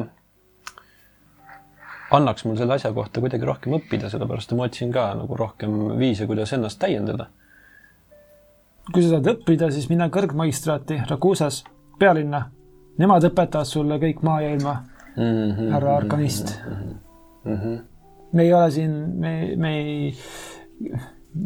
[2.15, 5.97] annaks mul selle asja kohta kuidagi rohkem õppida, sellepärast et ma otsin ka nagu rohkem
[5.99, 7.29] viise, kuidas ennast täiendada.
[8.93, 11.63] Kui sa tahad õppida, siis mine kõrgmagistraati Raguusas,
[11.99, 12.43] pealinna.
[13.01, 14.75] Nemad õpetavad sulle kõik maa ja ilma,
[15.15, 15.71] Mhm.
[15.71, 16.59] härra arkanist.
[18.33, 20.15] me ei ole siin, me, me ei,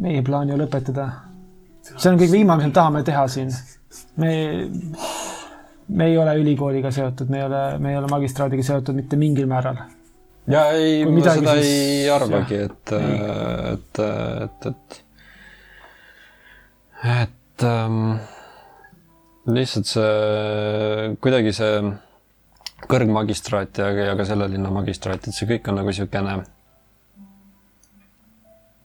[0.00, 1.08] meie plaan ei ole õpetada.
[1.96, 3.50] see on kõik viimane, mis me tahame teha siin.
[4.16, 4.32] me,
[5.88, 9.46] me ei ole ülikooliga seotud, me ei ole, me ei ole magistraadiga seotud mitte mingil
[9.46, 9.78] määral.
[10.48, 12.64] ja ei, ma seda siis ei arvagi, jah.
[12.64, 12.92] et,
[13.72, 14.02] et,
[14.44, 15.00] et, et,
[17.04, 18.18] et ähm,
[19.46, 21.74] lihtsalt see, kuidagi see
[22.90, 26.38] kõrgmagistraat ja, ja ka selle linna magistraat, et see kõik on nagu niisugune,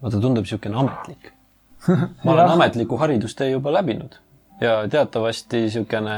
[0.03, 1.31] vaata, tundub niisugune ametlik.
[2.23, 4.17] ma olen ametliku haridustee juba läbinud
[4.61, 6.15] ja teatavasti niisugune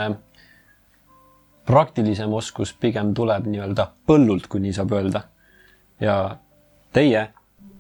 [1.68, 5.26] praktilisem oskus pigem tuleb nii-öelda põllult, kui nii saab öelda.
[6.00, 6.38] ja
[6.94, 7.28] teie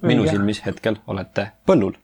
[0.01, 0.35] minu Õige.
[0.35, 1.95] silmis hetkel olete põllul.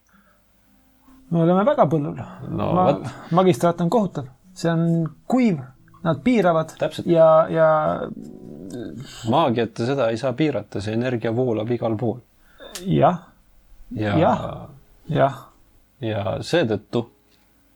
[1.32, 2.20] Me oleme väga põllul
[2.50, 2.88] No Ma,
[3.32, 4.84] magistraat on kohutav, see on
[5.28, 5.60] kuiv,
[6.04, 7.08] nad piiravad Täpselt.
[7.08, 7.68] ja, ja
[9.30, 12.20] maagiat ja seda ei saa piirata, see energia voolab igal pool.
[12.86, 13.20] jah,
[13.96, 14.44] ja Jah.,
[15.10, 15.40] jah,
[16.02, 17.06] ja seetõttu,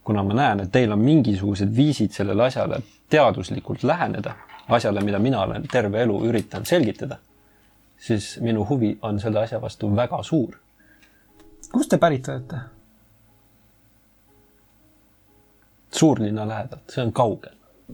[0.03, 4.35] kuna ma näen, et teil on mingisugused viisid sellele asjale teaduslikult läheneda,
[4.69, 7.17] asjale, mida mina olen terve elu üritanud selgitada,
[7.97, 10.57] siis minu huvi on selle asja vastu väga suur.
[11.71, 12.59] kust te pärit olete?
[15.91, 17.53] Suurlinna lähedalt, see on kaugel.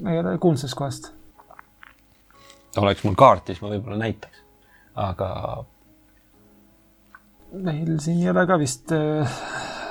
[0.09, 1.11] ei ole kuulnud sellest kohast.
[2.77, 4.43] oleks mul kaart, siis ma võib-olla näitaks.
[4.95, 5.29] aga
[7.53, 9.37] meil siin ei ole ka vist äh,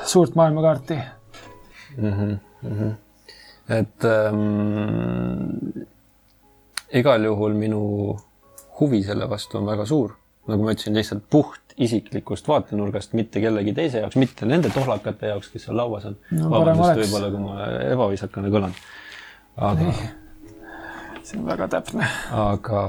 [0.04, 0.98] suurt maailmakaarti.
[3.68, 5.78] et ähm,
[6.92, 7.82] igal juhul minu
[8.80, 10.16] huvi selle vastu on väga suur.
[10.50, 15.52] Nagu ma ütlesin, lihtsalt puht isiklikust vaatenurgast, mitte kellegi teise jaoks, mitte nende tohlakate jaoks,
[15.52, 18.74] kes seal lauas on No vabandust, võib-olla kui ma ebaviisakana kõlan.
[19.56, 19.94] aga,
[21.22, 22.10] see on väga täpne.
[22.42, 22.82] aga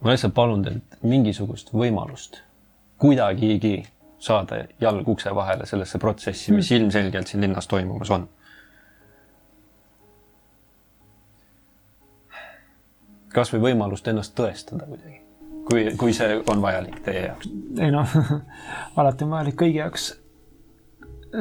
[0.00, 2.42] ma lihtsalt palun teilt mingisugust võimalust
[3.00, 3.80] kuidagigi
[4.20, 8.28] saada jalg ukse vahele sellesse protsessi, mis ilmselgelt siin linnas toimumas on.
[13.34, 15.20] Kas või võimalust ennast tõestada kuidagi,
[15.68, 17.50] kui, kui see on vajalik teie jaoks.
[17.80, 18.16] ei noh,
[19.00, 20.08] alati on vajalik kõigi jaoks.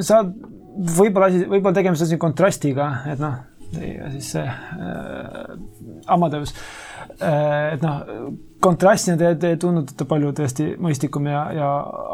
[0.05, 3.39] sa võib-olla asi, võib-olla tegemist on siin kontrastiga, et noh,
[3.73, 5.57] siis see äh,
[6.07, 6.53] Amadeus
[7.21, 11.69] äh,, et noh, kontrastina te, te tundute palju tõesti mõistlikum ja, ja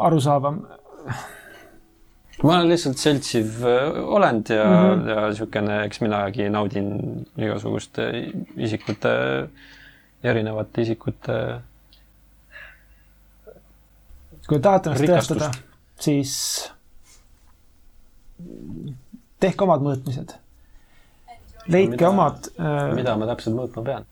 [0.08, 0.60] arusaadavam.
[2.42, 5.02] Ma olen lihtsalt seltsiv äh, olend ja mm.
[5.02, 5.08] -hmm.
[5.08, 6.90] ja niisugune, eks minagi naudin
[7.36, 8.10] igasuguste
[8.56, 9.14] isikute,
[10.22, 11.38] erinevate isikute
[14.46, 15.48] kui te tahate ennast tõestada,
[16.00, 16.34] siis
[19.42, 20.36] tehke omad mõõtmised.
[21.66, 24.06] leidke Mida- omad äh, mida ma täpselt mõõtma pean?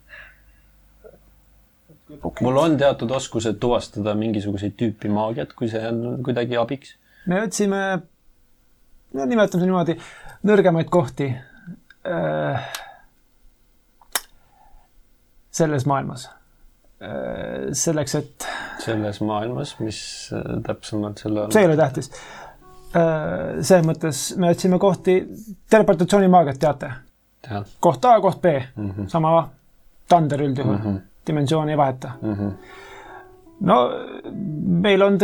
[2.44, 6.96] mul on teatud oskused tuvastada mingisuguseid tüüpi maagiat, kui see on kuidagi abiks.
[7.26, 7.80] me otsime,
[9.14, 9.96] no nimetame niimoodi,
[10.48, 12.70] nõrgemaid kohti äh,
[15.54, 17.70] selles maailmas äh,.
[17.72, 18.48] selleks, et
[18.84, 20.00] selles maailmas, mis
[20.34, 23.60] äh, täpsemalt selle see ei ole tähtis äh,.
[23.60, 25.20] selles mõttes me otsime kohti,
[25.70, 26.92] teleportatsioonimaagiat teate,
[27.80, 28.90] koht A, koht B mm.
[28.90, 29.12] -hmm.
[29.12, 29.36] sama
[30.08, 31.00] tander üldjuhul mm, -hmm.
[31.26, 32.34] dimensiooni ei vaheta mm.
[32.34, 32.52] -hmm.
[33.60, 33.78] No
[34.84, 35.18] meil on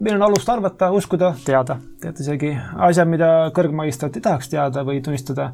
[0.00, 2.52] meil on alust arvata, uskuda, teada, teate isegi
[2.88, 5.52] asjad, mida kõrgmagistrat ei tahaks teada või tunnistada.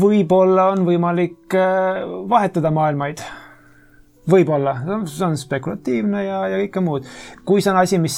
[0.00, 2.00] võib-olla on võimalik äh,
[2.30, 3.20] vahetada maailmaid.
[4.30, 4.76] võib-olla,
[5.10, 7.06] see on spekulatiivne ja, ja kõike muud.
[7.44, 8.16] kui see on asi, mis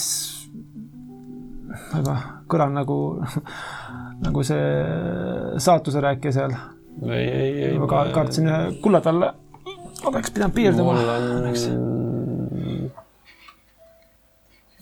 [1.93, 2.17] ma
[2.49, 2.99] kõlan nagu,
[4.27, 6.55] nagu see saatuse rääkija seal,
[7.09, 7.79] ei, ei, ei.
[7.79, 9.33] ma ka- kartsin ühe kulla talle,
[10.11, 11.23] oleks pidanud piirduma mul on.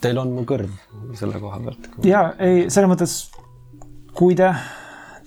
[0.01, 0.71] Teil on mu kõrv
[1.19, 1.91] selle koha pealt.
[2.09, 3.17] ja ei, selles mõttes,
[4.17, 4.49] kui te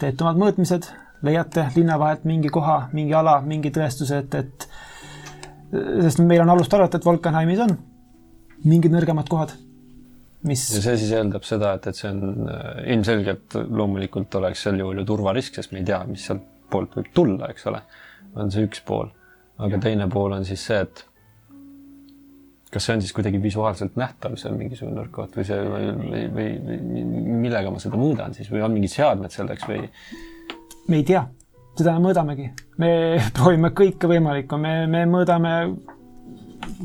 [0.01, 0.87] teete omad mõõtmised,
[1.23, 4.67] leiate linna vahelt mingi koha, mingi ala, mingi tõestuse, et, et
[6.03, 7.77] sest meil on alust arvata, et Volkenheimis on
[8.63, 9.53] mingid nõrgemad kohad,
[10.47, 14.79] mis ja see siis eeldab seda, et, et see on äh, ilmselgelt loomulikult oleks sel
[14.81, 17.83] juhul ju turvarisk, sest me ei tea, mis sealt poolt võib tulla, eks ole.
[18.39, 19.11] on see üks pool.
[19.57, 21.05] Aga teine pool on siis see, et
[22.73, 26.25] kas see on siis kuidagi visuaalselt nähtav, see mingisugune nõrk koht või see või, või,
[26.33, 27.05] või, või
[27.45, 29.85] millega ma seda mõõdan siis või on mingid seadmed selleks või?
[30.89, 31.25] me ei tea,
[31.77, 32.49] seda me mõõdamegi.
[32.81, 32.93] me
[33.37, 35.53] proovime kõike võimalikku, me, me mõõdame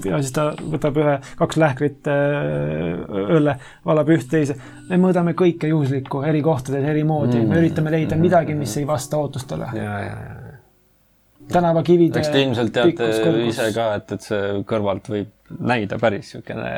[0.04, 3.00] ja siis ta võtab ühe, kaks lähkrit äh,
[3.38, 4.58] õlle, valab üht teise.
[4.90, 8.86] me mõõdame kõike juhuslikku eri kohtades eri moodi mm., me üritame leida midagi, mis ei
[8.88, 9.72] vasta ootustele.
[9.78, 10.47] ja, ja, ja.
[11.52, 12.20] tänavakivide.
[12.20, 13.08] eks te ilmselt teate
[13.46, 16.70] ise ka, et, et see kõrvalt võib näida päris niisugune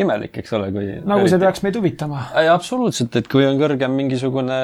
[0.00, 2.26] imelik, eks ole, kui nagu see peaks meid huvitama.
[2.40, 4.58] ei, absoluutselt, et kui on kõrgem mingisugune,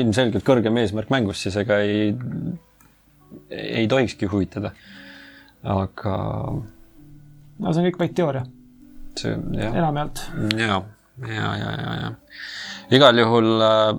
[0.00, 2.10] ilmselgelt kõrgem eesmärk mängus, siis ega ei,
[3.50, 4.72] ei tohikski huvitada.
[5.66, 6.16] aga
[6.56, 8.44] no see on kõik vaid teooria,
[9.18, 10.26] see, jah, enamjaolt.
[10.58, 10.82] ja,
[11.26, 12.14] ja, ja, ja, ja
[12.94, 13.96] igal juhul äh,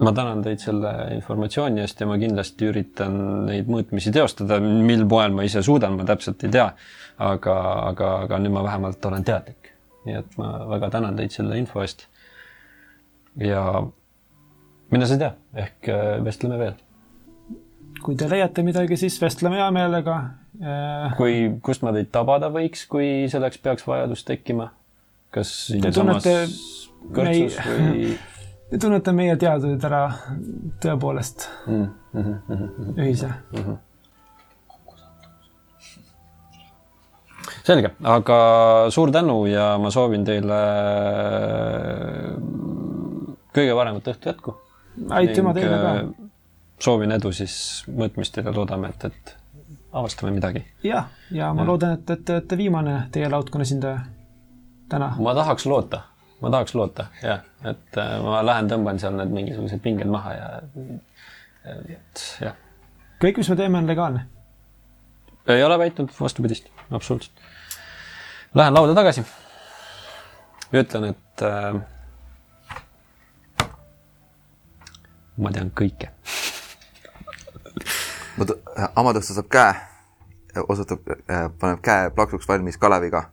[0.00, 3.16] ma tänan teid selle informatsiooni eest ja ma kindlasti üritan
[3.48, 6.70] neid mõõtmisi teostada, mil moel ma ise suudan, ma täpselt ei tea.
[7.20, 7.54] aga,
[7.90, 9.72] aga, aga nüüd ma vähemalt olen teadlik.
[10.06, 12.06] nii et ma väga tänan teid selle info eest.
[13.36, 13.64] ja
[14.90, 16.74] mine sa tea, ehk äh, vestleme veel.
[18.00, 20.18] kui te leiate midagi, siis vestleme hea meelega.
[21.16, 24.72] kui, kust ma teid tabada võiks, kui selleks peaks vajadus tekkima?
[25.30, 26.36] kas siinsamas tunnete
[27.14, 28.14] kõrtsus mei- või
[28.70, 30.04] Te tunnete meie teadused ära
[30.82, 31.86] tõepoolest mm,?
[32.12, 32.98] Mm -hmm.
[32.98, 33.30] ühise.
[37.64, 38.36] selge, aga
[38.90, 40.60] suur tänu ja ma soovin teile
[43.54, 44.56] kõige paremat õhtu jätku.
[45.10, 45.92] aitüma teile ka.
[46.78, 49.36] soovin edu siis mõõtmistel ja loodame, et, et
[49.92, 50.64] avastame midagi.
[50.82, 51.68] jah, ja ma Jah.
[51.68, 54.00] loodan, et, et te olete viimane teie laudkonna esindaja
[54.88, 55.14] täna.
[55.18, 56.02] ma tahaks loota,
[56.40, 60.48] ma tahaks loota jah, et äh, ma lähen tõmban seal need mingisugused pinged maha ja
[61.64, 62.56] et jah,
[63.20, 64.26] kõik, mis me teeme, on legaalne.
[65.48, 67.48] ei ole väitnud vastupidist, absoluutselt.
[68.54, 69.24] Lähen lauda tagasi.
[70.72, 71.80] ütlen, et äh,
[75.36, 76.10] ma tean kõike.
[78.38, 78.60] ma tõ-,
[78.96, 79.74] Amo tõstab käe,
[80.68, 81.04] osutab,
[81.60, 83.26] paneb käe plaksuks valmis Kaleviga.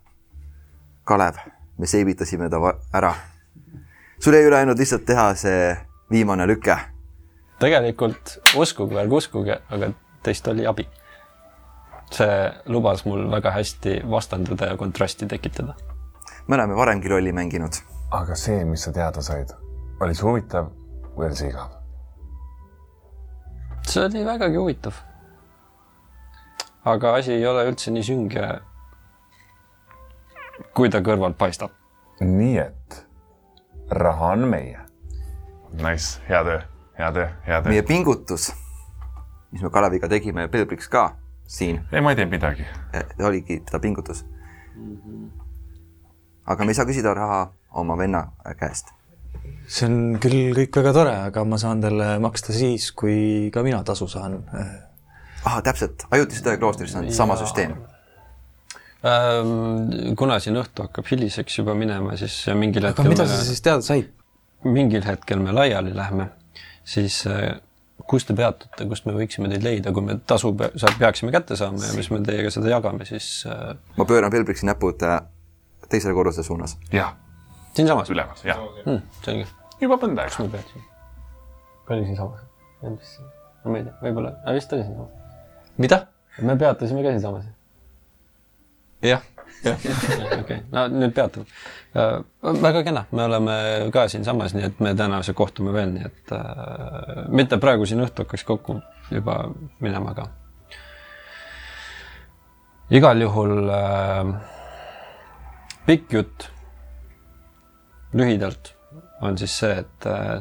[1.07, 1.39] Kalev,
[1.78, 2.58] me seibitasime ta
[2.94, 3.14] ära.
[4.20, 5.78] sul jäi üle ainult lihtsalt teha see
[6.12, 6.78] viimane lüke.
[7.60, 9.91] tegelikult uskuge või ärge uskuge, aga
[10.24, 10.88] teist oli abi.
[12.12, 15.76] see lubas mul väga hästi vastanduda ja kontrasti tekitada.
[16.48, 17.82] me oleme varemgi lolli mänginud.
[18.12, 19.54] aga see, mis sa teada said,
[19.99, 20.72] oli see huvitav
[21.16, 21.78] või oli see igav?
[23.88, 24.94] see oli vägagi huvitav.
[26.86, 28.49] aga asi ei ole üldse nii sünge,
[30.73, 31.71] kui ta kõrvalt paistab.
[32.21, 33.05] nii et
[33.89, 34.79] raha on meie.
[35.77, 36.59] Nice, hea töö,
[36.97, 37.84] hea töö, hea töö meie.
[37.84, 38.51] pingutus,
[39.51, 41.09] mis me Kaleviga tegime ja Pelbriks ka
[41.47, 42.65] siin, ei, ma ei teinud midagi.
[43.23, 44.25] oligi ta pingutus.
[46.45, 48.27] aga me ei saa küsida raha oma venna
[48.59, 48.93] käest.
[49.67, 53.84] see on küll kõik väga tore, aga ma saan talle maksta siis, kui ka mina
[53.84, 54.41] tasu saan.
[55.43, 57.77] ah, täpselt, ajutise töö kloostris on sama süsteem.
[59.06, 63.44] Ähm, kuna siin õhtu hakkab hiliseks juba minema, siis mingil aga hetkel mida me, sa
[63.45, 64.07] siis teada said?
[64.65, 66.32] mingil hetkel me laiali lähme,
[66.82, 67.60] siis äh,
[68.10, 71.56] kus te peatute, kust me võiksime teid leida, kui me tasu pe sa- peaksime kätte
[71.60, 75.19] saama ja siis me teiega seda jagame, siis äh, ma pööran Pelbriksi näpud äh,
[75.91, 76.74] teisele korruse suunas.
[76.90, 77.14] jah,
[77.78, 78.64] siinsamas ülemas, jah.
[78.86, 79.03] hmm,.
[79.22, 79.45] selge,
[79.84, 80.48] juba mõnda kus aega.
[80.48, 80.88] me peaksime?
[81.94, 83.14] oli siinsamas?
[83.68, 85.45] ma ei tea, võib-olla, vist oli siinsamas.
[85.86, 86.02] mida?
[86.41, 87.45] me peatusime ka siinsamas
[89.02, 89.22] jah,
[90.41, 91.45] okei, no nüüd peatame.
[92.61, 93.56] väga kena, me oleme
[93.94, 98.26] ka siinsamas, nii et me tõenäoliselt kohtume veel, nii et äh, mitte praegu siin õhtu
[98.26, 98.80] hakkaks kokku
[99.11, 99.40] juba
[99.84, 100.28] minema, aga
[102.94, 104.36] igal juhul äh,
[105.88, 106.52] pikk jutt.
[108.18, 108.72] Lühidalt
[109.22, 110.40] on siis see, et äh,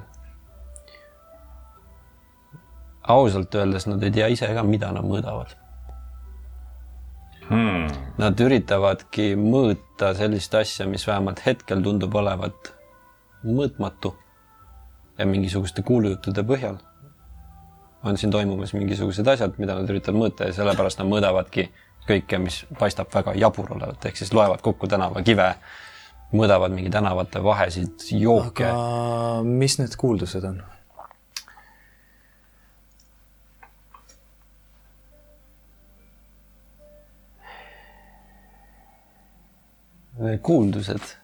[3.11, 5.57] ausalt öeldes nad ei tea ise ka, mida nad mõõdavad
[7.47, 7.87] Hmm.
[8.19, 12.73] Nad üritavadki mõõta sellist asja, mis vähemalt hetkel tundub olevat
[13.47, 14.17] mõõtmatu
[15.19, 16.81] ja mingisuguste kuulujuttude põhjal
[18.07, 21.69] on siin toimumas mingisugused asjad, mida nad üritavad mõõta ja sellepärast nad mõõdavadki
[22.07, 25.49] kõike, mis paistab väga jabur olevat, ehk siis loevad kokku tänavakive,
[26.37, 29.43] mõõdavad mingi tänavate vahesid, jooke aga....
[29.47, 30.63] mis need kuuldused on?
[40.43, 41.17] Kuuldused.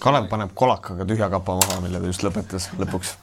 [0.00, 3.14] Kalev paneb kolakaga tühja kapa maha, mille ta just lõpetas lõpuks.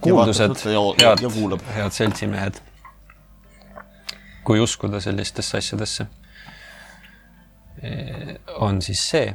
[0.00, 0.54] kuuldused,
[1.00, 1.24] head
[1.74, 2.60] head seltsimehed,
[4.44, 6.06] kui uskuda sellistesse asjadesse,
[8.60, 9.32] on siis see,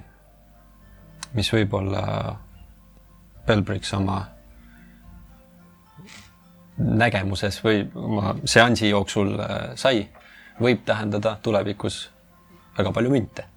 [1.34, 2.06] mis võib-olla
[3.46, 4.22] Belbrix oma
[6.78, 10.06] nägemuses või oma seansi jooksul äh, sai,
[10.62, 12.10] võib tähendada tulevikus
[12.78, 13.50] väga palju münte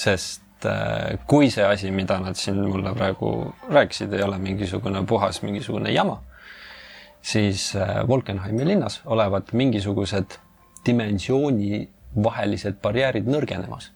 [0.00, 3.30] sest äh, kui see asi, mida nad siin mulle praegu
[3.68, 6.20] rääkisid, ei ole mingisugune puhas mingisugune jama,
[7.22, 10.38] siis äh, Wolkenheimi linnas olevat mingisugused
[10.86, 13.90] dimensioonivahelised barjäärid nõrgenemas.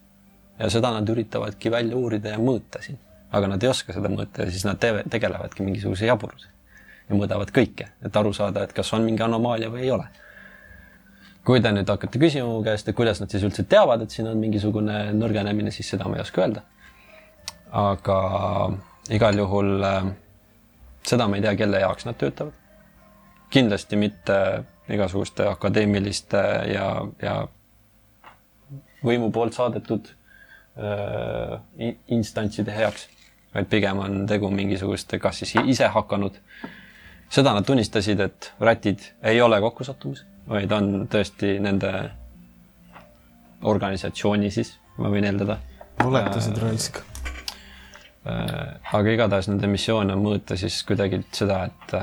[0.59, 2.99] ja seda nad üritavadki välja uurida ja mõõta siin.
[3.33, 6.53] aga nad ei oska seda mõõta ja siis nad te tegelevadki mingisuguse jaburusega
[7.09, 10.07] ja mõõdavad kõike, et aru saada, et kas on mingi anomaalia või ei ole
[11.45, 14.29] kui te nüüd hakkate küsima mu käest, et kuidas nad siis üldse teavad, et siin
[14.31, 16.65] on mingisugune nõrgenemine, siis seda ma ei oska öelda.
[17.75, 18.19] aga
[19.11, 20.05] igal juhul äh,
[21.05, 22.53] seda ma ei tea, kelle jaoks nad töötavad.
[23.51, 24.37] kindlasti mitte
[24.89, 26.41] igasuguste akadeemiliste
[26.73, 26.89] ja,
[27.23, 27.35] ja
[29.05, 30.09] võimu poolt saadetud
[30.79, 33.09] äh, in- instantside heaks,
[33.55, 36.41] vaid pigem on tegu mingisuguste, kas siis ise hakanud.
[37.29, 41.93] seda nad tunnistasid, et rätid ei ole kokkusattumus vaid on tõesti nende
[43.65, 45.59] organisatsiooni siis, ma võin eeldada.
[46.03, 47.01] valetasid raisk.
[48.25, 51.97] aga igatahes nende missioon on mõõta siis kuidagi seda, et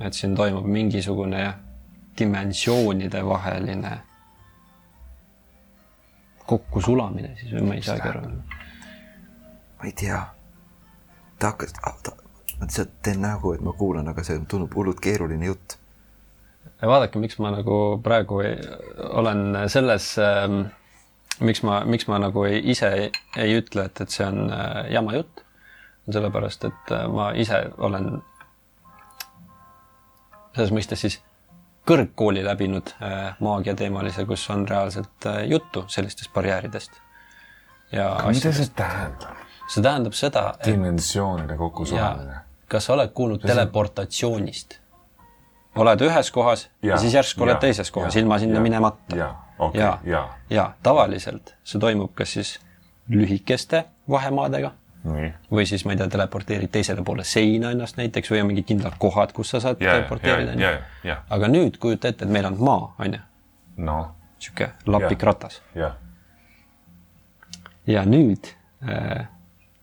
[0.00, 1.58] et siin toimub mingisugune jah,
[2.18, 3.98] dimensioonide vaheline
[6.50, 8.22] kokkusulamine siis või ma ei saagi aru.
[9.78, 10.20] ma ei tea.
[11.38, 11.74] ta hakkas,
[12.04, 12.16] ta,
[12.58, 15.79] ma lihtsalt teen nägu, et ma kuulan, aga see tundub hullult keeruline jutt.
[16.80, 18.42] Ja vaadake, miks ma nagu praegu
[19.20, 20.62] olen selles ähm,
[21.40, 24.90] miks ma, miks ma nagu ei, ise ei, ei ütle, et, et see on äh,
[24.94, 25.44] jama jutt,
[26.06, 28.12] on sellepärast, et äh, ma ise olen
[30.54, 31.20] selles mõistes siis
[31.88, 37.00] kõrgkooli läbinud äh, maagiateemalise, kus on reaalselt äh, juttu sellistest barjääridest.
[37.92, 39.46] ja mida see tähendab?
[39.68, 42.44] see tähendab seda, et dimensioonide kokkusaamine.
[42.68, 44.79] kas sa oled kuulnud teleportatsioonist?
[45.76, 48.58] Oled ühes kohas ja, Ja, ja siis järsku oled ja, teises kohas ja, ilma sinna
[48.58, 49.16] ja, minemata.
[49.16, 50.28] ja, okei, ja, ja.
[50.50, 52.58] ja tavaliselt see toimub kas siis
[53.10, 54.72] lühikeste vahemaadega
[55.04, 58.68] nii, või siis ma ei tea, teleporteerid teisele poole seina ennast näiteks või on mingid
[58.68, 60.54] kindlad kohad, kus sa saad ja, ja, teleporteerida.
[60.60, 60.72] ja,
[61.04, 63.22] ja, aga nüüd kujuta ette, et meil on maa, on ju,
[63.86, 65.26] noh, sihuke lapik Jah.
[65.30, 65.96] ratas jah,
[67.88, 68.52] ja nüüd
[68.84, 69.26] äh,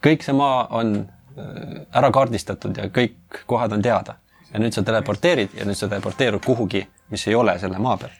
[0.05, 4.19] kõik see maa on äh, ära kaardistatud ja kõik kohad on teada
[4.53, 8.15] ja nüüd sa teleporteerid ja nüüd sa teleporteerud kuhugi, mis ei ole selle maa peal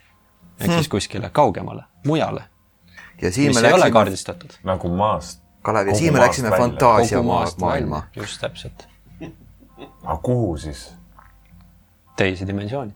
[0.60, 2.44] ehk siis kuskile kaugemale, mujale,
[3.22, 4.50] ja siin me ei ole läksime, kaardistatud.
[4.64, 5.42] nagu maast.
[5.62, 8.04] Kalev, ja siin me läksime fantaasia maailma.
[8.16, 8.88] just täpselt,
[10.04, 10.94] aga kuhu siis?
[12.16, 12.94] teise dimensiooni.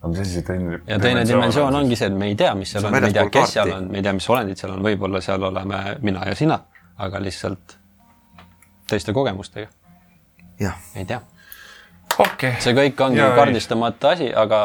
[0.00, 2.72] aga mis asi see teine ja teine dimensioon ongi see, et me ei tea, mis
[2.72, 4.82] seal on, me ei tea, kes seal on, me ei tea, mis olendid seal on,
[4.84, 6.60] võib-olla seal oleme mina ja sina,
[6.98, 7.78] aga lihtsalt
[8.88, 9.70] teiste kogemustega,
[10.60, 11.20] jah, ei tea.
[12.18, 13.36] okei, see kõik ongi ei.
[13.36, 14.60] kaardistamata asi, aga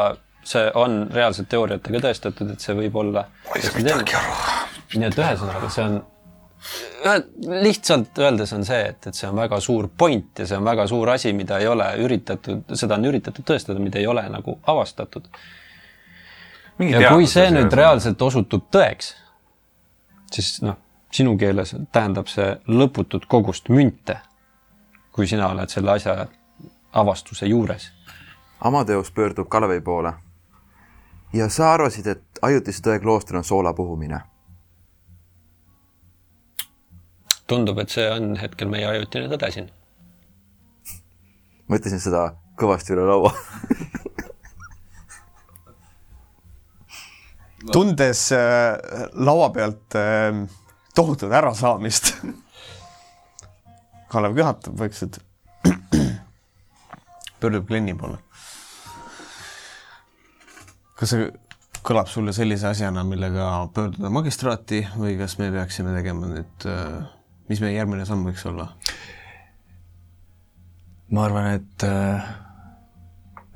[0.46, 3.26] see on reaalselt teooriatega tõestatud, et see võib olla.
[4.96, 6.00] nii et ühesõnaga, see on,
[7.62, 10.86] lihtsalt öeldes on see, et, et see on väga suur point ja see on väga
[10.90, 15.28] suur asi, mida ei ole üritatud, seda on üritatud tõestada, mida ei ole nagu avastatud.
[16.88, 19.14] ja kui see nüüd reaalselt osutub tõeks,
[20.32, 20.78] siis noh,
[21.12, 24.20] sinu keeles tähendab see lõputut kogust münte,
[25.12, 26.26] kui sina oled selle asja
[26.92, 27.90] avastuse juures
[28.60, 30.12] Amadeus pöördub Kalevi poole.
[31.32, 34.20] ja sa arvasid, et ajutise tõe klooster on soola puhumine.
[37.46, 39.70] tundub, et see on hetkel meie ajutine tõde siin.
[41.68, 43.32] ma ütlesin seda kõvasti üle laua.
[47.72, 48.78] tundes äh,
[49.14, 50.34] laua pealt äh,
[50.94, 52.14] tohutut ärasaamist.
[54.12, 55.29] Kalev köhatab vaikselt.
[57.40, 58.18] Pöördub Glenni poole.
[61.00, 61.30] kas see
[61.86, 66.66] kõlab sulle sellise asjana, millega pöörduda magistraati või kas me peaksime tegema nüüd,
[67.48, 68.68] mis meie järgmine samm võiks olla?
[71.10, 72.28] ma arvan, et äh,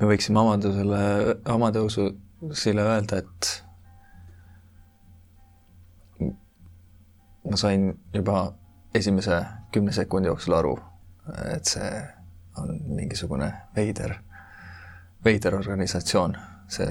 [0.00, 1.02] me võiksime Amadusele,
[1.54, 3.64] Amadõusule öelda, et
[7.44, 8.48] ma sain juba
[8.94, 9.42] esimese
[9.74, 10.74] kümne sekundi jooksul aru,
[11.54, 11.90] et see
[12.60, 14.14] on mingisugune veider,
[15.24, 16.36] veider organisatsioon,
[16.70, 16.90] see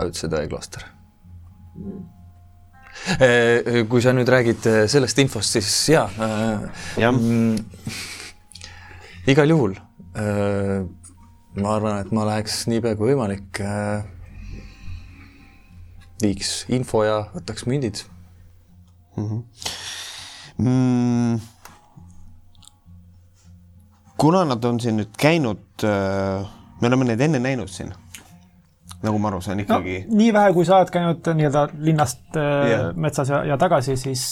[0.00, 0.86] ajutise tõe klooster.
[3.88, 6.64] kui sa nüüd räägid äh, sellest infost, siis jaa äh,,
[7.00, 7.20] jah,
[9.30, 9.76] igal juhul
[11.60, 13.60] ma arvan, et ma läheks niipea kui võimalik,
[16.22, 18.04] viiks info ja võtaks mündid.
[20.58, 21.40] mm,.
[24.20, 27.92] Kuna nad on siin nüüd käinud, me oleme neid enne näinud siin,
[29.00, 30.16] nagu ma aru saan ikkagi no..
[30.20, 32.90] nii vähe, kui sa oled käinud nii-öelda linnast äh, yeah.
[32.96, 34.26] metsas ja, ja tagasi, siis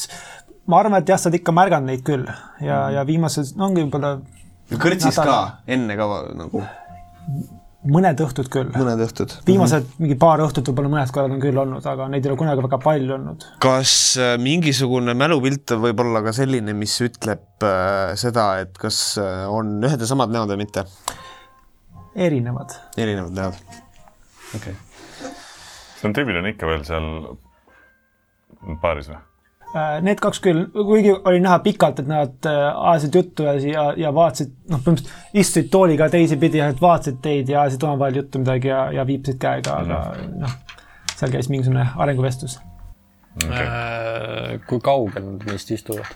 [0.69, 3.71] ma arvan, et jah, sa oled ikka märganud neid küll ja mm., ja viimased, no
[3.71, 4.19] ongi võib-olla
[4.77, 6.65] kõrtsis Nädal- ka enne ka nagu
[7.89, 8.71] mõned õhtud küll.
[8.75, 9.35] mõned õhtud.
[9.47, 12.65] viimased mingi paar õhtut võib-olla mõned korrad on küll olnud, aga neid ei ole kunagi
[12.67, 13.47] väga palju olnud.
[13.65, 19.47] kas äh, mingisugune mälupilt võib olla ka selline, mis ütleb äh, seda, et kas äh,
[19.53, 20.85] on ühed ja samad näod või mitte?
[22.29, 22.77] erinevad.
[22.99, 23.63] erinevad näod.
[24.59, 25.33] okei okay..
[26.01, 27.09] see on tüübiline ikka veel seal
[28.83, 29.28] baaris või?
[29.77, 33.83] Äh, Need kaks küll, kuigi oli näha pikalt, et nad äh, ajasid juttu ja, ja,
[34.01, 38.71] ja vaatasid, noh, põhimõtteliselt istusid tooliga teisipidi ja vaatasid teid ja ajasid omavahel juttu midagi
[38.73, 39.99] ja, ja viipisid käega, aga
[40.41, 40.55] noh,
[41.13, 42.57] seal käis mingisugune arenguvestlus.
[43.43, 46.09] okei, Äh, kui kaugel nad meist istuvad?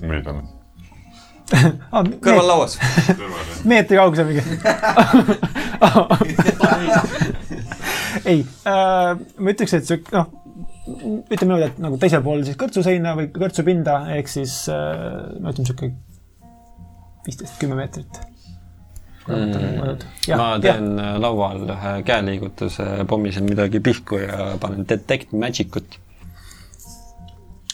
[0.00, 0.40] nüüd on.
[2.24, 2.78] kõrval lauas.
[3.68, 4.42] meetri kaugusel mingi.
[8.32, 10.32] ei äh,, ma ütleks, et sihuke noh,
[10.86, 15.02] ütleme niimoodi, et nagu teisel pool siis kõrtsuseina või kõrtsupinda ehk siis äh,
[15.40, 15.90] no ütleme sihuke
[17.26, 18.22] viisteist, kümme meetrit.
[19.26, 19.96] Mm.
[20.38, 25.96] ma teen äh, laual ühe käeliigutuse, pommisen midagi pihku ja panen detect magic ut.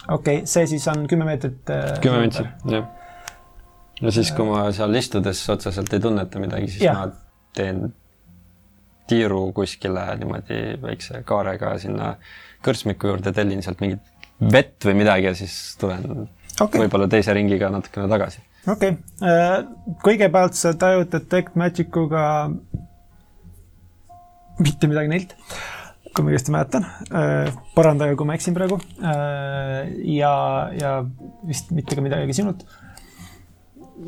[0.09, 1.98] okei okay,, see siis on kümme meetrit äh,.
[2.01, 2.89] kümme meetrit, jah.
[4.01, 7.02] ja siis, kui ma seal istudes otseselt ei tunneta midagi, siis Jah.
[7.02, 7.90] ma teen
[9.12, 12.14] tiiru kuskile niimoodi väikse kaarega sinna
[12.64, 14.02] kõrtsmiku juurde, tellin sealt mingit
[14.52, 16.06] vett või midagi ja siis tulen
[16.60, 16.82] okay.
[16.82, 18.43] võib-olla teise ringiga natukene tagasi.
[18.66, 19.66] okei okay.,
[20.05, 22.24] kõigepealt sa tajud Detect Magicuga
[24.62, 25.34] mitte midagi neilt,
[26.12, 26.86] kui ma õigesti mäletan.
[27.76, 28.78] parandage, kui ma eksin praegu.
[29.01, 30.34] ja,
[30.78, 30.93] ja
[31.48, 32.66] vist mitte ka midagi sinult.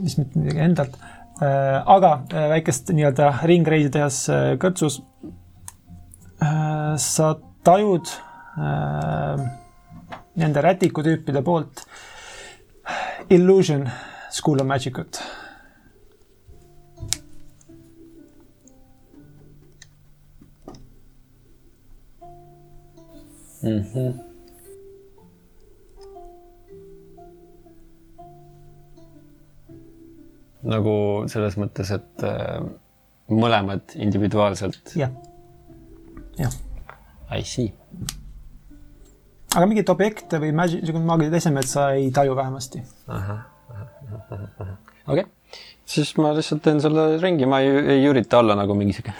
[0.03, 0.99] vist mitte midagi endalt.
[1.41, 5.01] aga äh, väikest nii-öelda ringreisi tehes äh, kõrtsus
[6.39, 7.33] äh, sa
[7.67, 8.34] tajud äh,
[10.35, 11.87] nende rätikutüüpide poolt
[13.31, 13.89] Illusion
[14.31, 15.23] School of Magic ut.
[30.65, 30.97] nagu
[31.33, 32.61] selles mõttes, et äh,
[33.33, 34.95] mõlemad individuaalselt.
[35.01, 35.13] jah,
[36.41, 36.61] jah.
[37.33, 37.73] I see.
[39.55, 42.83] Aga mingit objekte või maagilist esemet sa ei taju vähemasti.
[43.09, 43.39] okei
[45.07, 45.25] okay.,
[45.85, 49.15] siis ma lihtsalt teen selle ringi, ma ei, ei ürita olla nagu mingi sihuke,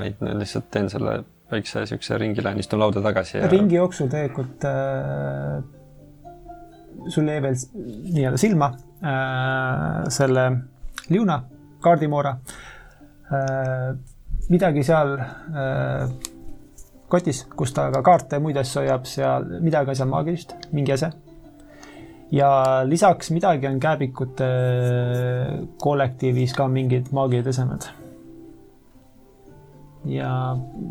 [0.00, 5.60] vaid lihtsalt teen selle väikse siukse ringile, istun lauda tagasi ja ringi jooksul tegelikult äh,
[7.12, 7.58] sul jäi veel
[8.16, 8.70] nii-öelda silma
[9.04, 10.46] äh, selle
[11.10, 11.42] liuna,
[11.84, 12.38] kaardimoora
[13.28, 13.92] äh,.
[14.48, 16.08] midagi seal äh,
[17.14, 20.94] kotis, kus ta ka kaarte ja muid asju hoiab, seal midagi on seal maagilist, mingi
[20.94, 21.10] ase.
[22.34, 22.48] ja
[22.88, 24.48] lisaks midagi on kääbikute
[25.82, 27.82] kollektiivis ka mingid maagilised esemed.
[30.16, 30.30] ja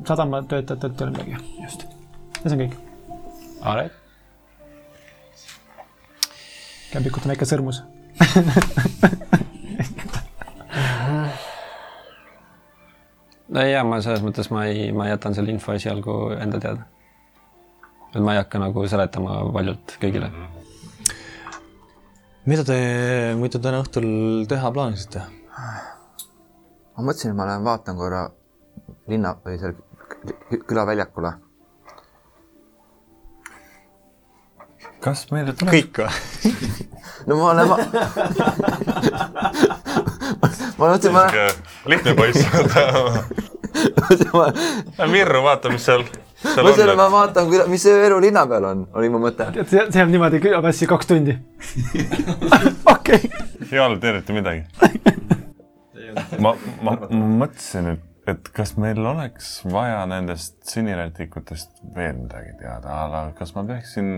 [0.08, 1.86] sadamatöötajatelt ei ole midagi, just.
[2.44, 2.80] ja see on kõik.
[3.62, 4.00] Alright.
[6.94, 7.84] kämbikut on väike sõrmus.
[13.54, 16.88] no ja ma selles mõttes ma ei, ma jätan selle info esialgu enda teada.
[18.14, 20.32] et ma ei hakka nagu seletama valjult kõigile.
[22.46, 22.78] mida te
[23.40, 25.22] muidu täna õhtul teha plaanisite?
[26.96, 28.28] ma mõtlesin, et ma lähen vaatan korra
[29.08, 29.76] linna või seal
[30.14, 31.34] kü- külaväljakule.
[35.04, 35.74] Kas meile tuleb?
[35.74, 36.12] kõik või?
[37.28, 37.76] no ma olen, ma
[40.80, 41.24] ma mõtlesin, ma
[41.92, 42.40] lihtne poiss.
[44.34, 47.08] lähen, Virru, vaata, mis seal, et on ma.
[47.12, 49.50] vaatan, mis see elu linna peal on, oli mu mõte.
[49.56, 51.34] tead, see see jääb niimoodi külapassi kaks tundi.
[52.96, 53.22] okei.
[53.72, 54.62] ei olnud eriti midagi.
[56.40, 58.04] ma, ma, ma mõtlesin, et,
[58.36, 64.16] et kas meil oleks vaja nendest sinirätikutest veel midagi teada, aga kas ma peaksin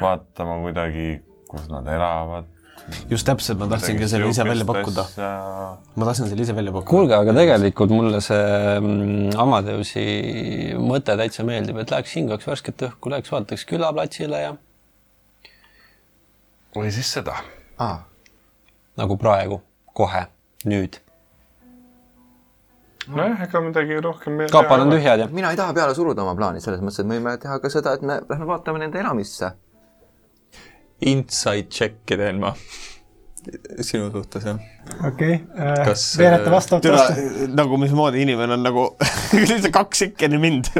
[0.00, 2.50] vaatama kuidagi, kus nad elavad?
[3.10, 5.04] just täpselt, ma tahtsingi selle ise välja pakkuda.
[5.94, 6.90] ma tahtsin selle ise välja pakkuda.
[6.90, 8.42] kuulge, aga tegelikult mulle see
[8.80, 10.04] mm, Amadeusi
[10.80, 14.52] mõte täitsa meeldib, et läheks hingaks värsket õhku, läheks vaataks külaplatsile ja
[16.76, 17.36] või siis seda.
[17.78, 18.02] aa,
[18.96, 19.60] nagu praegu,
[19.92, 20.26] kohe,
[20.64, 20.98] nüüd.
[23.08, 26.36] nojah, ega midagi rohkem meil kaapad on tühjad ja mina ei taha peale suruda oma
[26.38, 29.52] plaani, selles mõttes, et me võime teha ka seda, et me lähme vaatame nende elamisse.
[31.02, 32.52] Inside check'i teen ma
[33.82, 34.58] sinu suhtes, jah.
[35.08, 35.40] okei,
[35.86, 38.84] Kas, veereta äh, vastavalt türa vastu., nagu mismoodi inimene on nagu
[39.34, 40.70] lihtsalt kaks ikka enne mind.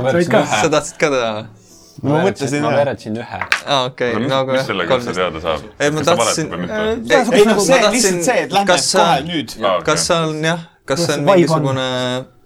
[0.00, 1.32] Sa tahtsid ka teha?
[2.00, 3.38] ma mõtlesin ma veeretasin ühe.
[3.44, 5.66] aa, okei, mis, nagu mis sellega üldse teada saab?
[5.76, 6.48] Ei, ma tahtsin-
[7.36, 9.56] ei noh, see lihtsalt see, et lähme kohe nüüd.
[9.84, 11.82] kas see on jah, kas see on vibe on?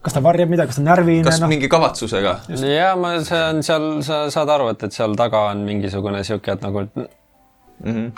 [0.04, 2.38] Kas ta varjab midagi, kas ta on närviline, kas noh, mingi kavatsusega?
[2.68, 6.56] ja ma, see on seal, sa saad aru, et, et seal taga on mingisugune sihuke,
[6.56, 6.84] et nagu
[7.84, 8.10] Mhm.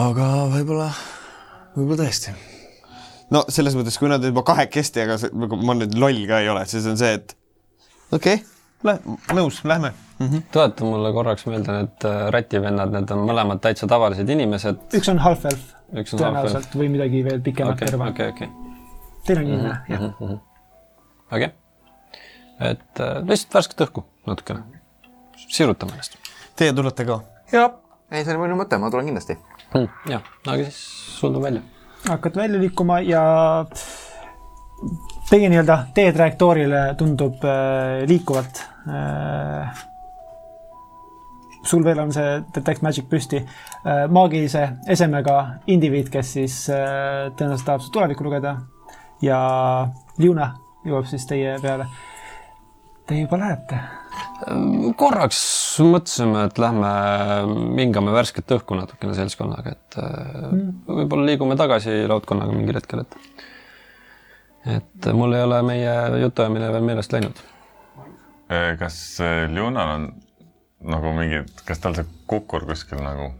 [0.00, 0.88] aga võib-olla,
[1.76, 2.32] võib-olla tõesti.
[3.34, 6.48] no selles mõttes, kui nad juba kahekesti, aga see, nagu ma nüüd loll ka ei
[6.52, 7.36] ole, siis on see, et
[8.12, 9.92] okei okay,, nõus, lähme.
[10.52, 14.82] tuleta mulle korraks meelde need äh, rätivennad, need on mõlemad täitsa tavalised inimesed.
[14.96, 16.24] üks on half-elf üks on half-elf.
[16.24, 18.10] tõenäoliselt või midagi veel pikemat okei, terva.
[18.14, 18.50] okei, okei,
[19.26, 20.06] teine on inimene, jah.
[21.32, 21.50] okei.
[22.70, 24.64] et äh, lihtsalt värsket õhku natukene.
[25.48, 26.18] sirutame ennast.
[26.56, 27.20] Teie tulete ka?
[28.10, 29.38] ei, see oli minu mõte, ma tulen kindlasti.
[30.10, 30.80] jah, aga siis
[31.20, 31.62] suldun välja.
[32.08, 33.22] hakkad välja liikuma ja
[35.30, 39.86] teie nii-öelda teetrajektoorile tundub äh, liikuvalt äh,.
[41.62, 45.38] sul veel on see Detect Magic püsti äh,, maagilise esemega
[45.70, 48.56] indiviid, kes siis äh, tõenäoliselt tahab su tulevikku lugeda
[49.22, 49.38] ja
[50.18, 50.50] Liuna
[50.86, 51.86] jõuab siis teie peale.
[53.06, 53.78] Te juba lähete.
[54.96, 55.40] korraks
[55.84, 56.90] mõtlesime, et lähme
[57.76, 60.70] hingame värsket õhku natukene seltskonnaga, et mm.
[60.86, 63.18] võib-olla liigume tagasi laudkonnaga mingil hetkel, et
[64.76, 65.92] et mul ei ole meie
[66.22, 67.44] jutuajamine veel meelest läinud.
[68.78, 70.08] kas äh, Ljunal on
[70.80, 73.32] nagu mingid, kas tal see kukur kuskil nagu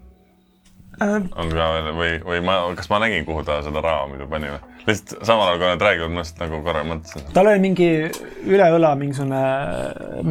[1.01, 4.53] on ka veel või, või ma, kas ma nägin, kuhu ta seda raha muidu pani
[4.53, 4.70] või?
[4.87, 7.27] Lihtsalt samal ajal, kui nad räägivad, ma lihtsalt nagu korra mõtlesin.
[7.35, 7.89] tal oli mingi
[8.49, 9.43] üle õla mingisugune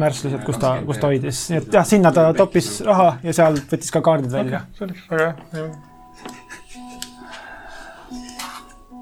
[0.00, 3.36] märss lihtsalt, kus ta, kus ta hoidis, nii et jah, sinna ta toppis raha ja
[3.36, 4.64] sealt võttis ka kaardid välja.
[4.76, 5.70] see oli väga hea.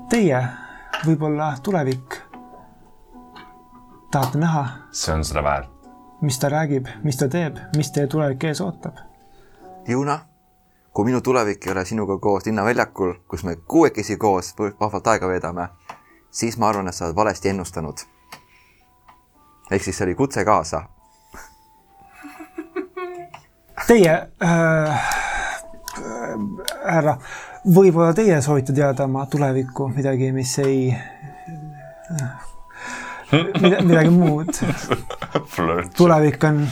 [0.08, 0.40] Teie
[1.04, 2.22] võib-olla tulevik
[4.12, 5.74] tahate näha, see on seda väärt.
[6.20, 9.04] mis ta räägib, mis ta teeb, mis teie tulevik ees ootab?
[9.88, 10.18] Juna,
[10.92, 15.68] kui minu tulevik ei ole sinuga koos linnaväljakul, kus me kuuekesi koos vahvalt aega veedame,
[16.30, 17.98] siis ma arvan, et sa oled valesti ennustanud.
[19.70, 20.82] ehk siis see oli kutse kaasa.
[23.86, 25.10] Teie äh,,
[26.84, 27.16] härra,
[27.74, 30.88] võib-olla teie soovite teada oma tulevikku, midagi, mis ei,
[33.60, 34.52] midagi muud.
[35.98, 36.64] tulevik on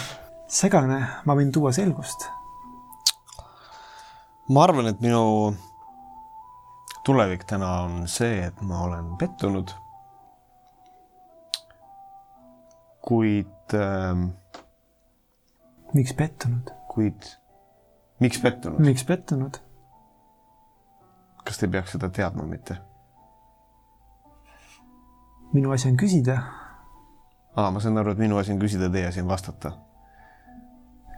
[0.49, 2.29] segane, ma võin tuua selgust.
[4.49, 5.55] Ma arvan, et minu
[7.07, 9.75] tulevik täna on see, et ma olen pettunud.
[13.07, 14.19] kuid äh,,
[15.95, 16.73] miks pettunud?
[16.91, 17.29] kuid
[18.21, 18.81] miks pettunud?
[18.83, 19.61] miks pettunud?
[21.45, 22.79] kas te ei peaks seda teadma mitte?
[25.55, 26.41] minu asi on küsida.
[27.57, 29.73] aa, ma saan aru, et minu asi on küsida, teie asi on vastata.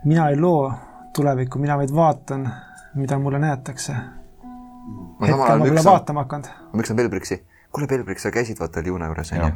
[0.05, 0.69] mina ei loo
[1.15, 2.45] tulevikku, mina vaid vaatan,
[2.99, 3.95] mida mulle näetakse.
[5.19, 6.53] ma hetkel ma pole vaatama hakanud.
[6.71, 7.43] ma müksan Belbriksi.
[7.71, 9.51] kuule, Belbriks, sa käisid vaata Liuna juures onju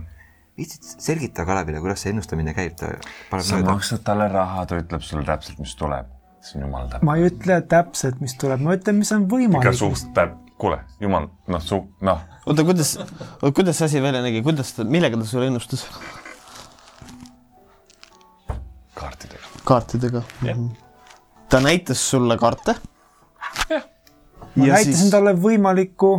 [0.57, 2.91] viitsid selgita Kalevile, kuidas see ennustamine käib, ta
[3.32, 3.74] paneb sa mööda.
[3.74, 6.11] maksad talle raha, ta ütleb sulle täpselt, mis tuleb.
[6.44, 7.07] see on jumala täpne.
[7.10, 9.80] ma ei ütle täpselt, mis tuleb, ma ütlen, mis on ikka võimalik.
[9.80, 12.94] suht täp-, kuule, jumal, noh, su-, noh, oota, kuidas,
[13.49, 15.88] kuidas see asi välja nägi, kuidas ta, millega ta sulle ennustas?
[18.99, 19.53] kaartidega.
[19.65, 20.24] kaartidega.
[21.49, 22.78] ta näitas sulle kaarte.
[24.56, 26.14] Ma näitasin talle võimalikku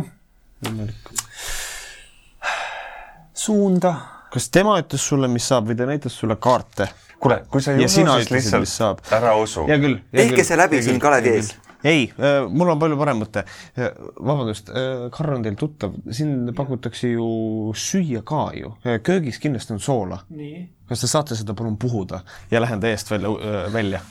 [3.33, 3.95] suunda.
[4.33, 6.89] kas tema ütles sulle, mis saab või ta näitas sulle kaarte?
[7.19, 8.65] kuule, kui sa ei Ja usu, sina siis mis saab.
[8.65, 9.67] lihtsalt ära usu.
[9.69, 10.01] hea küll.
[10.15, 11.53] tehke see läbi siin Kalevi ees.
[11.85, 12.07] ei,
[12.49, 13.45] mul on palju parem mõte.
[13.77, 14.71] vabandust,
[15.15, 17.27] Karl on teil tuttav, siin pakutakse ju
[17.77, 20.21] süüa ka ju, köögis kindlasti on soola.
[20.29, 20.65] nii.
[20.89, 23.31] kas te saate seda palun puhuda ja lähen täiesti välja,
[23.73, 24.03] välja?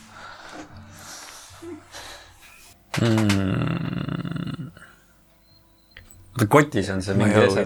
[6.35, 7.65] oota, kotis on see mingi ese.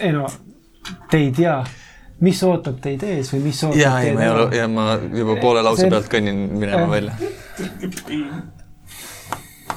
[0.00, 0.26] ei no,
[1.10, 1.56] te ei tea,
[2.24, 4.56] mis ootab teid ees või mis ootab ja, ei, teid ma ei ole, ees.
[4.62, 4.86] ja ma
[5.20, 6.90] juba poole lause See- pealt kõnnin minema Eh.
[6.90, 7.12] välja.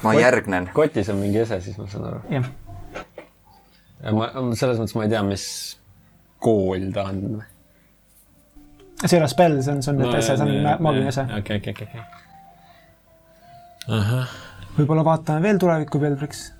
[0.02, 0.70] ma järgnen.
[0.74, 2.20] kotis on mingi ese, siis ma saan aru.
[2.30, 2.46] jah,
[4.02, 5.44] ja ma, selles mõttes ma ei tea, mis
[6.42, 7.42] kool ta on.
[9.04, 11.26] see ei ole spell, see on, see on nüüd ese, see on ma- maagiline ese.
[11.38, 12.02] okei, okei, okei, okei.
[14.78, 16.52] Võib-olla vaatame veel tulevikku, Belbriks.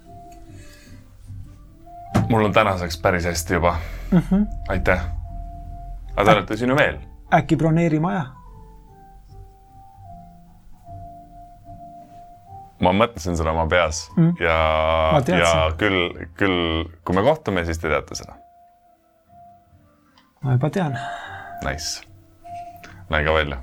[2.28, 3.76] mul on tänaseks päris hästi juba
[4.10, 4.22] mm.
[4.30, 4.46] -hmm.
[4.68, 5.04] aitäh.
[6.16, 6.98] aga te olete siin ju veel.
[7.34, 8.24] äkki broneerime aja?
[12.82, 14.34] ma mõtlesin seda oma peas mm.
[14.40, 14.56] ja
[15.38, 18.34] ja küll, küll, kui me kohtume, siis te teate seda.
[20.42, 20.98] ma juba tean.
[21.64, 22.02] Nice.
[23.10, 23.62] näin ka välja.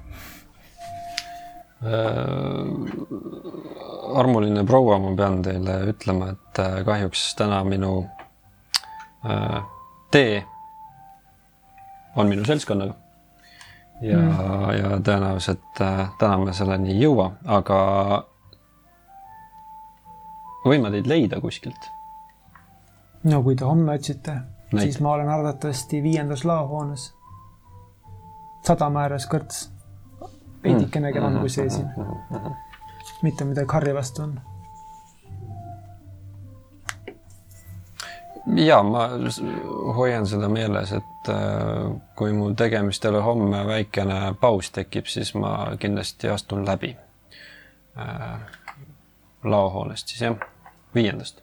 [4.16, 7.94] Armuline proua, ma pean teile ütlema, et äh, kahjuks täna minu
[9.26, 9.62] äh,
[10.12, 10.42] tee
[12.16, 12.94] on minu seltskonnaga.
[14.02, 17.80] ja mm., ja tõenäoliselt äh, täna me selleni ei jõua, aga
[20.66, 21.90] võime teid leida kuskilt.
[23.24, 24.40] no kui te homme otsite,
[24.80, 27.14] siis ma olen arvatavasti viiendas laohoones.
[28.68, 29.68] sadama ääres kõrts.
[30.64, 31.90] Veidikene enam kui see siin.
[33.22, 34.40] mitte midagi Harri vastu on.
[38.56, 39.10] ja ma
[39.96, 46.30] hoian seda meeles, et äh, kui mul tegemistele homme väikene paus tekib, siis ma kindlasti
[46.30, 46.96] astun läbi.
[48.00, 48.40] Äh,
[49.44, 50.36] laohoonest siis jah,
[50.96, 51.42] viiendast.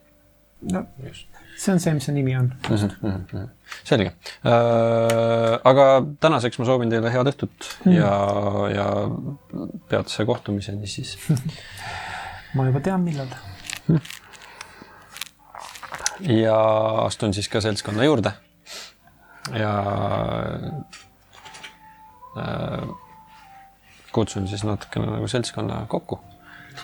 [0.71, 0.85] no
[1.57, 2.51] see on see, mis see nimi on.
[3.87, 4.11] selge
[4.45, 5.57] äh,.
[5.67, 5.87] aga
[6.21, 8.11] tänaseks ma soovin teile head õhtut ja,
[8.73, 8.87] ja
[9.89, 11.15] peatse kohtumiseni siis.
[12.57, 13.33] ma juba tean, millal.
[16.27, 16.59] ja
[17.07, 18.35] astun siis ka seltskonna juurde.
[19.57, 19.73] ja
[22.37, 22.87] äh,
[24.13, 26.21] kutsun siis natukene nagu seltskonna kokku.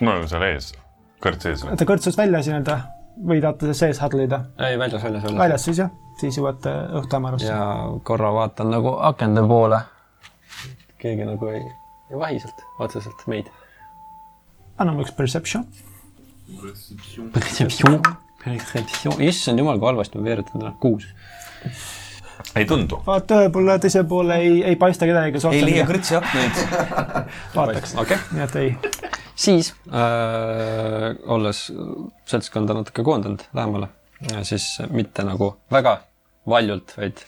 [0.02, 0.74] mul on seal ees,
[1.22, 1.66] kõrts ees.
[1.78, 2.82] ta kõrtsus väljas nii-öelda
[3.18, 4.40] või tahate sees huddle'ida?
[4.58, 5.40] ei, väljas, väljas, väljas.
[5.40, 7.50] väljas siis jah, siis jõuate õhtuhämarusse.
[7.50, 7.64] ja
[8.04, 9.80] korra vaatan nagu akende poole.
[11.02, 11.64] keegi nagu ei,
[12.12, 13.50] ei vahi sealt otseselt meid.
[14.78, 15.66] anna mulle üks perception.
[17.34, 18.02] Perception,
[18.44, 21.08] perception, issand jumal, kui halvasti ma veeretan täna, kuus.
[22.56, 23.00] ei tundu.
[23.06, 26.64] vaata ühele poole, teisele poole ei, ei paista kedagi, kes ei leia otsa kõrtsi aknaid.
[27.58, 27.96] vaataks.
[28.04, 28.76] okei, nii et ei,
[29.36, 31.66] siis äh, olles
[32.30, 33.90] seltskonda natuke koondanud lähemale,
[34.48, 35.98] siis mitte nagu väga
[36.50, 37.24] valjult, vaid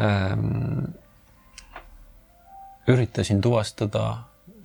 [0.00, 0.84] ähm,
[2.88, 4.04] üritasin tuvastada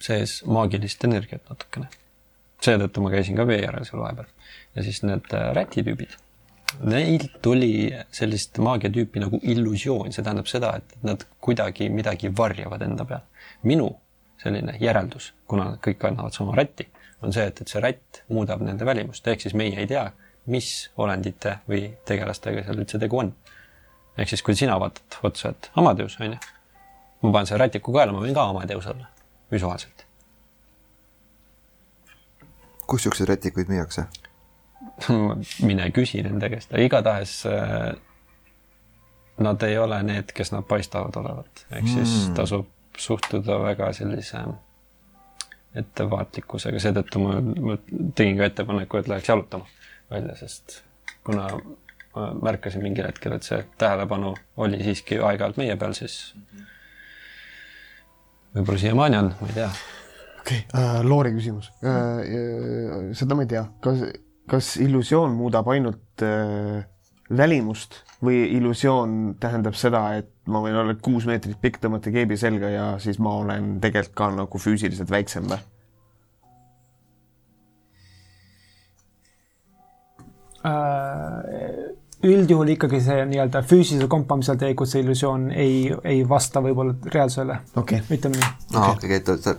[0.04, 1.90] sees maagilist energiat natukene.
[2.60, 4.28] seetõttu ma käisin ka vee järel seal vahepeal
[4.76, 6.18] ja siis need äh, rätitüübid,
[6.84, 13.06] neilt tuli sellist maagiatüüpi nagu illusioon, see tähendab seda, et nad kuidagi midagi varjavad enda
[13.08, 13.26] peal.
[13.64, 13.90] minu
[14.40, 16.88] selline järeldus, kuna kõik kannavad sama rätti,
[17.24, 20.06] on see, et, et see rätt muudab nende välimust, ehk siis meie ei tea,
[20.50, 23.34] mis olendite või tegelastega seal üldse tegu on.
[24.18, 26.40] ehk siis, kui sina vaatad otsa, et Amadeus, on ju,
[27.22, 29.08] ma panen selle rätiku kaela, ma võin ka Amadeus olla,
[29.52, 30.06] visuaalselt.
[32.90, 34.08] kus siukseid rätikuid müüakse?
[35.70, 37.92] mine küsi nende käest, igatahes äh,
[39.40, 42.34] nad ei ole need, kes nad paistavad olevat, ehk siis Mm.
[42.36, 42.66] tasub
[43.00, 44.44] suhtuda väga sellise
[45.80, 47.78] ettevaatlikkusega, seetõttu ma, ma
[48.18, 49.68] tegin ka ettepaneku, et läheks jalutama
[50.10, 50.80] välja, sest
[51.26, 51.46] kuna
[52.16, 54.34] ma märkasin mingil hetkel, et see tähelepanu
[54.66, 56.34] oli siiski aeg-ajalt meie peal, siis
[58.56, 59.70] võib-olla siiamaani on, ma ei tea.
[60.40, 63.12] okei okay., Loori küsimus äh,.
[63.18, 64.02] seda ma ei tea, kas,
[64.50, 66.82] kas illusioon muudab ainult äh,
[67.38, 72.72] välimust või illusioon tähendab seda, et ma võin olla kuus meetrit pikk, tõmmata keebi selga
[72.74, 75.60] ja siis ma olen tegelikult ka nagu füüsiliselt väiksem või?
[80.68, 81.94] Äh,
[82.28, 88.02] üldjuhul ikkagi see nii-öelda füüsilise kompamisel teekut see illusioon ei, ei vasta võib-olla reaalsusele, okei
[88.02, 88.50] okay., ütleme nii.
[88.76, 89.54] aa, okei, et sa,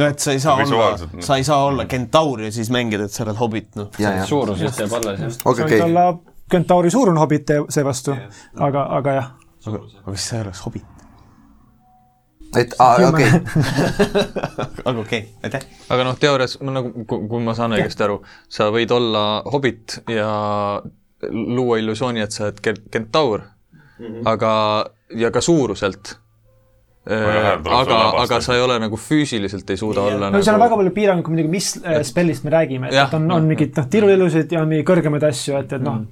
[0.00, 0.88] no et sa ei saa olla
[1.28, 3.92] sa ei saa olla kentaur ja siis mängida, et sa oled hobbit, noh.
[4.26, 5.38] suurusest jääb alles, jah.
[5.44, 6.08] okei, sa võid okei, olla
[6.50, 8.16] kentauri suurune hobbit seevastu,
[8.68, 9.32] aga, aga jah,
[9.66, 10.84] aga, aga siis sa ei oleks hobbit.
[12.56, 13.30] et aa, okei,
[14.88, 15.66] aga okei okay., aitäh.
[15.90, 20.30] aga noh, teoorias ma nagu, kui ma saan õigesti aru, sa võid olla hobit ja
[21.30, 24.22] luua illusiooni, et sa oled ke- kentaur mm, -hmm.
[24.30, 24.52] aga,
[25.14, 26.16] ja ka suuruselt.
[27.06, 30.66] Tuleb aga aga sa ei ole nagu füüsiliselt ei suuda olla no seal on nagu
[30.66, 33.86] väga palju piiranguid muidugi, mis äh, spellist me räägime, et, et on, on mingid noh,
[33.92, 36.02] tiruilusid ja on mingeid kõrgemaid asju, et, et noh,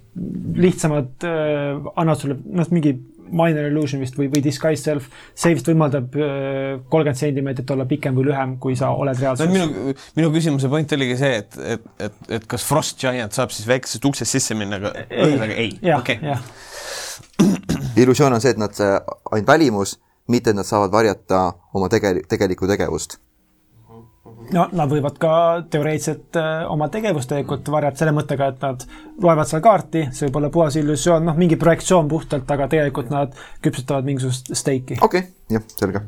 [0.60, 2.94] lihtsamad äh, annavad sulle noh, mingi
[3.34, 8.28] minor illusion vist või, või disguise self, see vist võimaldab kolmkümmend sentimeetrit olla pikem või
[8.28, 9.50] lühem, kui sa oled no reaalsuses.
[9.50, 13.66] minu, minu küsimuse point oligi see, et, et, et, et kas Frost Giant saab siis
[13.66, 15.72] väiksest uksest sisse minna, aga ühesõnaga ei.
[15.96, 16.36] okei,
[18.04, 18.84] illusioon on see, et nad,
[19.32, 19.96] ainult välimus,
[20.28, 21.44] mitte et nad saavad varjata
[21.74, 23.18] oma tege-, tegelikku tegevust.
[24.52, 25.32] no nad võivad ka
[25.72, 28.86] teoreetiliselt äh, oma tegevustegevust varjata selle mõttega, et nad
[29.22, 33.36] loevad seal kaarti, see võib olla puhas illusioon, noh, mingi projektsioon puhtalt, aga tegelikult nad
[33.64, 35.00] küpsetavad mingisugust steiki.
[35.00, 36.04] okei okay,, jah, selge.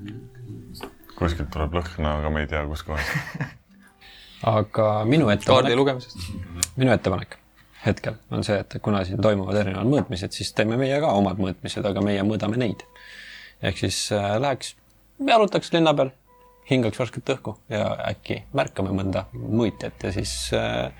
[1.17, 3.41] kuskilt tuleb lõhna, aga me ei tea, kuskohast.
[4.57, 6.31] aga minu kaardi ettepanek, lugemisest.
[6.77, 7.41] minu ettepanek
[7.87, 11.87] hetkel on see, et kuna siin toimuvad erinevad mõõtmised, siis teeme meie ka omad mõõtmised,
[11.87, 12.83] aga meie mõõdame neid.
[13.63, 14.75] Ehk siis äh, läheks,
[15.27, 16.11] jalutaks linna peal,
[16.71, 20.91] hingaks värsket õhku ja äkki märkame mõnda mõõtjat ja siis äh,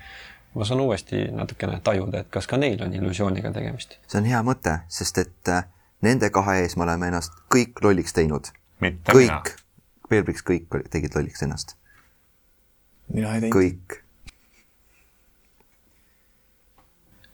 [0.57, 3.97] ma saan uuesti natukene tajuda, et kas ka neil on illusiooniga tegemist.
[4.07, 5.67] see on hea mõte, sest et äh,
[6.05, 8.49] nende kahe ees me oleme ennast kõik lolliks teinud.
[8.81, 9.53] kõik,
[10.09, 11.75] Peebriks kõik tegid lolliks ennast,
[13.13, 13.55] mina ei teinud.
[13.57, 14.01] kõik.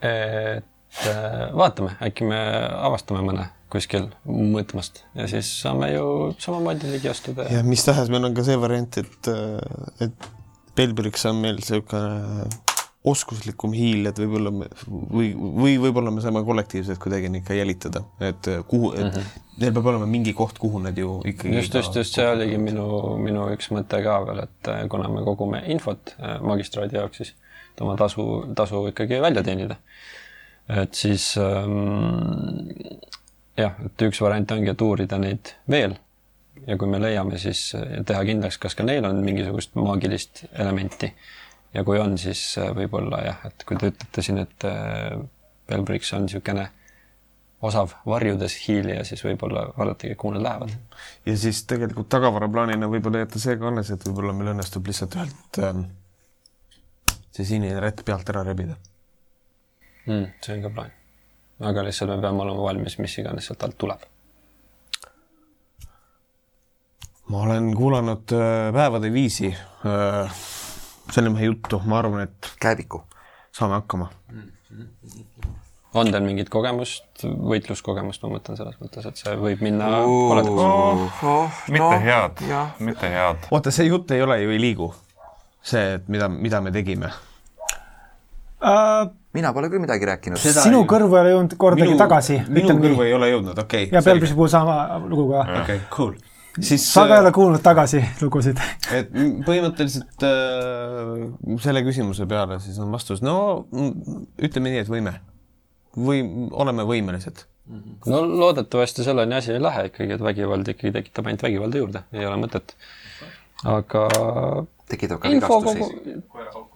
[0.03, 2.39] et äh, vaatame, äkki me
[2.75, 6.05] avastame mõne kuskil mõõtmast ja siis saame ju
[6.41, 9.31] samamoodi ligi astuda ja mis tahes, meil on ka see variant, et,
[10.05, 10.29] et
[10.77, 12.45] Belbriks on meil niisugune
[13.03, 18.05] oskuslikum hiil, et võib-olla me või, või võib-olla me saame kollektiivselt kuidagi neid ka jälitada,
[18.23, 19.41] et kuhu, et mm -hmm.
[19.59, 22.85] neil peab olema mingi koht, kuhu nad ju ikkagi just, just, just see oligi minu,
[23.19, 27.35] minu üks mõte ka veel, et äh, kuna me kogume infot äh, magistraadi jaoks, siis
[27.73, 29.75] et oma tasu, tasu ikkagi välja teenida.
[30.69, 31.89] et siis ähm,
[33.57, 35.95] jah, et üks variant ongi, et uurida neid veel
[36.67, 41.13] ja kui me leiame, siis äh, teha kindlaks, kas ka neil on mingisugust maagilist elementi.
[41.73, 45.17] ja kui on, siis äh, võib-olla jah, et kui te ütlete siin, et äh,
[45.69, 46.69] Belbriks on niisugune
[47.63, 50.73] osav varjudes hiilija, siis võib-olla vaadatagi, kuhu nad lähevad
[51.25, 55.61] ja siis tegelikult tagavaraplaanina võib-olla jätta see ka alles, et võib-olla meil õnnestub lihtsalt ühelt
[55.63, 55.85] ähm,
[57.31, 58.75] see sinine rätt pealt ära rebida.
[60.05, 60.27] mm,.
[60.43, 60.99] see on ka plaan.
[61.63, 64.09] Aga lihtsalt me peame olema valmis, mis iganes sealt alt tuleb.
[67.33, 70.33] ma olen kuulanud äh, päevade viisi äh,
[71.11, 73.03] selle mehe juttu, ma arvan, et Kääbiku.
[73.51, 74.09] saame hakkama.
[75.93, 80.61] on teil mingit kogemust, võitluskogemust, ma mõtlen selles mõttes, et see võib minna koledaks.
[81.23, 82.45] Oh, mitte head,
[82.79, 83.49] mitte head.
[83.51, 84.93] oota, see jutt ei ole ju ei liigu.
[85.63, 87.11] see, et mida, mida me tegime.
[88.61, 89.11] uh,.
[89.33, 90.41] Mina pole küll midagi rääkinud.
[90.41, 94.37] sinu kõrvu ei ole jõudnud kordagi tagasi, minu kõrvu ei ole jõudnud, okei ja Pelbrise
[94.37, 95.45] puhul sama lugu ka.
[95.61, 96.13] okei, cool.
[96.59, 98.61] siis sa ka ei ole kuulnud tagasi lugusid.
[98.97, 99.13] et
[99.47, 101.23] põhimõtteliselt äh,
[101.63, 103.37] selle küsimuse peale siis on vastus, no
[104.37, 105.17] ütleme nii, et võime
[105.97, 107.45] või oleme võimelised.
[108.09, 112.29] no loodetavasti selleni asi ei lähe ikkagi, et vägivald ikkagi tekitab ainult vägivalda juurde, ei
[112.29, 112.75] ole mõtet.
[113.65, 114.07] aga
[114.89, 116.21] tekitab ka info vigastusi.
[116.29, 116.72] kogu,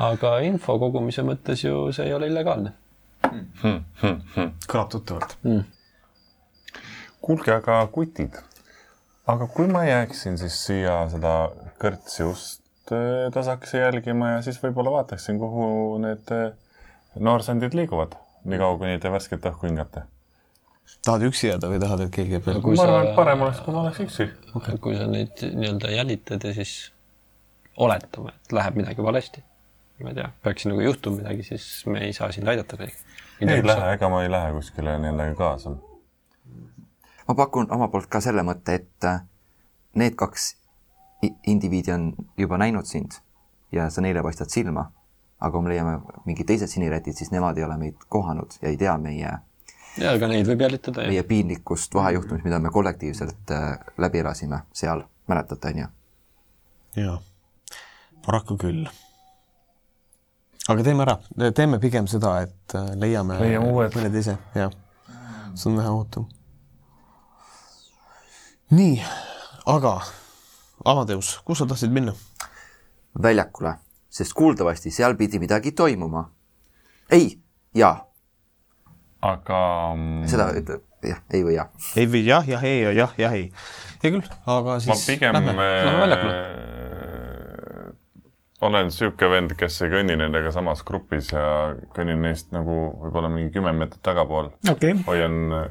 [0.00, 2.72] aga info kogumise mõttes ju see ei ole illegaalne.
[4.72, 5.36] kõlab tuttavalt.
[7.22, 8.38] kuulge, aga kutid,
[9.26, 11.50] aga kui ma jääksin siis siia seda
[11.82, 16.50] kõrtsi ust äh, tasakesi jälgima ja siis võib-olla vaataksin, kuhu need äh,
[17.20, 18.16] noorsandid liiguvad,
[18.48, 20.02] niikaua kuni te värsket õhku hingate.
[21.04, 22.60] tahad üksi jääda või tahad, et keegi jääb veel?
[22.64, 24.28] kui ma arvan, et parem oleks, kui ma oleks üksi.
[24.80, 26.74] kui sa neid nii-öelda jälitad ja siis
[27.76, 29.44] oletame, et läheb midagi valesti,
[30.02, 32.96] ma ei tea, peaks nagu juhtuma midagi, siis me ei saa sind aidata kuidagi.
[33.40, 35.76] ei lähe, ega ma ei lähe kuskile nendega kaasa.
[37.28, 39.22] ma pakun oma poolt ka selle mõtte, et äh,
[39.94, 40.56] need kaks
[41.46, 43.20] indiviidi on juba näinud sind
[43.72, 44.88] ja sa neile paistad silma,
[45.40, 45.96] aga kui me leiame
[46.26, 49.32] mingid teised sinirätid, siis nemad ei ole meid kohanud ja ei tea meie,
[50.00, 54.62] ja aga neid võib jälitada ja meie piinlikust vahejuhtumist, mida me kollektiivselt äh, läbi elasime
[54.76, 55.88] seal, mäletate, onju?
[56.96, 57.16] jaa,
[58.26, 58.86] paraku küll.
[60.68, 61.16] Aga teeme ära,
[61.54, 63.94] teeme pigem seda, et äh, leiame, Leiame uued.
[63.96, 64.72] mõne teise, jah.
[65.54, 66.28] see on vähe ootav.
[68.70, 69.00] nii,
[69.66, 69.96] aga
[70.84, 72.14] Amadeus, kus sa tahtsid minna?
[73.22, 73.74] väljakule,
[74.10, 76.30] sest kuuldavasti seal pidi midagi toimuma.
[77.10, 77.36] ei,
[77.74, 77.96] jaa,
[79.22, 79.58] aga
[79.96, 81.68] mm, seda ütleb jah, ei või jaa.
[81.96, 83.50] ei või jah, jah, ei ja jah, jah, ei.
[84.02, 85.54] hea küll, aga ma siis pigem lähme.
[85.58, 86.81] lähme väljakule.
[88.62, 91.44] Olen niisugune vend, kes ei kõnni nendega samas grupis ja
[91.96, 94.52] kõnnin neist nagu võib-olla mingi kümme meetrit tagapool.
[94.70, 95.64] okei okay., hoian äh,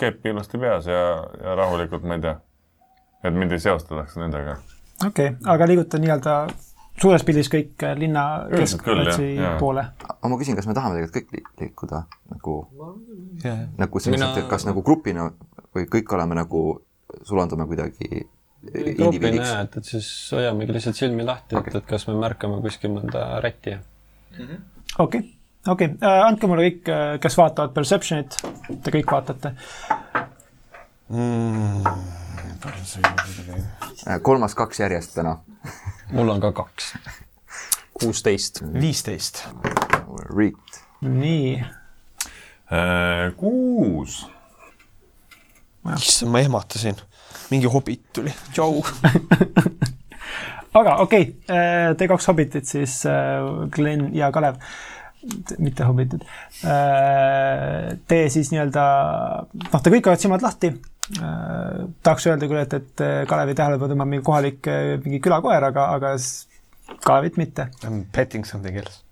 [0.00, 1.04] keepi ilusti peas ja,
[1.40, 2.34] ja rahulikult, ma ei tea,
[3.24, 4.58] et mind ei seostataks nendega.
[5.06, 6.34] okei okay., aga liiguta nii-öelda
[7.00, 9.30] suures pildis kõik äh, linna keskplatsi
[9.62, 9.86] poole.
[10.10, 12.02] aga ma küsin, kas me tahame tegelikult kõik li- liikuda
[12.34, 12.58] nagu,
[13.44, 15.30] jah, nagu selles Mina- mõttes, et kas nagu grupina
[15.76, 16.66] või kõik oleme nagu,
[17.24, 18.26] sulandume kuidagi
[18.68, 19.48] indiviidiks?
[19.48, 23.40] jah, et, et siis hoiamegi lihtsalt silmi lahti, et, et kas me märkame kuskil mõnda
[23.44, 23.80] rätti ja
[25.00, 25.22] okei,
[25.68, 26.92] okei, andke mulle kõik,
[27.24, 28.36] kes vaatavad Perceptionit,
[28.84, 29.54] te kõik vaatate.
[34.06, 35.38] Äh, kolmas kaks järjest täna.
[36.16, 36.94] mul on ka kaks.
[38.00, 38.62] kuusteist.
[38.80, 39.44] viisteist.
[41.00, 41.60] Nii,
[42.70, 44.26] Äh, kuus.
[45.96, 46.94] issand, ma ehmatasin.
[47.50, 48.82] Mingi hobit tuli, tšau.
[50.80, 53.00] aga okei okay,, te kaks hobitit siis,
[53.74, 54.60] Glen ja Kalev,
[55.58, 56.22] mitte hobitid.
[56.60, 58.84] Te siis nii-öelda,
[59.66, 60.72] noh, te kõik olete silmad lahti.
[61.10, 64.70] tahaks öelda küll, et, et Kalevi tähelepanu tõmbab mingi kohalik
[65.04, 66.14] mingi külakoer, aga, aga
[67.04, 67.68] Kalevit mitte.
[67.84, 69.02] I m petting something else.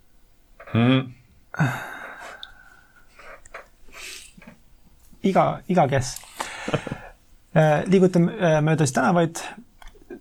[5.23, 6.17] iga, iga kes.
[7.91, 9.41] liigute äh, mööda siis tänavaid.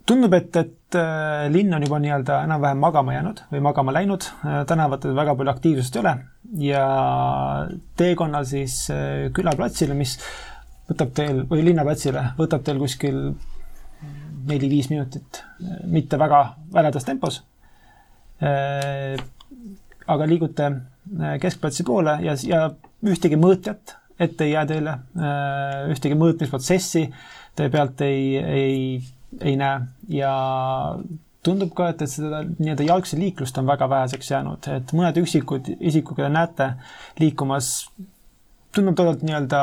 [0.07, 4.23] tundub, et, et äh, linn on juba nii-öelda enam-vähem magama jäänud või magama läinud.
[4.67, 6.13] tänavatel väga palju aktiivsust ei ole
[6.63, 6.85] ja
[7.99, 10.17] teekonnal siis äh, külaplatsile, mis
[10.89, 13.19] võtab teil või linnaplatsile, võtab teil kuskil
[14.47, 15.41] neli-viis minutit,
[15.91, 16.41] mitte väga
[16.73, 17.41] väledas tempos.
[20.07, 22.69] aga liigute äh, keskplatsi poole ja, ja
[23.03, 24.93] ühtegi mõõtjat ette ei jää teile,
[25.93, 27.03] ühtegi mõõtmisprotsessi
[27.57, 28.99] te pealt ei, ei,
[29.41, 29.79] ei näe
[30.19, 30.33] ja
[31.45, 35.71] tundub ka, et, et seda nii-öelda jalgse liiklust on väga väheseks jäänud, et mõned üksikud
[35.77, 36.69] isikud, keda näete
[37.21, 37.71] liikumas,
[38.75, 39.61] tundub tollelt nii-öelda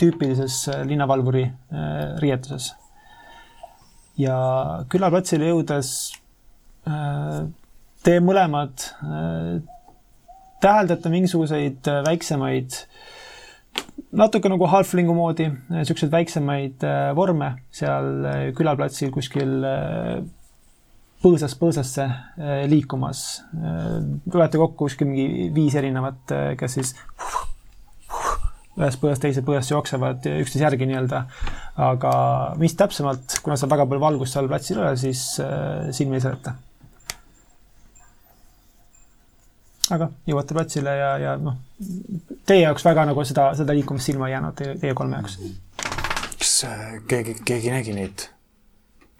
[0.00, 2.72] tüüpilises äh, linnavalvuri äh, riietuses.
[4.18, 4.36] ja
[4.90, 5.90] külaplatsile jõudes
[6.88, 7.44] äh,
[8.02, 9.60] te mõlemad äh,
[10.64, 12.80] täheldate mingisuguseid äh, väiksemaid
[14.16, 19.64] natuke nagu halflingu moodi, niisuguseid väiksemaid äh, vorme seal äh, külaplatsil kuskil
[21.18, 22.04] põõsast põõsasse
[22.70, 23.42] liikumas.
[24.30, 26.30] tulete kokku kuskil mingi viis erinevat,
[26.60, 26.92] kes siis
[28.78, 31.24] ühest põõsast teise põõsasse jooksevad üksteise järgi nii-öelda.
[31.88, 32.12] aga
[32.62, 35.24] mis täpsemalt, kuna seal väga palju valgust seal platsil ei ole, siis
[35.98, 36.54] silmi ei seleta.
[39.94, 41.56] Aga jõuate platsile ja, ja noh,
[42.48, 45.38] teie jaoks väga nagu seda, seda liikumist silma ei jäänud, teie, teie kolme jaoks.
[46.38, 48.28] kas äh, keegi, keegi nägi neid,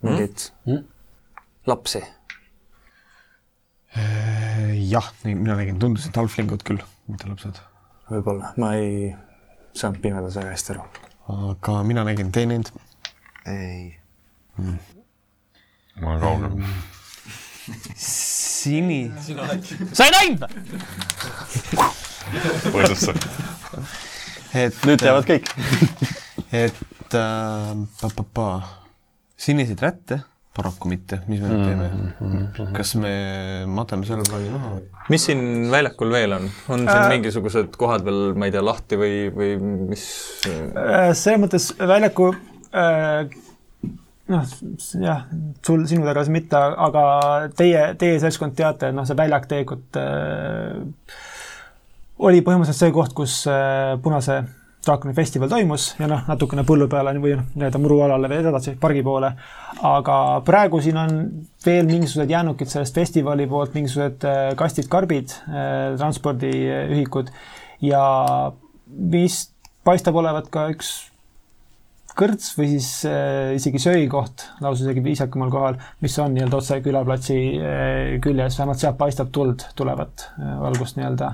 [0.02, 0.84] mingeid Mm?
[1.66, 2.02] lapsi?
[4.88, 7.60] jah, mina nägin, tundusid halflingud küll, mitte lapsed.
[8.10, 9.14] võib-olla, ma ei
[9.76, 10.84] saanud pimedas väga hästi aru.
[11.34, 12.60] aga mina nägin, te ei
[13.48, 13.98] ei.
[16.00, 16.50] ma olen kaugel.
[17.96, 19.00] sini.
[19.92, 20.50] sa ei näinud või?
[22.72, 23.14] põõsasse.
[24.54, 25.52] et nüüd teavad kõik.
[26.52, 27.70] et äh,
[28.00, 28.48] pa, pa, pa.
[29.38, 30.22] siniseid rätte
[30.58, 32.68] paraku mitte, mis me nüüd teeme?
[32.74, 33.12] kas me
[33.70, 34.86] matame selle plaani maha või?
[35.14, 35.42] mis siin
[35.72, 36.48] väljakul veel on?
[36.74, 37.10] on siin Äh.
[37.14, 39.52] mingisugused kohad veel, ma ei tea, lahti või, või
[39.92, 40.06] mis?
[40.48, 42.32] Äh, selles mõttes väljaku
[42.72, 43.28] äh,
[44.28, 44.44] noh,
[45.00, 45.24] jah,
[45.64, 47.02] sul, sinu tagasi mitte, aga
[47.56, 51.18] teie, teie seltskond teate, noh, see väljak tegelikult äh,
[52.28, 54.40] oli põhimõtteliselt see koht, kus äh, Punase
[54.84, 59.02] draakoni festival toimus ja noh, natukene põllu peale või noh, nii-öelda murualale veel edasi, pargi
[59.06, 59.32] poole.
[59.84, 61.18] aga praegu siin on
[61.64, 65.34] veel mingisugused jäänukid sellest festivali poolt, mingisugused äh, kastid-karbid,
[65.98, 67.32] transpordiühikud
[67.84, 68.02] ja
[68.88, 71.08] vist paistab olevat ka üks
[72.18, 77.38] kõrts või siis äh, isegi söögikoht lausa isegi viisakamal kohal, mis on nii-öelda otse külaplatsi
[77.58, 81.32] äh, küljes, vähemalt sealt paistab tuld tulevat äh, valgust nii-öelda.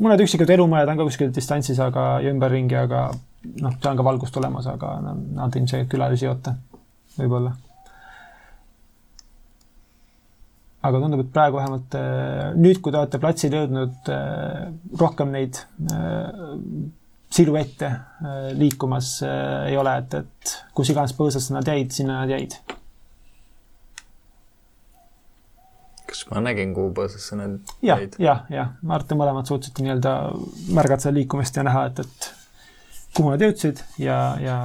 [0.00, 3.06] mõned üksikud elumajad on ka kuskil distantsis, aga ja ümberringi, aga
[3.60, 6.56] noh, seal on ka valgust tulemas, aga nad, ilmselgelt külalisi ei oota,
[7.18, 7.54] võib-olla.
[10.84, 14.66] aga tundub, et praegu vähemalt äh, nüüd, kui te olete platsil jõudnud äh,
[15.00, 16.42] rohkem neid äh,
[17.34, 22.32] siluette äh, liikumas äh, ei ole, et, et kus iganes põõsasse nad jäid, sinna nad
[22.34, 22.56] jäid.
[26.04, 29.50] kas ma nägin, kuhu põõsasse need jah jäid?, jah, jah, ma arvan, et te mõlemad
[29.50, 30.14] suutsite nii-öelda
[30.76, 32.28] märgata seda liikumist ja näha, et, et
[33.16, 34.58] kuhu nad jõudsid ja, ja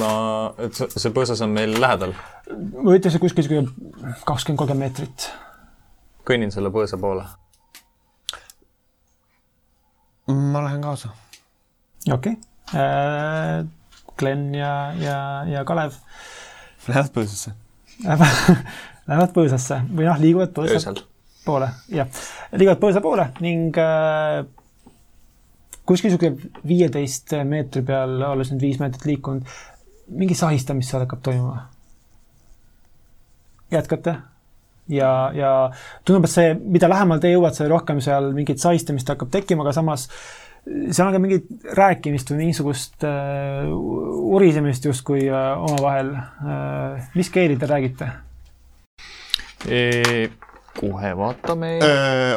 [0.00, 0.10] ma,
[0.64, 2.12] et see, põõsas on meil lähedal.
[2.76, 3.72] ma ütlesin kuskil sihuke
[4.28, 5.30] kakskümmend, kolmkümmend meetrit.
[6.28, 7.24] kõnnin selle põõsa poole.
[10.32, 11.12] Ma lähen kaasa.
[12.12, 13.68] okei okay..
[14.16, 15.18] Glen ja, ja,
[15.50, 15.96] ja Kalev
[16.88, 17.54] Lähed põõsasse?
[19.08, 20.92] lähevad põõsasse või noh, liiguvad põõsa
[21.44, 22.08] poole, jah,
[22.54, 24.42] liiguvad põõsa poole ning äh,
[25.84, 29.56] kuskil niisugune viieteist meetri peal, olles nüüd viis meetrit liikunud,
[30.16, 31.66] mingi sahistamist seal hakkab toimuma.
[33.72, 34.16] jätkate
[34.88, 35.50] ja, ja
[36.04, 39.74] tundub, et see, mida lähemal te jõuate, seda rohkem seal mingit sahistamist hakkab tekkima, aga
[39.76, 40.08] samas
[40.64, 47.10] seal on ka mingit rääkimist või mingisugust äh, urisemist justkui äh, omavahel äh,.
[47.14, 48.12] mis keeli te räägite?
[50.74, 51.78] kohe vaatame.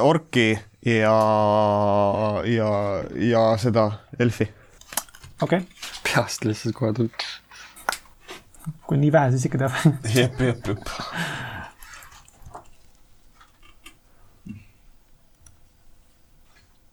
[0.03, 0.53] orki
[0.85, 1.17] ja,
[2.45, 2.71] ja,
[3.31, 4.47] ja seda elfi.
[5.41, 5.61] okei okay.,
[6.03, 7.11] peast lihtsalt kohe tuli.
[8.87, 9.79] kui nii vähe, siis ikka teab.
[10.15, 10.95] jep, jep, jep.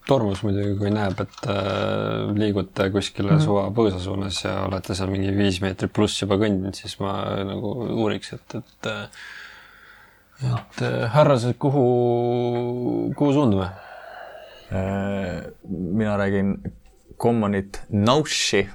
[0.07, 3.45] Tormus muidugi, kui näeb, et äh, liigute kuskile mm -hmm.
[3.45, 7.15] suva põõsa suunas ja olete seal mingi viis meetrit pluss juba kõndinud, siis ma
[7.45, 7.73] nagu
[8.03, 9.09] uuriks, et, et äh,
[10.43, 13.69] et äh, härrased, kuhu, kuhu suundume?
[14.73, 16.57] Äh, mina räägin
[17.19, 18.69] Commonit Naushi,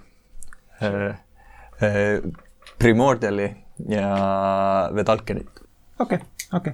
[2.79, 3.55] Primordiali
[3.87, 5.49] ja Vedalkenit.
[5.99, 6.73] okei okay,, okei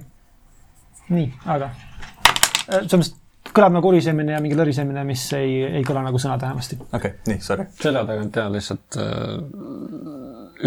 [1.08, 3.25] nii, aga äh, selles mõttes
[3.56, 6.78] kõlab nagu urisemine ja mingi lõrisemine, mis ei, ei kõla nagu sõnatähemasti.
[6.86, 7.66] okei okay,, nii, sorry.
[7.80, 9.06] selja tagant ja lihtsalt äh,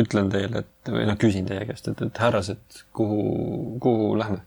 [0.03, 3.21] ütlen teile, et või noh, küsin teie käest, et, et härrased, kuhu,
[3.83, 4.41] kuhu lähme?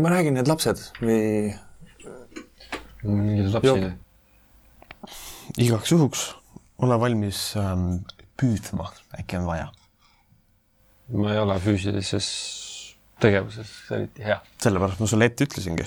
[0.00, 1.50] ma räägin, need lapsed või
[3.02, 3.92] mingeid lapsi?
[5.60, 6.26] igaks juhuks
[6.84, 8.02] ole valmis ähm,
[8.40, 9.68] püüdma, äkki on vaja.
[11.16, 12.28] ma ei ole füüsilises
[13.20, 14.38] tegevuses eriti hea.
[14.62, 15.86] sellepärast ma sulle ette ütlesingi.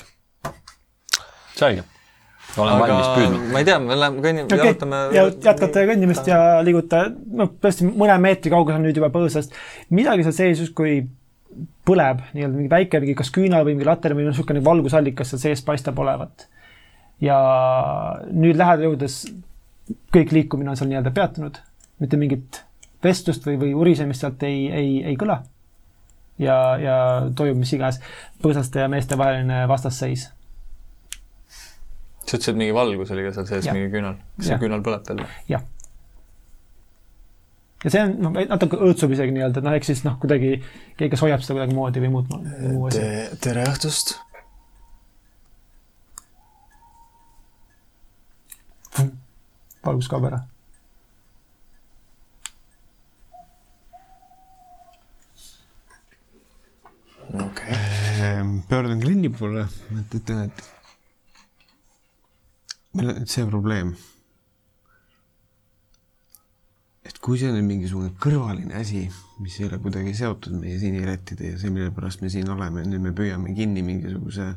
[1.55, 1.84] selge.
[2.57, 2.85] olen aga...
[2.85, 3.41] valmis püüdma.
[3.53, 7.03] ma ei tea, me läheme, kõnnime, okei jalutame okay., ja jätkate kõndimist ja liigute,
[7.41, 9.55] noh, tõesti mõne meetri kaugusel nüüd juba põõsast.
[9.93, 11.03] midagi seal sees justkui
[11.85, 15.65] põleb, nii-öelda mingi väike mingi kas küünal või mingi later või niisugune valgusallikas seal sees
[15.65, 16.47] paistab olevat.
[17.22, 17.39] ja
[18.31, 19.23] nüüd lähedale jõudes
[20.14, 21.60] kõik liikumine on seal nii-öelda peatunud,
[22.01, 22.64] mitte mingit
[23.03, 25.41] vestlust või, või urisemist sealt ei, ei, ei kõla.
[26.41, 26.95] ja, ja
[27.35, 27.99] toimub mis iganes
[28.43, 30.30] põõsaste ja meeste vaheline vastasseis.
[32.23, 34.18] sa ütlesid, et mingi valgus oli ka seal sees, mingi küünal.
[34.38, 35.39] kas see küünal põleb veel või?
[35.51, 35.65] jah,
[37.84, 40.55] ja see on noh, natuke õõtsub isegi nii-öelda, et noh, eks siis noh, kuidagi
[40.97, 43.01] keegi, kes hoiab seda kuidagimoodi või muud, muu asi.
[43.01, 44.18] Te, tere õhtust.
[49.84, 50.38] valgus kaob ära.
[57.34, 57.76] okei.
[58.22, 59.68] Ehm, pöördun kliendi poole,
[59.99, 60.64] et ütlen, et
[62.93, 63.95] meil on nüüd see probleem.
[67.03, 69.01] et kui see on nüüd mingisugune kõrvaline asi,
[69.43, 73.03] mis ei ole kuidagi seotud meie sinilettide ja see, mille pärast me siin oleme, nüüd
[73.03, 74.53] me püüame kinni mingisuguse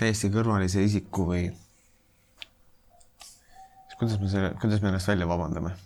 [0.00, 1.44] täiesti kõrvalise isiku või
[3.86, 5.76] siis kuidas me selle, kuidas me ennast välja vabandame?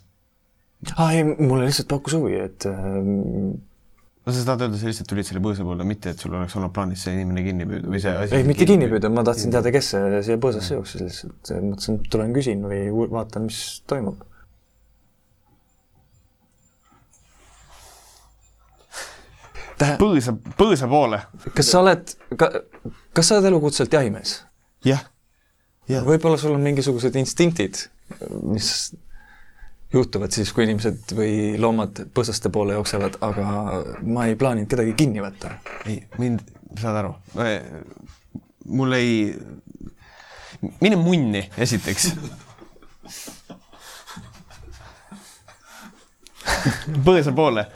[0.95, 3.59] aa ei, mulle lihtsalt pakkus huvi, et ähm,
[4.27, 6.73] no sa tahad öelda, sa lihtsalt tulid selle põõsa poole, mitte et sul oleks olnud
[6.75, 9.71] plaanis see inimene kinni püüda või see asi ei, mitte kinni püüda, ma tahtsin teada,
[9.71, 12.81] kes see siia põõsasse jooksis lihtsalt, mõtlesin, et tulen küsin või
[13.13, 14.25] vaatan, mis toimub.
[20.01, 21.21] põõsa, põõsa poole.
[21.55, 24.41] kas sa oled, kas sa oled elukutselt jahimees?
[24.83, 25.07] jah,
[25.87, 26.03] jah.
[26.03, 27.85] võib-olla sul on mingisugused instinktid,
[28.43, 28.91] mis
[29.93, 33.45] juhtuvad siis, kui inimesed või loomad põõsaste poole jooksevad, aga
[34.03, 35.53] ma ei plaaninud kedagi kinni võtta.
[35.87, 36.43] ei, mind,
[36.81, 37.13] saad aru,
[38.67, 39.11] mul ei,
[40.81, 42.11] mine munni, esiteks.
[47.05, 47.67] põõsa poole.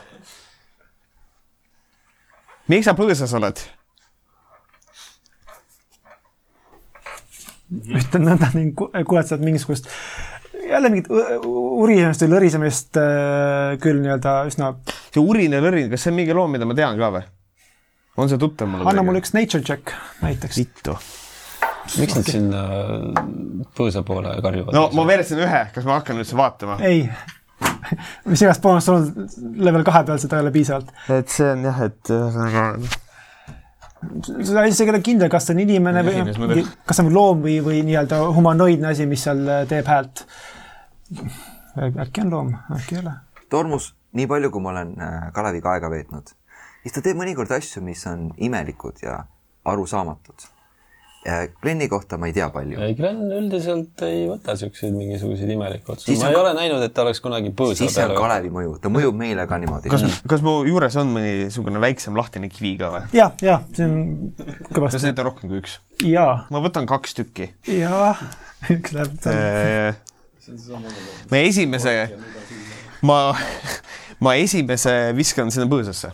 [2.68, 3.60] miks sa põõsas oled?
[7.72, 9.88] ütlen nõnda ning ku- kuuled sealt mingisugust
[10.72, 14.72] jälle mingit urisemist või lõrisemist äh, küll nii-öelda üsna,
[15.10, 17.26] see urine lõrin, kas see on mingi loom, mida ma tean ka või?
[18.20, 18.88] on see tuttav mulle?
[18.90, 20.58] anna mulle üks nature check näiteks.
[20.62, 20.96] vittu.
[22.00, 22.64] miks nad sinna
[23.76, 24.74] põõsa poole karjuvad?
[24.76, 26.80] no ma veeretasin ühe, kas ma hakkan üldse vaatama?
[26.88, 27.06] ei,
[28.30, 30.92] mis iganes boonust sul on level kahe peal, seda ei ole piisavalt.
[31.20, 32.12] et see on jah, et
[34.52, 36.72] sa isegi ei ole kindel, kas see on inimene või mõtleb.
[36.88, 40.24] kas see on loom või, või nii-öelda humanoidne asi, mis seal äh, teeb häält.
[42.06, 43.16] Äkki on loom, äkki ei ole.
[43.52, 46.32] Tormus, nii palju, kui ma olen äh, Kaleviga aega veetnud,
[46.82, 49.22] siis ta teeb mõnikord asju, mis on imelikud ja
[49.68, 50.50] arusaamatud.
[51.62, 52.80] Glenni kohta ma ei tea palju.
[52.82, 56.18] ei, Glen üldiselt ei võta siukseid mingisuguseid imelikke otsuseid.
[56.18, 58.90] Ma ei ole näinud, et ta oleks kunagi põõsa siis see on Kalevi mõju, ta
[58.90, 59.92] mõjub meile ka niimoodi.
[59.92, 63.06] kas, kas mu juures on mõnisugune väiksem lahtine kivi ka või?
[63.14, 63.94] ja, ja see on
[64.34, 65.04] kas kõvasti.
[65.06, 65.78] neid on rohkem kui üks?
[66.10, 67.52] ja, ma võtan kaks tükki.
[67.70, 68.16] ja
[68.74, 69.14] üks läheb.
[71.30, 71.94] Ma esimese,
[73.02, 73.18] ma,
[74.20, 76.10] ma esimese viskan sinna põõsasse.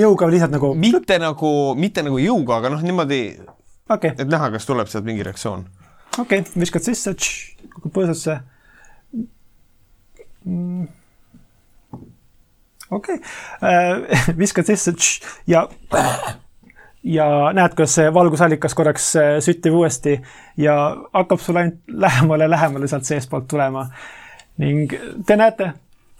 [0.00, 3.20] jõuga lihtsalt nagu, mitte nagu, mitte nagu jõuga, aga noh, niimoodi,
[3.92, 5.66] okei, et näha, kas tuleb sealt mingi reaktsioon.
[6.22, 7.14] okei, viskad sisse,
[7.76, 8.40] kukub põõsasse.
[12.90, 13.20] okei,
[14.42, 15.68] viskad sisse tš, ja
[17.04, 20.16] ja näed, kuidas see valgusallikas korraks äh, süttib uuesti
[20.56, 20.76] ja
[21.12, 23.88] hakkab sulle ainult lähemale, lähemale sealt seestpoolt tulema.
[24.58, 24.92] ning
[25.26, 25.72] te näete,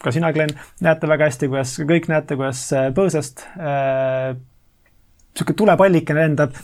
[0.02, 0.51] ka sina, Glen,
[0.82, 4.35] näete väga hästi, kuidas kõik näete, kuidas äh, põõsast äh,
[5.35, 6.59] sihuke tulepallikene lendab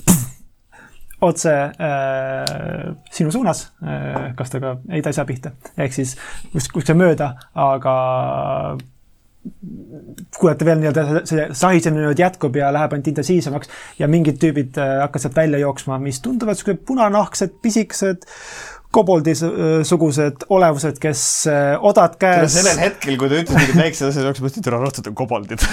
[1.30, 4.32] otse äh, sinu suunas äh,.
[4.36, 6.16] kas ta ka, ei, ta ei saa pihta, ehk siis
[6.52, 7.96] kus, kuskil mööda, aga
[10.36, 14.98] kuulete veel nii-öelda see- sahisemine nüüd jätkub ja läheb ainult intensiivsemaks ja mingid tüübid äh,
[15.04, 18.26] hakkavad sealt välja jooksma, mis tunduvad siuksed punanahksed, pisikesed,
[18.94, 22.58] koboldisugused olevused, kes äh, odad käes.
[22.58, 25.64] sellel hetkel, kui ta ütles mingid väiksed asjad, jooksis mõtlesin, et ära on koboldid.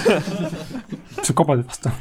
[1.23, 1.93] see on koboldid vastu.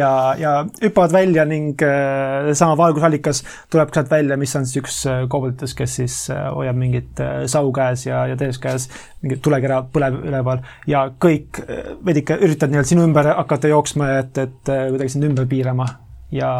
[0.00, 0.52] ja, ja
[0.82, 3.42] hüppavad välja ning äh, sama valgusallikas
[3.72, 7.44] tuleb sealt välja, mis on siis üks äh, kobolditest, kes siis äh, hoiab mingit äh,
[7.50, 8.88] sau käes ja, ja teises käes
[9.22, 14.40] mingi tulekera põleb üleval ja kõik äh, veidike üritavad nii-öelda sinu ümber hakata jooksma, et,
[14.40, 15.88] et äh, kuidagi sind ümber piirama
[16.34, 16.50] ja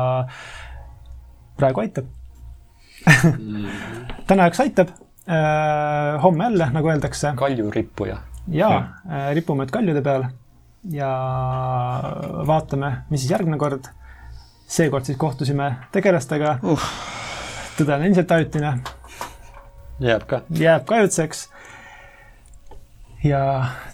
[1.59, 2.07] praegu aitab.
[4.29, 4.95] täna jaoks aitab
[5.29, 6.23] äh,.
[6.23, 8.17] homme jälle, nagu öeldakse kaljurippuja.
[8.49, 10.29] ja äh, ripume kaljude peal
[10.91, 11.11] ja
[12.47, 13.89] vaatame, mis siis järgmine kord.
[14.67, 16.85] seekord siis kohtusime tegelastega uh..
[17.79, 18.79] tõde on endiselt ajutine,
[20.01, 20.43] jääb ka.
[20.51, 21.49] jääb ka ajutiseks.
[23.25, 23.41] ja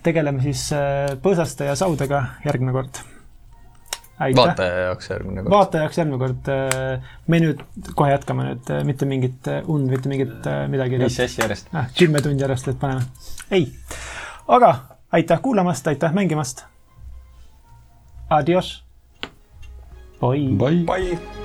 [0.02, 3.02] tegeleme siis äh, põõsaste ja saudega järgmine kord.
[4.36, 5.50] vaataja jaoks järgmine kord.
[5.54, 6.54] vaatajaks järgmine kord.
[7.26, 7.62] me nüüd
[7.94, 10.98] kohe jätkame nüüd, mitte mingit äh, und, mitte mingit äh, midagi.
[10.98, 11.70] viis sessi järjest.
[11.74, 13.06] ah, kümme tundi järjest, et paneme.
[13.50, 13.70] ei,
[14.48, 14.74] aga
[15.12, 16.64] aitäh kuulamast, aitäh mängimast.
[18.30, 18.84] Adios.
[20.20, 20.48] Bye.
[20.52, 20.84] Bye.
[20.84, 21.39] Bye.